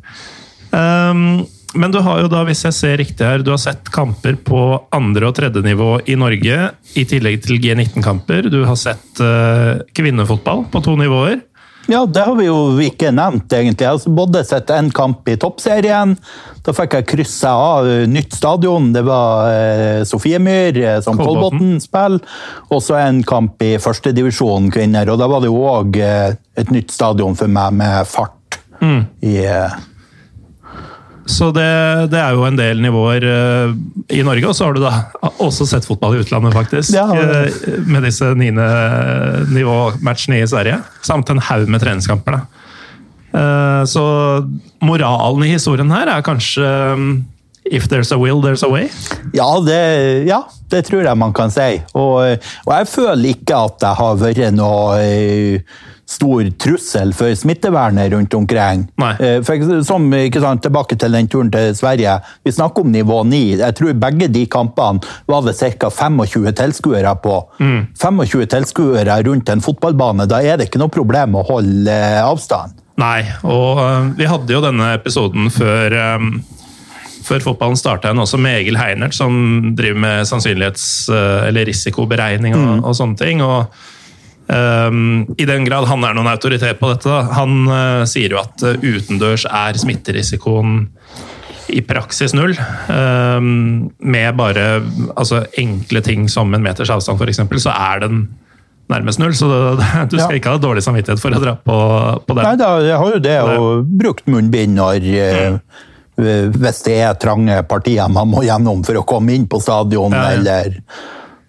Men 0.73 1.93
du 1.93 1.99
har 2.03 2.23
jo 2.23 2.29
da, 2.33 2.41
hvis 2.49 2.65
jeg 2.65 2.75
ser 2.75 2.97
riktig 3.01 3.25
her, 3.25 3.43
du 3.45 3.51
har 3.53 3.61
sett 3.61 3.91
kamper 3.93 4.39
på 4.41 4.61
andre- 4.95 5.29
og 5.29 5.37
tredje 5.37 5.61
nivå 5.63 5.99
i 6.09 6.17
Norge, 6.19 6.57
i 6.97 7.05
tillegg 7.09 7.43
til 7.45 7.61
G19-kamper. 7.63 8.49
Du 8.53 8.63
har 8.65 8.79
sett 8.81 9.21
kvinnefotball 9.97 10.65
på 10.73 10.83
to 10.85 10.97
nivåer. 11.01 11.39
Ja, 11.91 12.07
det 12.07 12.21
har 12.21 12.35
vi 12.37 12.45
jo 12.45 12.57
ikke 12.85 13.09
nevnt, 13.17 13.49
egentlig. 13.49 13.87
Jeg 13.87 13.97
har 13.97 14.17
både 14.17 14.43
sett 14.45 14.69
én 14.77 14.91
kamp 14.93 15.29
i 15.33 15.39
toppserien. 15.41 16.11
Da 16.61 16.75
fikk 16.77 16.99
jeg 16.99 17.07
kryssa 17.09 17.53
av 17.57 17.89
nytt 18.13 18.35
stadion. 18.37 18.91
Det 18.93 19.01
var 19.07 19.49
eh, 19.49 20.03
Sofiemyr 20.05 20.77
eh, 20.83 20.99
som 21.05 21.17
Kolbotn 21.17 21.79
spiller. 21.81 22.21
Og 22.69 22.83
så 22.85 22.99
en 23.01 23.23
kamp 23.25 23.65
i 23.65 23.79
førstedivisjon 23.81 24.69
kvinner. 24.75 25.09
Og 25.09 25.17
da 25.23 25.31
var 25.33 25.41
det 25.41 25.49
òg 25.49 25.97
eh, 25.97 26.37
et 26.61 26.75
nytt 26.75 26.93
stadion 26.93 27.39
for 27.39 27.49
meg 27.57 27.81
med 27.81 28.05
fart. 28.11 28.35
Mm. 28.79 29.09
i 29.27 29.41
så 31.29 31.51
det, 31.53 31.69
det, 32.13 32.19
er 32.21 32.37
jo 32.37 32.45
en 32.49 32.57
del 32.57 32.81
nivåer 32.81 33.25
uh, 33.29 33.73
i 34.09 34.23
Norge. 34.25 34.49
Og 34.49 34.57
så 34.57 34.69
har 34.69 34.77
du 34.77 34.81
da 34.81 34.93
også 35.45 35.67
sett 35.69 35.87
fotball 35.89 36.17
i 36.17 36.23
utlandet, 36.23 36.57
faktisk. 36.57 36.95
Ja. 36.97 37.05
Uh, 37.13 37.83
med 37.85 38.07
disse 38.09 38.31
niende 38.39 38.69
nivå-matchene 39.53 40.41
i 40.41 40.49
Sverige. 40.49 40.81
Samt 41.05 41.29
en 41.33 41.43
haug 41.51 41.69
med 41.69 41.85
treningskamper. 41.85 42.41
Uh, 43.35 43.85
så 43.85 44.05
moralen 44.81 45.45
i 45.45 45.53
historien 45.53 45.93
her 45.93 46.09
er 46.15 46.25
kanskje 46.25 46.65
um, 46.97 47.11
If 47.71 47.89
there's 47.89 48.13
a 48.13 48.19
will, 48.19 48.41
there's 48.41 48.65
a 48.65 48.69
way? 48.69 48.89
Ja, 49.33 49.61
det, 49.61 50.25
ja, 50.29 50.43
det 50.71 50.83
tror 50.89 51.05
jeg 51.05 51.19
man 51.19 51.33
kan 51.37 51.53
si. 51.53 51.83
Og, 51.95 52.41
og 52.67 52.73
jeg 52.73 52.89
føler 52.89 53.35
ikke 53.35 53.63
at 53.69 53.87
jeg 53.89 54.01
har 54.01 54.19
vært 54.23 54.43
noe 54.57 55.63
stor 56.09 56.47
trussel 56.57 57.13
for 57.13 57.35
smittevernet 57.37 58.13
rundt 58.13 58.35
omkring. 58.35 58.87
Eh, 59.21 59.43
for, 59.45 59.85
som, 59.85 60.09
sant, 60.41 60.63
tilbake 60.65 60.97
til 60.97 61.13
den 61.13 61.29
turen 61.29 61.53
til 61.53 61.77
Sverige. 61.77 62.17
Vi 62.45 62.55
snakker 62.57 62.87
om 62.87 62.93
nivå 62.93 63.21
9. 63.29 63.43
Jeg 63.61 63.77
tror 63.77 64.01
begge 64.07 64.31
de 64.33 64.47
kampene 64.49 65.05
var 65.29 65.45
det 65.45 65.59
ca. 65.59 65.91
25 65.93 66.55
tilskuere 66.57 67.13
på. 67.23 67.37
Mm. 67.61 67.81
25 68.01 68.49
tilskuere 68.57 69.21
rundt 69.29 69.53
en 69.53 69.65
fotballbane, 69.65 70.29
da 70.31 70.41
er 70.41 70.57
det 70.57 70.71
ikke 70.71 70.81
noe 70.81 70.93
problem 70.93 71.37
å 71.37 71.45
holde 71.51 71.93
eh, 71.93 72.23
avstand. 72.25 72.81
Nei, 72.99 73.29
og 73.47 74.17
vi 74.19 74.27
hadde 74.27 74.51
jo 74.51 74.65
denne 74.65 74.89
episoden 74.97 75.53
før 75.55 75.95
før 77.29 77.45
fotballen 77.45 77.79
starta 77.79 78.09
igjen, 78.09 78.25
også 78.25 78.41
med 78.41 78.63
Egil 78.63 78.81
Heinert, 78.81 79.17
som 79.17 79.37
driver 79.77 80.03
med 80.07 80.29
sannsynlighets- 80.29 81.13
eller 81.13 81.69
risikoberegning 81.69 82.57
og, 82.57 82.67
mm. 82.81 82.83
og 82.89 82.99
sånne 82.99 83.21
ting. 83.21 83.45
og 83.45 83.69
Um, 84.49 85.27
I 85.37 85.45
den 85.45 85.67
grad 85.69 85.85
han 85.91 86.05
er 86.09 86.15
noen 86.17 86.31
autoritet 86.31 86.79
på 86.81 86.89
dette, 86.89 87.17
han 87.37 87.67
uh, 87.69 88.07
sier 88.09 88.33
jo 88.33 88.39
at 88.41 88.63
uh, 88.65 88.79
utendørs 88.81 89.45
er 89.45 89.77
smitterisikoen 89.77 90.87
i 91.69 91.83
praksis 91.85 92.33
null. 92.33 92.55
Um, 92.89 93.91
med 94.01 94.39
bare 94.41 94.79
altså, 95.13 95.43
enkle 95.61 96.01
ting 96.05 96.31
som 96.33 96.55
en 96.57 96.65
meters 96.65 96.89
avstand, 96.95 97.21
f.eks., 97.21 97.43
så 97.61 97.75
er 97.75 98.07
den 98.07 98.23
nærmest 98.89 99.21
null. 99.21 99.37
Så 99.37 99.51
det, 99.53 99.91
du 100.15 100.17
skal 100.17 100.39
ja. 100.39 100.41
ikke 100.41 100.57
ha 100.57 100.63
dårlig 100.63 100.87
samvittighet 100.87 101.21
for 101.21 101.37
å 101.37 101.43
dra 101.45 101.55
på, 101.61 101.79
på 102.25 102.39
den. 102.39 102.49
Nei, 102.49 102.57
da, 102.57 102.73
jeg 102.87 103.03
har 103.03 103.15
jo 103.19 103.23
det, 103.29 103.37
og 103.53 103.93
brukt 104.01 104.33
munnbind 104.33 104.81
når 104.81 105.13
mm. 105.13 105.61
Hvis 106.19 106.83
det 106.87 106.97
er 106.99 107.21
trange 107.21 107.61
partier 107.71 108.11
man 108.11 108.31
må 108.33 108.43
gjennom 108.43 108.83
for 108.87 108.99
å 108.99 109.07
komme 109.07 109.37
inn 109.39 109.47
på 109.51 109.61
stadion, 109.63 110.17
ja, 110.17 110.33
ja. 110.33 110.41
eller 110.41 110.81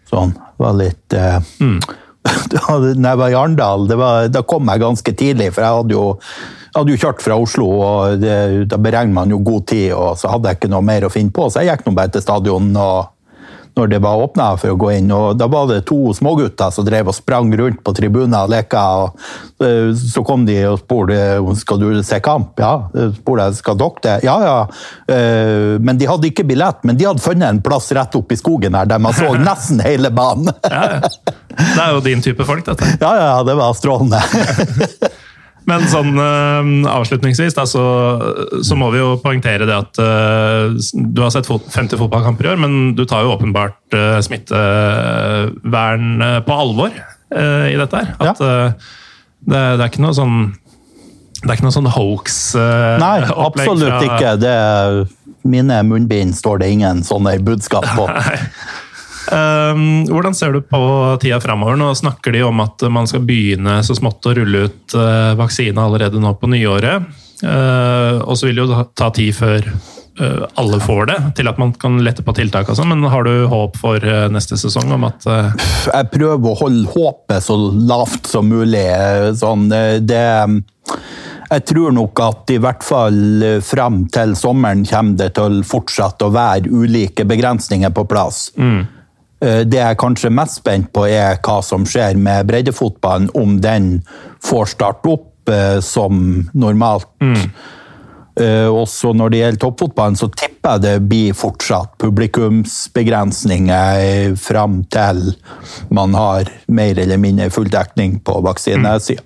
sånn. 0.09 0.35
Det 0.35 0.65
var 0.65 0.77
litt 0.77 1.17
mm 1.17 1.79
da 2.51 2.77
jeg 2.83 3.19
var 3.19 3.31
i 3.31 3.37
Arendal, 3.37 3.87
da 4.31 4.41
kom 4.47 4.69
jeg 4.69 4.83
ganske 4.83 5.13
tidlig, 5.17 5.51
for 5.55 5.65
jeg 5.65 5.77
hadde 5.79 5.95
jo, 5.95 6.05
hadde 6.75 6.93
jo 6.93 7.01
kjørt 7.01 7.23
fra 7.23 7.37
Oslo, 7.39 7.69
og 7.79 8.23
det, 8.23 8.35
da 8.71 8.79
beregner 8.81 9.15
man 9.21 9.33
jo 9.33 9.39
god 9.45 9.67
tid, 9.71 9.93
og 9.95 10.17
så 10.19 10.33
hadde 10.33 10.51
jeg 10.51 10.59
ikke 10.59 10.71
noe 10.73 10.85
mer 10.85 11.07
å 11.07 11.13
finne 11.13 11.33
på, 11.35 11.47
så 11.49 11.63
jeg 11.63 11.71
gikk 11.71 11.87
nå 11.87 11.95
bare 11.97 12.13
til 12.13 12.25
stadion 12.25 12.69
og 12.75 13.15
når 13.77 13.87
det 13.91 13.99
var 14.03 14.21
åpna 14.23 14.49
for 14.59 14.73
å 14.73 14.77
gå 14.79 14.91
inn. 14.97 15.11
og 15.13 15.37
Da 15.39 15.47
var 15.51 15.67
det 15.69 15.83
to 15.89 16.13
smågutter 16.15 16.71
som 16.73 16.87
drev 16.87 17.11
og 17.11 17.15
sprang 17.17 17.51
rundt 17.57 17.83
på 17.85 17.93
tribuner 17.97 18.45
og 18.47 18.53
leka. 18.53 18.81
og 19.03 19.65
eh, 19.65 19.91
Så 19.95 20.23
kom 20.27 20.45
de 20.47 20.57
og 20.69 20.79
spurte 20.81 21.19
skal 21.59 21.81
du 21.81 22.03
se 22.03 22.19
kamp. 22.23 22.59
Ja. 22.59 22.89
Spurte 23.15 23.49
jeg 23.49 23.59
skal 23.61 23.79
dere 23.79 24.03
det. 24.05 24.17
Ja, 24.27 24.37
ja. 24.43 24.57
Eh, 25.15 25.77
men 25.79 25.99
de 25.99 26.09
hadde 26.09 26.31
ikke 26.31 26.47
billett, 26.47 26.83
men 26.83 26.99
de 26.99 27.07
hadde 27.09 27.23
funnet 27.23 27.49
en 27.49 27.63
plass 27.63 27.91
rett 27.95 28.15
oppe 28.19 28.35
i 28.35 28.39
skogen 28.39 28.75
her, 28.77 28.89
der 28.89 29.01
man 29.01 29.15
så 29.17 29.31
nesten 29.49 29.81
hele 29.85 30.11
banen. 30.11 30.51
Ja, 30.65 30.99
det 31.59 31.81
er 31.83 31.95
jo 31.95 32.03
din 32.05 32.21
type 32.23 32.45
folk, 32.47 32.65
dette. 32.67 32.97
Ja, 33.01 33.15
ja, 33.19 33.33
det 33.47 33.57
var 33.59 33.73
strålende. 33.77 34.21
Men 35.69 35.85
sånn 35.91 36.17
uh, 36.17 36.89
avslutningsvis 36.91 37.55
da, 37.57 37.65
så, 37.69 37.83
så, 38.65 38.77
må 38.79 38.89
vi 38.93 39.01
jo 39.01 39.13
poengtere 39.23 39.67
det 39.69 39.75
at 39.75 39.99
uh, 40.01 40.73
du 40.93 41.21
har 41.23 41.31
sett 41.33 41.49
fot 41.49 41.65
50 41.73 41.99
fotballkamper 42.01 42.47
i 42.47 42.51
år, 42.53 42.59
men 42.61 42.71
du 42.97 43.03
tar 43.09 43.25
jo 43.25 43.33
åpenbart 43.35 43.79
uh, 43.97 44.17
smittevern 44.25 46.07
på 46.45 46.59
alvor 46.65 46.91
i 47.29 47.75
dette 47.77 47.93
her. 47.93 48.07
At 48.17 48.39
det, 48.41 48.49
det, 49.45 49.59
er 49.59 49.85
ikke 49.85 50.01
noe 50.01 50.15
sånn 50.17 50.37
det 51.43 51.45
er 51.45 51.53
ikke 51.53 51.67
noe 51.67 51.75
sånn 51.75 51.91
hoax 51.93 52.39
Nei, 52.57 53.21
absolutt 53.29 53.93
fra... 53.93 53.99
ikke. 54.07 54.31
Det, 54.41 54.55
mine 55.45 55.77
munnbind 55.85 56.33
står 56.35 56.63
det 56.63 56.71
ingen 56.73 57.03
sånne 57.05 57.37
budskap 57.45 57.85
på. 57.93 58.09
Ehm, 59.31 60.07
hvordan 60.09 60.35
ser 60.35 60.53
du 60.55 60.61
på 60.65 60.81
tida 61.21 61.39
framover? 61.41 61.77
Nå 61.77 61.91
snakker 61.95 62.33
de 62.33 62.43
om 62.47 62.63
at 62.63 62.83
man 62.91 63.07
skal 63.09 63.25
begynne 63.27 63.79
så 63.85 63.97
smått 63.97 64.25
å 64.25 64.35
rulle 64.37 64.65
ut 64.69 64.97
uh, 64.97 65.35
vaksine 65.39 65.77
allerede 65.81 66.21
nå 66.21 66.33
på 66.39 66.49
nyåret. 66.49 67.05
Uh, 67.43 68.19
og 68.25 68.35
så 68.35 68.49
vil 68.49 68.59
det 68.59 68.65
jo 68.65 68.81
ta 68.97 69.09
tid 69.15 69.35
før 69.37 69.69
uh, 69.69 70.43
alle 70.59 70.81
får 70.83 71.05
det, 71.11 71.19
til 71.39 71.51
at 71.51 71.61
man 71.61 71.71
kan 71.79 72.01
lette 72.03 72.25
på 72.25 72.35
tiltak 72.37 72.71
og 72.71 72.79
sånn. 72.79 72.91
Men 72.95 73.11
har 73.13 73.27
du 73.27 73.47
håp 73.51 73.79
for 73.79 74.03
neste 74.33 74.57
sesong 74.59 74.95
om 74.97 75.07
at 75.07 75.29
Jeg 75.29 76.11
prøver 76.15 76.51
å 76.51 76.59
holde 76.65 76.89
håpet 76.95 77.45
så 77.45 77.57
lavt 77.59 78.29
som 78.31 78.49
mulig. 78.49 78.87
Sånn, 79.39 79.69
det 79.69 80.25
jeg 81.49 81.63
tror 81.65 81.93
nok 81.95 82.19
at 82.21 82.51
i 82.53 82.59
hvert 82.61 82.83
fall 82.85 83.15
frem 83.65 84.03
til 84.13 84.35
sommeren 84.37 84.83
kommer 84.85 85.17
det 85.17 85.31
til 85.37 85.63
fortsatt 85.65 86.21
å 86.21 86.29
være 86.29 86.69
ulike 86.69 87.25
begrensninger 87.25 87.89
på 87.93 88.03
plass. 88.09 88.51
Mm. 88.53 88.83
Det 89.39 89.79
jeg 89.79 89.95
kanskje 90.01 90.27
er 90.27 90.35
mest 90.35 90.57
spent 90.59 90.89
på, 90.91 91.05
er 91.07 91.37
hva 91.45 91.61
som 91.63 91.85
skjer 91.87 92.17
med 92.19 92.49
breddefotballen, 92.49 93.29
om 93.39 93.53
den 93.63 94.01
får 94.43 94.73
starte 94.73 95.13
opp 95.13 95.53
som 95.85 96.43
normalt. 96.51 97.07
Mm. 97.23 97.47
Også 98.71 99.13
når 99.15 99.29
det 99.31 99.37
gjelder 99.39 99.59
toppfotballen, 99.63 100.15
så 100.19 100.27
tipper 100.31 100.71
jeg 100.75 100.81
det 100.83 101.07
blir 101.07 101.33
fortsatt 101.35 101.97
publikumsbegrensninger 102.03 104.35
fram 104.39 104.83
til 104.91 105.35
man 105.95 106.13
har 106.15 106.43
mer 106.67 106.99
eller 106.99 107.17
mindre 107.19 107.49
full 107.51 107.69
dekning 107.71 108.19
på 108.23 108.41
vaksinesida. 108.45 109.21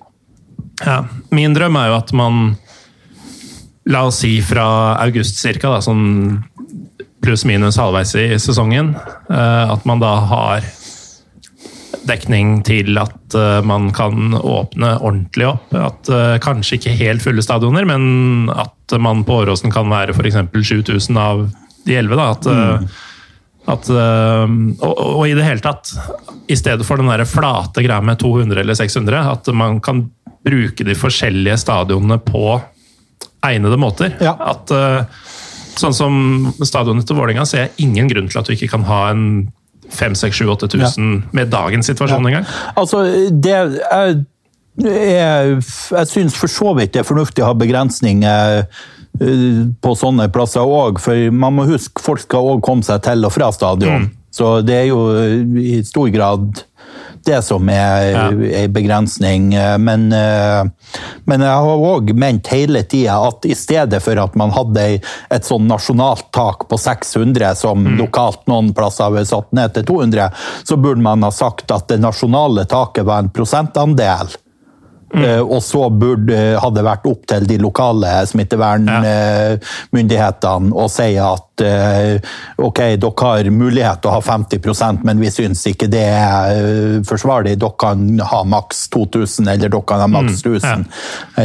Ja, 0.82 1.04
Min 1.30 1.54
drøm 1.54 1.76
er 1.78 1.88
jo 1.92 1.96
at 2.00 2.12
man 2.16 2.56
La 3.84 4.06
oss 4.08 4.22
si 4.22 4.40
fra 4.40 4.96
august 5.02 5.36
cirka, 5.42 5.68
da, 5.74 5.80
sånn 5.84 6.40
pluss-minus 7.24 7.78
halvveis 7.80 8.14
i 8.20 8.26
sesongen. 8.40 8.94
Eh, 9.30 9.72
at 9.72 9.84
man 9.88 10.02
da 10.02 10.14
har 10.28 10.66
dekning 12.04 12.58
til 12.66 12.98
at 13.00 13.36
eh, 13.38 13.60
man 13.64 13.88
kan 13.96 14.36
åpne 14.36 14.96
ordentlig 15.00 15.48
opp. 15.54 15.72
At 15.78 16.10
eh, 16.12 16.36
Kanskje 16.44 16.78
ikke 16.78 16.98
helt 17.00 17.24
fulle 17.24 17.44
stadioner, 17.44 17.88
men 17.88 18.52
at 18.52 18.96
man 19.00 19.24
på 19.24 19.40
Åråsen 19.42 19.72
kan 19.74 19.90
være 19.92 20.16
f.eks. 20.16 20.40
7000 20.52 21.20
av 21.20 21.46
de 21.84 21.98
11. 22.00 22.20
Da. 22.20 22.28
At, 22.34 22.48
mm. 22.48 22.86
at 23.72 23.90
og, 23.94 24.92
og, 24.92 25.24
i 25.28 25.34
det 25.36 25.46
hele 25.46 25.64
tatt, 25.64 25.92
i 26.48 26.56
stedet 26.58 26.84
for 26.86 27.00
den 27.00 27.10
der 27.12 27.24
flate 27.28 27.84
greia 27.84 28.04
med 28.04 28.20
200 28.20 28.60
eller 28.60 28.76
600, 28.76 29.24
at 29.34 29.50
man 29.56 29.80
kan 29.84 30.06
bruke 30.44 30.84
de 30.84 30.96
forskjellige 30.96 31.56
stadionene 31.62 32.18
på 32.20 32.58
egnede 33.44 33.76
måter. 33.80 34.12
Ja. 34.24 34.36
At, 34.52 34.72
sånn 35.80 35.96
som 35.96 36.14
stadionet 36.62 37.06
til 37.08 37.18
Vålerenga 37.18 37.46
ser 37.48 37.66
jeg 37.66 37.88
ingen 37.88 38.10
grunn 38.10 38.30
til 38.30 38.40
at 38.40 38.48
du 38.48 38.54
ikke 38.56 38.70
kan 38.74 38.86
ha 38.88 39.00
en 39.12 39.24
5000-8000 39.94 40.80
ja. 40.80 40.90
med 41.36 41.50
dagens 41.52 41.90
situasjon 41.90 42.24
ja. 42.24 42.30
engang. 42.30 42.46
Altså, 42.80 43.04
det 43.30 43.54
er 43.54 44.22
jeg, 44.74 45.60
jeg 45.94 46.10
syns 46.10 46.34
for 46.34 46.50
så 46.50 46.72
vidt 46.74 46.94
det 46.94 47.04
er 47.04 47.06
fornuftig 47.06 47.44
å 47.44 47.52
ha 47.52 47.56
begrensninger 47.58 48.64
eh, 48.64 49.58
på 49.84 49.94
sånne 49.98 50.26
plasser 50.34 50.66
òg, 50.66 50.98
for 51.02 51.30
man 51.30 51.54
må 51.58 51.68
huske 51.68 52.02
folk 52.02 52.24
skal 52.24 52.54
òg 52.54 52.64
komme 52.66 52.86
seg 52.86 53.04
til 53.06 53.26
og 53.26 53.34
fra 53.34 53.52
stadion. 53.54 54.08
Mm. 54.08 54.12
Så 54.34 54.56
det 54.66 54.80
er 54.80 54.88
jo 54.88 55.04
i 55.62 55.78
stor 55.86 56.08
grad 56.10 56.64
det 57.26 57.40
som 57.46 57.68
er 57.72 58.10
ja. 58.12 58.26
en 58.30 58.72
begrensning. 58.74 59.50
Men, 59.80 60.06
men 60.10 61.44
jeg 61.46 61.64
har 61.66 61.84
òg 61.88 62.12
ment 62.18 62.50
hele 62.52 62.84
tida 62.88 63.16
at 63.28 63.46
i 63.48 63.56
stedet 63.58 64.00
for 64.04 64.20
at 64.20 64.36
man 64.38 64.52
hadde 64.54 64.86
et 65.32 65.48
sånn 65.48 65.66
nasjonalt 65.70 66.30
tak 66.34 66.66
på 66.70 66.78
600, 66.80 67.54
som 67.58 67.82
mm. 67.84 67.96
lokalt 68.02 68.44
noen 68.50 68.72
plasser 68.76 69.10
har 69.10 69.28
satt 69.28 69.52
ned 69.56 69.74
til 69.76 69.86
200, 69.88 70.30
så 70.64 70.78
burde 70.80 71.04
man 71.04 71.24
ha 71.26 71.32
sagt 71.34 71.72
at 71.74 71.88
det 71.90 72.00
nasjonale 72.02 72.66
taket 72.70 73.08
var 73.08 73.24
en 73.24 73.32
prosentandel. 73.34 74.34
Mm. 75.14 75.24
Eh, 75.24 75.40
og 75.40 75.62
så 75.62 75.90
burde, 75.90 76.58
hadde 76.58 76.80
det 76.80 76.84
vært 76.88 77.06
opp 77.06 77.26
til 77.30 77.46
de 77.46 77.58
lokale 77.62 78.26
smittevernmyndighetene 78.26 80.68
ja. 80.72 80.74
å 80.74 80.88
si 80.90 81.18
at 81.22 81.62
eh, 81.62 82.18
ok, 82.58 82.98
dere 82.98 83.14
har 83.20 83.50
mulighet 83.54 84.02
til 84.02 84.10
å 84.10 84.14
ha 84.16 84.20
50% 84.24 85.04
men 85.06 85.20
vi 85.22 85.30
syns 85.30 85.66
ikke 85.70 85.86
det 85.92 86.08
er 86.10 86.50
eh, 86.50 86.98
forsvarlig. 87.06 87.58
Dere 87.62 87.78
kan 87.78 88.18
ha 88.32 88.40
maks 88.48 88.88
2000, 88.94 89.48
eller 89.54 89.68
dere 89.68 89.82
kan 89.86 90.00
ha 90.02 90.08
maks 90.10 90.42
1000. 90.42 90.64
Mm. 90.64 90.66
Ja. 90.66 90.76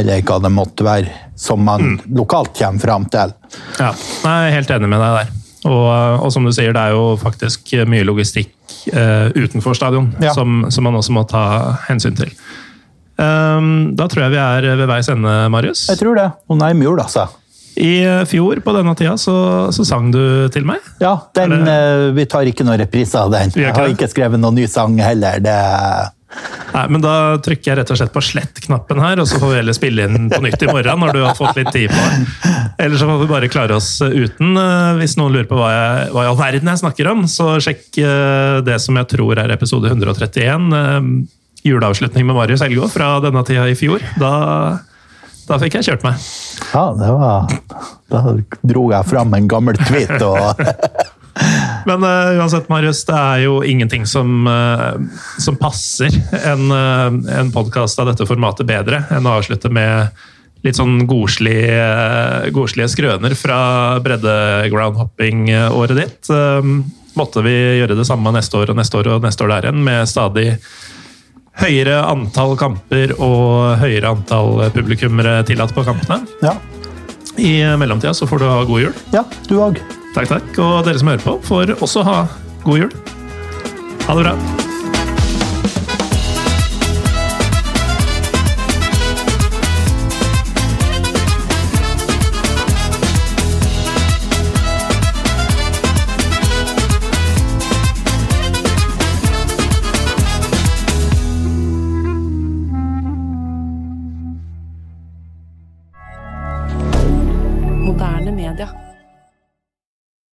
Eller 0.00 0.22
hva 0.26 0.36
det 0.42 0.50
måtte 0.54 0.84
være, 0.86 1.08
som 1.38 1.64
man 1.64 1.80
mm. 1.92 1.98
lokalt 2.18 2.58
kommer 2.58 2.80
fram 2.82 3.04
til. 3.12 3.28
Ja, 3.78 3.90
jeg 3.94 4.48
er 4.48 4.56
helt 4.58 4.70
enig 4.74 4.88
med 4.90 5.00
deg 5.04 5.12
der. 5.20 5.28
Og, 5.68 5.88
og, 6.24 6.30
som 6.32 6.42
du 6.48 6.52
sier, 6.56 6.72
det 6.72 6.80
er 6.80 6.96
jo 6.96 7.20
faktisk 7.20 7.60
mye 7.84 8.00
logistikk 8.08 8.48
uh, 8.94 9.28
utenfor 9.36 9.76
stadion 9.76 10.08
ja. 10.22 10.32
som, 10.32 10.72
som 10.72 10.84
man 10.88 10.96
også 10.96 11.12
må 11.12 11.20
ta 11.28 11.76
hensyn 11.84 12.16
til. 12.16 12.32
Ehm, 13.20 13.74
da 13.98 14.08
tror 14.10 14.26
jeg 14.26 14.34
vi 14.34 14.40
er 14.42 14.70
ved 14.80 14.88
veis 14.90 15.10
ende, 15.12 15.36
Marius. 15.52 15.86
Jeg 15.92 16.00
tror 16.00 16.18
det. 16.18 16.28
Og 16.48 16.60
nei, 16.60 16.72
mjord, 16.78 17.02
altså. 17.04 17.28
I 17.80 18.24
fjor 18.28 18.60
på 18.64 18.72
denne 18.74 18.92
tida 18.98 19.14
så, 19.20 19.34
så, 19.72 19.84
sang 19.86 20.10
du 20.12 20.22
til 20.52 20.66
meg. 20.68 20.84
Ja, 21.00 21.14
den, 21.36 21.62
uh, 21.64 22.10
vi 22.16 22.26
tar 22.28 22.48
ikke 22.48 22.66
noen 22.66 22.80
repriser 22.82 23.22
av 23.22 23.32
den. 23.32 23.54
Jeg 23.56 23.72
har 23.76 23.92
ikke 23.92 24.10
skrevet 24.10 24.42
noen 24.42 24.58
ny 24.58 24.66
sang 24.70 24.98
heller. 25.00 25.38
det... 25.44 25.58
Nei, 26.70 26.84
men 26.92 27.02
Da 27.02 27.14
trykker 27.42 27.72
jeg 27.72 27.78
rett 27.80 27.90
og 27.90 27.98
slett 27.98 28.12
på 28.14 28.22
slett-knappen 28.22 29.00
her, 29.02 29.22
og 29.22 29.26
så 29.26 29.40
får 29.42 29.50
vi 29.50 29.56
heller 29.58 29.74
spille 29.74 30.04
inn 30.06 30.28
på 30.30 30.38
nytt 30.44 30.62
i 30.62 30.68
morgen. 30.70 31.02
når 31.02 31.16
du 31.16 31.22
har 31.24 31.34
fått 31.38 31.58
litt 31.58 31.72
tid 31.74 31.90
på 31.90 32.04
det. 32.04 32.52
Eller 32.84 33.00
så 33.00 33.08
får 33.08 33.18
vi 33.24 33.30
bare 33.32 33.50
klare 33.50 33.78
oss 33.78 33.88
uten. 34.02 34.52
Eh, 34.54 34.92
hvis 35.00 35.16
noen 35.18 35.34
lurer 35.34 35.48
på 35.50 35.58
hva, 35.58 35.72
jeg, 35.74 36.12
hva 36.14 36.26
i 36.26 36.30
all 36.30 36.38
verden 36.38 36.70
jeg 36.70 36.82
snakker 36.84 37.10
om, 37.10 37.26
så 37.30 37.56
sjekk 37.64 37.98
eh, 38.04 38.60
det 38.66 38.78
som 38.84 38.98
jeg 39.00 39.10
tror 39.10 39.42
er 39.42 39.56
episode 39.56 39.90
131 39.90 40.70
juleavslutning 41.66 42.26
med 42.26 42.36
Marius 42.36 42.62
Elgå 42.64 42.88
fra 42.88 43.18
denne 43.24 43.42
tida 43.46 43.66
i 43.68 43.76
fjor. 43.78 44.02
Da, 44.20 44.32
da 45.48 45.60
fikk 45.60 45.78
jeg 45.78 45.90
kjørt 45.90 46.06
meg. 46.06 46.20
Ja, 46.72 46.84
det 46.96 47.10
var 47.16 47.50
Da 48.10 48.36
dro 48.66 48.90
jeg 48.92 49.08
fram 49.10 49.34
en 49.36 49.48
gammel 49.50 49.78
tweet 49.80 50.20
og 50.24 50.54
Men 51.86 52.02
uh, 52.04 52.36
uansett, 52.36 52.68
Marius, 52.68 53.04
det 53.08 53.16
er 53.16 53.44
jo 53.46 53.60
ingenting 53.64 54.04
som, 54.08 54.44
uh, 54.44 54.98
som 55.40 55.56
passer 55.56 56.12
en, 56.36 56.66
uh, 56.68 57.08
en 57.38 57.52
podkast 57.54 58.00
av 58.02 58.10
dette 58.10 58.26
formatet 58.28 58.68
bedre 58.68 59.04
enn 59.14 59.28
å 59.28 59.38
avslutte 59.38 59.70
med 59.72 60.10
litt 60.66 60.76
sånn 60.76 61.06
godslige, 61.08 62.50
godslige 62.52 62.90
skrøner 62.92 63.32
fra 63.38 63.60
bredde-groundhopping-året 64.04 65.96
ditt. 65.96 66.28
måtte 67.16 67.40
vi 67.46 67.54
gjøre 67.78 67.96
det 67.96 68.04
samme 68.04 68.28
neste 68.36 68.58
år 68.60 68.74
og 68.74 68.76
neste 68.76 68.98
år 69.00 69.08
og 69.14 69.24
neste 69.24 69.46
år 69.46 69.54
der 69.54 69.70
igjen, 69.70 69.80
med 69.86 70.10
stadig 70.10 70.50
høyere 71.58 71.98
antall 72.06 72.54
kamper 72.60 73.14
og 73.18 73.76
høyere 73.82 74.14
antall 74.14 74.62
publikummere 74.74 75.40
tillatt 75.48 75.74
på 75.76 75.84
kampene. 75.86 76.22
Ja. 76.44 76.54
I 77.40 77.60
mellomtida 77.80 78.14
så 78.14 78.28
får 78.28 78.42
du 78.42 78.48
ha 78.48 78.62
god 78.68 78.86
jul. 78.86 78.96
Ja, 79.14 79.24
du 79.48 79.56
òg. 79.62 79.80
Takk, 80.14 80.30
takk. 80.30 80.50
Og 80.58 80.82
dere 80.86 80.98
som 81.00 81.12
hører 81.12 81.24
på, 81.26 81.38
får 81.46 81.76
også 81.78 82.06
ha 82.06 82.18
god 82.64 82.84
jul. 82.84 82.98
Ha 84.06 84.18
det 84.18 84.26
bra. 84.26 84.69